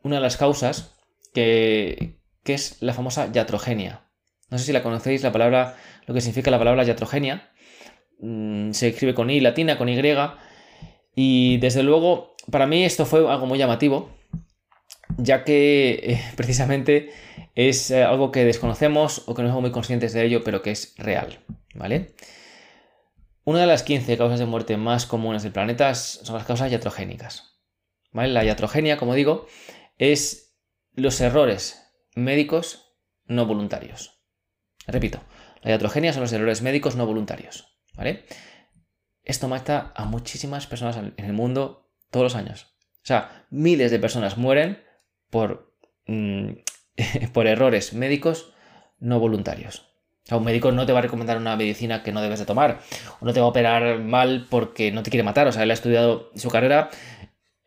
una 0.03 0.17
de 0.17 0.23
las 0.23 0.37
causas 0.37 0.97
que, 1.33 2.19
es 2.45 2.83
la 2.83 2.95
famosa 2.95 3.31
iatrogenia. 3.33 4.09
No 4.51 4.59
sé 4.59 4.65
si 4.65 4.73
la 4.73 4.83
conocéis, 4.83 5.23
la 5.23 5.31
palabra, 5.31 5.77
lo 6.07 6.15
que 6.15 6.21
significa 6.21 6.51
la 6.51 6.59
palabra 6.59 6.85
iatrogenia. 6.85 7.53
Mm, 8.19 8.73
se 8.73 8.89
escribe 8.89 9.15
con 9.15 9.31
I 9.31 9.41
latina, 9.41 9.79
con 9.79 9.89
Y. 9.89 9.95
Y 11.15 11.59
desde 11.59 11.83
luego, 11.83 12.35
para 12.51 12.67
mí 12.67 12.85
esto 12.85 13.07
fue 13.07 13.31
algo 13.31 13.47
muy 13.47 13.59
llamativo. 13.59 14.11
ya 15.17 15.45
que 15.45 16.01
eh, 16.03 16.23
precisamente 16.37 17.11
es 17.55 17.91
eh, 17.91 18.03
algo 18.03 18.33
que 18.33 18.45
desconocemos 18.45 19.23
o 19.27 19.35
que 19.35 19.43
no 19.43 19.49
somos 19.49 19.63
muy 19.63 19.71
conscientes 19.71 20.13
de 20.13 20.25
ello, 20.25 20.43
pero 20.45 20.63
que 20.63 20.71
es 20.73 20.95
real, 20.99 21.41
¿vale? 21.75 22.15
Una 23.45 23.61
de 23.61 23.67
las 23.67 23.83
15 23.83 24.17
causas 24.17 24.39
de 24.39 24.47
muerte 24.47 24.79
más 24.79 25.05
comunes 25.05 25.43
del 25.43 25.53
planeta 25.53 25.95
son 25.95 26.35
las 26.35 26.47
causas 26.47 26.73
iatrogénicas. 26.73 27.61
¿vale? 28.11 28.33
La 28.33 28.43
iatrogenia, 28.43 28.97
como 28.97 29.15
digo, 29.15 29.47
es 29.99 30.57
los 30.95 31.21
errores 31.21 31.93
médicos 32.15 32.97
no 33.27 33.45
voluntarios. 33.45 34.23
Repito, 34.87 35.21
la 35.63 35.73
iatrogenia 35.73 36.15
son 36.15 36.23
los 36.23 36.33
errores 36.33 36.63
médicos 36.63 36.97
no 36.97 37.05
voluntarios. 37.07 37.77
¿vale? 37.95 38.25
Esto 39.25 39.49
mata 39.49 39.93
a 39.97 40.05
muchísimas 40.05 40.67
personas 40.67 40.97
en 40.97 41.25
el 41.25 41.33
mundo 41.33 41.91
todos 42.11 42.25
los 42.25 42.37
años. 42.37 42.75
O 43.05 43.07
sea, 43.07 43.47
miles 43.51 43.91
de 43.91 43.99
personas 43.99 44.39
mueren 44.39 44.83
por, 45.31 45.77
mm, 46.07 46.53
por 47.33 47.47
errores 47.47 47.93
médicos 47.93 48.55
no 48.99 49.21
voluntarios. 49.21 49.91
O 50.25 50.27
sea, 50.27 50.39
un 50.39 50.45
médico 50.45 50.73
no 50.73 50.87
te 50.87 50.93
va 50.93 51.01
a 51.01 51.03
recomendar 51.03 51.37
una 51.37 51.55
medicina 51.57 52.03
que 52.03 52.13
no 52.13 52.23
debes 52.23 52.39
de 52.39 52.47
tomar. 52.47 52.81
O 53.21 53.27
no 53.27 53.35
te 53.35 53.41
va 53.41 53.47
a 53.47 53.51
operar 53.51 53.99
mal 53.99 54.47
porque 54.49 54.91
no 54.91 55.03
te 55.03 55.11
quiere 55.11 55.23
matar. 55.23 55.47
O 55.47 55.53
sea, 55.53 55.65
él 55.65 55.71
ha 55.71 55.75
estudiado 55.75 56.31
su 56.35 56.49
carrera, 56.49 56.89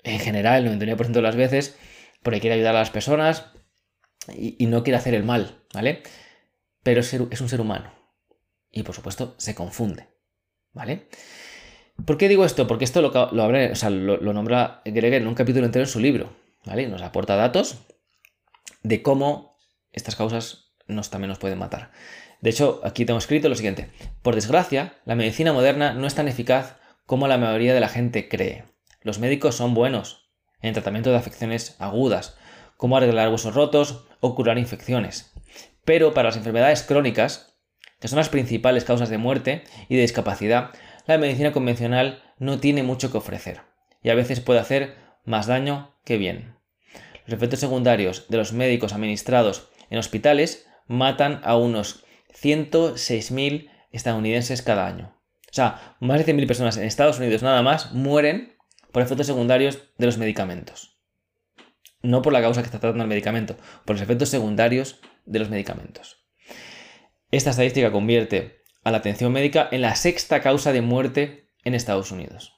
en 0.04 0.20
general, 0.20 0.66
el 0.66 0.80
99% 0.80 1.12
de 1.12 1.22
las 1.22 1.36
veces, 1.36 1.78
porque 2.24 2.40
quiere 2.40 2.56
ayudar 2.56 2.76
a 2.76 2.80
las 2.80 2.90
personas 2.90 3.52
y, 4.36 4.66
no 4.66 4.84
quiere 4.84 4.98
hacer 4.98 5.14
el 5.14 5.24
mal, 5.24 5.64
¿vale? 5.72 6.02
Pero 6.82 7.02
es, 7.02 7.14
un 7.14 7.50
ser 7.50 7.62
humano. 7.62 7.94
Y 8.72 8.82
por 8.82 8.96
supuesto, 8.96 9.36
se 9.38 9.54
confunde, 9.54 10.08
¿vale? 10.74 11.10
¿Por 12.06 12.18
qué 12.18 12.30
digo 12.30 12.46
esto? 12.46 12.68
Porque 12.68 12.86
esto 12.86 13.02
lo, 13.02 13.12
lo, 13.12 14.34
nombra 14.34 14.82
Greger 14.86 15.22
en 15.22 15.28
un 15.28 15.36
capítulo 15.36 15.66
entero 15.66 15.84
en 15.84 15.90
su 15.90 16.00
libro. 16.00 16.30
Nos 16.66 17.02
aporta 17.02 17.36
datos 17.36 17.78
de 18.84 19.02
cómo 19.02 19.58
estas 19.92 20.16
causas 20.16 20.74
nos, 20.88 21.10
también 21.10 21.30
nos 21.30 21.40
pueden 21.40 21.60
matar. 21.60 21.92
De 22.42 22.50
hecho, 22.50 22.82
aquí 22.84 23.06
tengo 23.06 23.18
escrito 23.18 23.50
lo 23.50 23.56
siguiente. 23.56 23.90
Por 24.22 24.36
desgracia, 24.36 24.96
la 25.06 25.16
medicina 25.16 25.54
moderna 25.54 25.94
no 25.94 26.08
es 26.08 26.16
tan 26.16 26.28
eficaz 26.28 26.78
como 27.06 27.28
la 27.28 27.38
mayoría 27.38 27.74
de 27.74 27.80
la 27.80 27.90
gente 27.90 28.30
cree. 28.30 28.66
Los 29.02 29.20
médicos 29.20 29.56
son 29.56 29.74
buenos 29.74 30.30
en 30.62 30.74
tratamiento 30.74 31.10
de 31.10 31.18
afecciones 31.18 31.76
agudas, 31.80 32.38
como 32.76 32.98
arreglar 32.98 33.30
huesos 33.30 33.56
rotos 33.56 34.06
o 34.20 34.36
curar 34.36 34.58
infecciones. 34.58 35.34
Pero 35.86 36.14
para 36.14 36.30
las 36.30 36.38
enfermedades 36.38 36.84
crónicas, 36.84 37.58
que 38.00 38.08
son 38.08 38.18
las 38.18 38.30
principales 38.30 38.84
causas 38.84 39.10
de 39.10 39.18
muerte 39.18 39.64
y 39.88 39.96
de 39.96 40.02
discapacidad, 40.02 40.72
la 41.08 41.18
medicina 41.18 41.52
convencional 41.52 42.22
no 42.38 42.60
tiene 42.60 42.84
mucho 42.84 43.12
que 43.12 43.18
ofrecer 43.18 43.62
y 44.04 44.10
a 44.10 44.16
veces 44.16 44.42
puede 44.42 44.60
hacer 44.60 44.96
más 45.26 45.48
daño 45.48 45.96
que 46.04 46.18
bien. 46.18 46.56
Los 47.26 47.38
efectos 47.38 47.60
secundarios 47.60 48.28
de 48.30 48.38
los 48.38 48.54
médicos 48.54 48.94
administrados 48.94 49.70
en 49.90 49.98
hospitales 49.98 50.68
matan 50.88 51.42
a 51.44 51.58
unos 51.58 52.06
106.000 52.42 53.70
estadounidenses 53.92 54.62
cada 54.62 54.86
año. 54.86 55.14
O 55.50 55.54
sea, 55.54 55.98
más 56.00 56.24
de 56.24 56.34
100.000 56.34 56.48
personas 56.48 56.78
en 56.78 56.84
Estados 56.84 57.20
Unidos 57.20 57.42
nada 57.42 57.62
más 57.62 57.94
mueren 57.94 58.58
por 58.92 59.02
efectos 59.02 59.28
secundarios 59.28 59.80
de 59.98 60.06
los 60.06 60.18
medicamentos. 60.18 61.00
No 62.02 62.22
por 62.22 62.34
la 62.34 62.42
causa 62.42 62.62
que 62.62 62.68
está 62.68 62.80
tratando 62.80 63.04
el 63.04 63.10
medicamento, 63.10 63.58
por 63.86 63.96
los 63.96 64.02
efectos 64.02 64.30
secundarios 64.30 65.00
de 65.26 65.40
los 65.40 65.50
medicamentos. 65.50 66.26
Esta 67.32 67.50
estadística 67.50 67.92
convierte 67.92 68.62
a 68.88 68.92
la 68.92 68.98
atención 68.98 69.32
médica 69.32 69.68
en 69.72 69.82
la 69.82 69.96
sexta 69.96 70.42
causa 70.42 70.72
de 70.72 70.82
muerte 70.82 71.50
en 71.64 71.74
Estados 71.74 72.12
Unidos. 72.12 72.54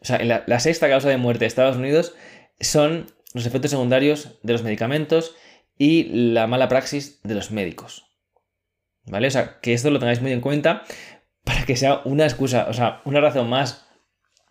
O 0.00 0.04
sea, 0.04 0.22
la, 0.22 0.44
la 0.46 0.60
sexta 0.60 0.88
causa 0.88 1.08
de 1.08 1.16
muerte 1.16 1.40
de 1.40 1.46
Estados 1.46 1.76
Unidos 1.76 2.14
son 2.60 3.06
los 3.32 3.46
efectos 3.46 3.70
secundarios 3.70 4.38
de 4.42 4.52
los 4.52 4.62
medicamentos 4.62 5.34
y 5.78 6.04
la 6.32 6.46
mala 6.46 6.68
praxis 6.68 7.20
de 7.22 7.34
los 7.34 7.50
médicos. 7.50 8.06
¿Vale? 9.06 9.28
O 9.28 9.30
sea, 9.30 9.60
que 9.60 9.72
esto 9.72 9.90
lo 9.90 9.98
tengáis 9.98 10.20
muy 10.20 10.32
en 10.32 10.40
cuenta 10.40 10.84
para 11.42 11.64
que 11.64 11.76
sea 11.76 12.00
una 12.04 12.24
excusa, 12.24 12.66
o 12.68 12.72
sea, 12.72 13.00
una 13.04 13.20
razón 13.20 13.48
más 13.48 13.86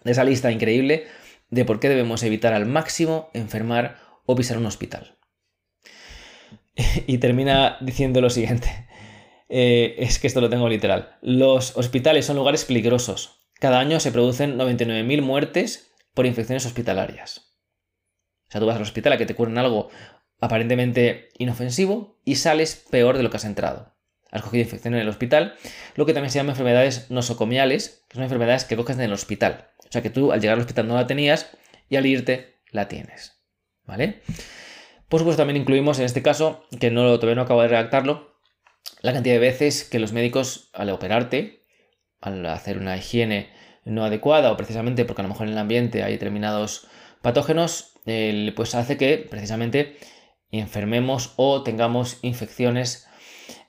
de 0.04 0.12
esa 0.12 0.24
lista 0.24 0.52
increíble 0.52 1.08
de 1.50 1.66
por 1.66 1.80
qué 1.80 1.90
debemos 1.90 2.24
evitar 2.24 2.54
al 2.54 2.66
máximo 2.66 3.30
enfermar 3.34 3.98
o 4.26 4.36
pisar 4.36 4.58
un 4.58 4.66
hospital. 4.66 5.18
Y 7.06 7.20
termina 7.20 7.78
diciendo 7.82 8.22
lo 8.22 8.32
siguiente. 8.32 8.88
Eh, 9.56 9.98
es 10.00 10.18
que 10.18 10.26
esto 10.26 10.42
lo 10.42 10.50
tengo 10.50 10.68
literal. 10.68 11.20
Los 11.22 11.78
hospitales 11.78 12.26
son 12.26 12.38
lugares 12.38 12.66
peligrosos. 12.66 13.46
Cada 13.60 13.80
año 13.80 14.00
se 14.00 14.12
producen 14.12 14.58
99.000 14.58 15.22
muertes 15.22 15.94
por 16.16 16.26
infecciones 16.26 16.66
hospitalarias. 16.66 17.54
O 18.48 18.52
sea, 18.52 18.60
tú 18.60 18.66
vas 18.66 18.78
al 18.78 18.82
hospital 18.82 19.14
a 19.14 19.18
que 19.20 19.28
te 19.28 19.36
curen 19.36 19.60
algo 19.60 19.90
aparentemente 20.40 21.30
inofensivo 21.38 22.20
y 22.26 22.36
sales 22.36 22.84
peor 22.90 23.16
de 23.16 23.22
lo 23.22 23.30
que 23.30 23.38
has 23.38 23.46
entrado 23.46 23.94
has 24.32 24.42
cogido 24.42 24.64
infección 24.64 24.96
en 24.96 25.02
el 25.02 25.10
hospital, 25.10 25.54
lo 25.96 26.08
que 26.08 26.14
también 26.14 26.32
se 26.32 26.40
llama 26.40 26.54
enfermedades 26.54 27.12
nosocomiales, 27.12 28.04
que 28.10 28.16
son 28.16 28.24
enfermedades 28.24 28.66
que 28.66 28.76
coges 28.76 28.96
en 28.96 29.04
el 29.04 29.14
hospital. 29.14 29.70
O 29.88 29.92
sea 29.92 30.02
que 30.02 30.10
tú 30.10 30.32
al 30.32 30.42
llegar 30.42 30.56
al 30.56 30.62
hospital 30.62 30.88
no 30.88 30.96
la 30.96 31.06
tenías 31.06 31.56
y 31.88 31.98
al 31.98 32.08
irte 32.08 32.60
la 32.72 32.88
tienes. 32.88 33.44
¿Vale? 33.86 34.24
Por 35.08 35.20
supuesto, 35.20 35.42
también 35.42 35.62
incluimos 35.62 36.00
en 36.00 36.06
este 36.06 36.24
caso, 36.24 36.66
que 36.80 36.90
no, 36.90 37.04
todavía 37.20 37.36
no 37.36 37.44
acabo 37.44 37.62
de 37.62 37.68
redactarlo, 37.68 38.33
la 39.02 39.14
cantidad 39.14 39.36
de 39.36 39.40
veces 39.40 39.84
que 39.84 40.00
los 40.00 40.14
médicos 40.14 40.70
al 40.74 40.90
operarte, 40.90 41.66
al 42.22 42.46
hacer 42.46 42.78
una 42.78 42.98
higiene 42.98 43.50
no 43.86 44.06
adecuada 44.06 44.52
o 44.52 44.58
precisamente 44.58 45.06
porque 45.06 45.22
a 45.22 45.24
lo 45.24 45.30
mejor 45.30 45.48
en 45.48 45.54
el 45.54 45.60
ambiente 45.60 46.04
hay 46.04 46.14
determinados 46.14 46.88
patógenos, 47.22 48.00
pues 48.56 48.76
hace 48.76 48.98
que 48.98 49.18
precisamente 49.18 49.98
enfermemos 50.52 51.34
o 51.36 51.64
tengamos 51.64 52.20
infecciones 52.22 53.08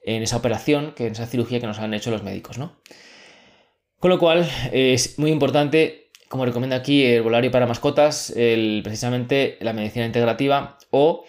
en 0.05 0.23
esa 0.23 0.37
operación, 0.37 0.93
que 0.95 1.07
en 1.07 1.13
esa 1.13 1.27
cirugía 1.27 1.61
que 1.61 1.67
nos 1.67 1.79
han 1.79 1.95
hecho 1.95 2.11
los 2.11 2.23
médicos, 2.23 2.59
¿no? 2.59 2.77
Con 3.99 4.11
lo 4.11 4.19
cual 4.19 4.49
es 4.73 5.19
muy 5.19 5.31
importante, 5.31 6.11
como 6.29 6.45
recomienda 6.45 6.77
aquí 6.77 7.05
el 7.05 7.23
volario 7.23 7.51
para 7.51 7.67
mascotas, 7.67 8.31
el, 8.37 8.83
precisamente 8.85 9.57
la 9.61 9.73
medicina 9.73 10.05
integrativa 10.05 10.79
o 10.91 11.25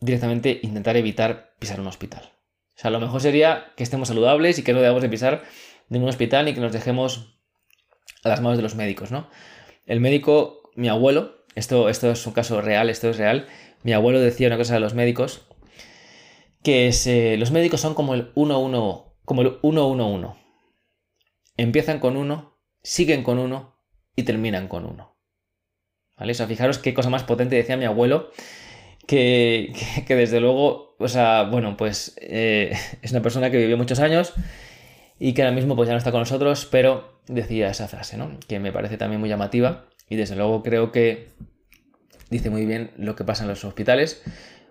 directamente 0.00 0.58
intentar 0.62 0.96
evitar 0.96 1.54
pisar 1.58 1.80
un 1.80 1.86
hospital. 1.86 2.35
O 2.76 2.78
sea, 2.78 2.90
lo 2.90 3.00
mejor 3.00 3.22
sería 3.22 3.72
que 3.76 3.82
estemos 3.82 4.08
saludables 4.08 4.58
y 4.58 4.62
que 4.62 4.74
no 4.74 4.80
debamos 4.80 5.02
de 5.02 5.08
pisar 5.08 5.44
ningún 5.88 6.10
hospital 6.10 6.44
ni 6.44 6.52
que 6.52 6.60
nos 6.60 6.72
dejemos 6.72 7.40
a 8.22 8.28
las 8.28 8.42
manos 8.42 8.58
de 8.58 8.62
los 8.62 8.74
médicos, 8.74 9.10
¿no? 9.10 9.30
El 9.86 10.00
médico, 10.00 10.70
mi 10.74 10.88
abuelo, 10.88 11.44
esto, 11.54 11.88
esto 11.88 12.10
es 12.10 12.26
un 12.26 12.34
caso 12.34 12.60
real, 12.60 12.90
esto 12.90 13.08
es 13.08 13.16
real, 13.16 13.46
mi 13.82 13.92
abuelo 13.92 14.20
decía 14.20 14.48
una 14.48 14.58
cosa 14.58 14.74
de 14.74 14.80
los 14.80 14.94
médicos 14.94 15.46
que 16.62 16.88
es, 16.88 17.08
los 17.38 17.52
médicos 17.52 17.80
son 17.80 17.94
como 17.94 18.12
el 18.14 18.34
1-1, 18.34 19.14
como 19.24 19.42
el 19.42 19.60
1-1-1. 19.62 20.36
Empiezan 21.56 22.00
con 22.00 22.16
uno, 22.16 22.58
siguen 22.82 23.22
con 23.22 23.38
uno 23.38 23.80
y 24.16 24.24
terminan 24.24 24.66
con 24.66 24.84
uno. 24.84 25.16
¿Vale? 26.16 26.32
O 26.32 26.34
sea, 26.34 26.48
fijaros 26.48 26.78
qué 26.78 26.92
cosa 26.92 27.08
más 27.08 27.22
potente 27.22 27.54
decía 27.54 27.76
mi 27.76 27.84
abuelo, 27.84 28.30
que, 30.06 30.06
desde 30.08 30.40
luego, 30.40 30.96
o 30.98 31.08
sea, 31.08 31.44
bueno, 31.44 31.76
pues 31.76 32.16
eh, 32.20 32.76
es 33.02 33.12
una 33.12 33.22
persona 33.22 33.50
que 33.50 33.58
vivió 33.58 33.76
muchos 33.76 34.00
años 34.00 34.32
y 35.18 35.32
que 35.32 35.42
ahora 35.42 35.54
mismo 35.54 35.76
pues 35.76 35.86
ya 35.86 35.94
no 35.94 35.98
está 35.98 36.10
con 36.10 36.20
nosotros, 36.20 36.68
pero 36.70 37.20
decía 37.26 37.70
esa 37.70 37.88
frase, 37.88 38.16
¿no? 38.16 38.38
Que 38.46 38.58
me 38.60 38.72
parece 38.72 38.96
también 38.98 39.20
muy 39.20 39.28
llamativa 39.28 39.86
y 40.08 40.16
desde 40.16 40.36
luego 40.36 40.62
creo 40.62 40.92
que 40.92 41.28
dice 42.30 42.50
muy 42.50 42.66
bien 42.66 42.90
lo 42.96 43.16
que 43.16 43.24
pasa 43.24 43.44
en 43.44 43.48
los 43.48 43.64
hospitales 43.64 44.22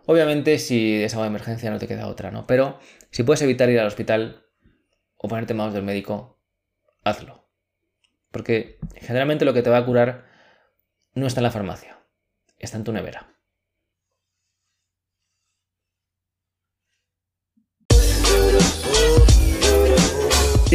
Obviamente, 0.06 0.60
si 0.60 1.04
es 1.04 1.14
algo 1.14 1.24
de 1.24 1.30
emergencia, 1.30 1.72
no 1.72 1.80
te 1.80 1.88
queda 1.88 2.08
otra, 2.08 2.30
¿no? 2.30 2.46
Pero 2.46 2.80
si 3.12 3.24
puedes 3.24 3.42
evitar 3.42 3.70
ir 3.70 3.80
al 3.80 3.88
hospital 3.88 4.46
o 5.18 5.28
ponerte 5.28 5.54
en 5.54 5.58
manos 5.58 5.74
del 5.74 5.84
médico, 5.84 6.40
hazlo. 7.04 7.50
Porque 8.32 8.78
generalmente 8.98 9.46
lo 9.46 9.54
que 9.54 9.64
te 9.64 9.70
va 9.70 9.78
a 9.78 9.86
curar 9.86 10.26
no 11.14 11.26
está 11.26 11.40
en 11.40 11.46
la 11.46 11.52
farmacia, 11.52 12.00
está 12.60 12.78
en 12.78 12.84
tu 12.84 12.92
nevera. 12.92 13.35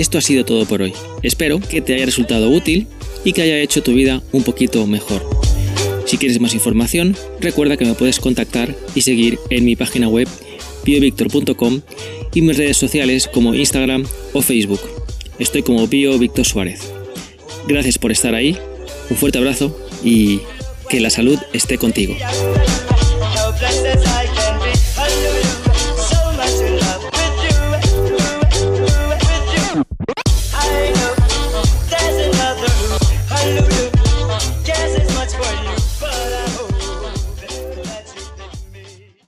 Esto 0.00 0.16
ha 0.16 0.22
sido 0.22 0.46
todo 0.46 0.64
por 0.64 0.80
hoy. 0.80 0.94
Espero 1.22 1.60
que 1.60 1.82
te 1.82 1.92
haya 1.92 2.06
resultado 2.06 2.48
útil 2.48 2.86
y 3.22 3.34
que 3.34 3.42
haya 3.42 3.58
hecho 3.58 3.82
tu 3.82 3.92
vida 3.92 4.22
un 4.32 4.42
poquito 4.44 4.86
mejor. 4.86 5.22
Si 6.06 6.16
quieres 6.16 6.40
más 6.40 6.54
información, 6.54 7.14
recuerda 7.38 7.76
que 7.76 7.84
me 7.84 7.92
puedes 7.92 8.18
contactar 8.18 8.74
y 8.94 9.02
seguir 9.02 9.38
en 9.50 9.66
mi 9.66 9.76
página 9.76 10.08
web 10.08 10.26
biovictor.com 10.86 11.82
y 12.32 12.40
mis 12.40 12.56
redes 12.56 12.78
sociales 12.78 13.28
como 13.28 13.54
Instagram 13.54 14.06
o 14.32 14.40
Facebook. 14.40 14.80
Estoy 15.38 15.62
como 15.62 15.86
Bio 15.86 16.18
Víctor 16.18 16.46
Suárez. 16.46 16.80
Gracias 17.68 17.98
por 17.98 18.10
estar 18.10 18.34
ahí, 18.34 18.56
un 19.10 19.18
fuerte 19.18 19.36
abrazo 19.36 19.78
y 20.02 20.40
que 20.88 21.00
la 21.00 21.10
salud 21.10 21.38
esté 21.52 21.76
contigo. 21.76 22.16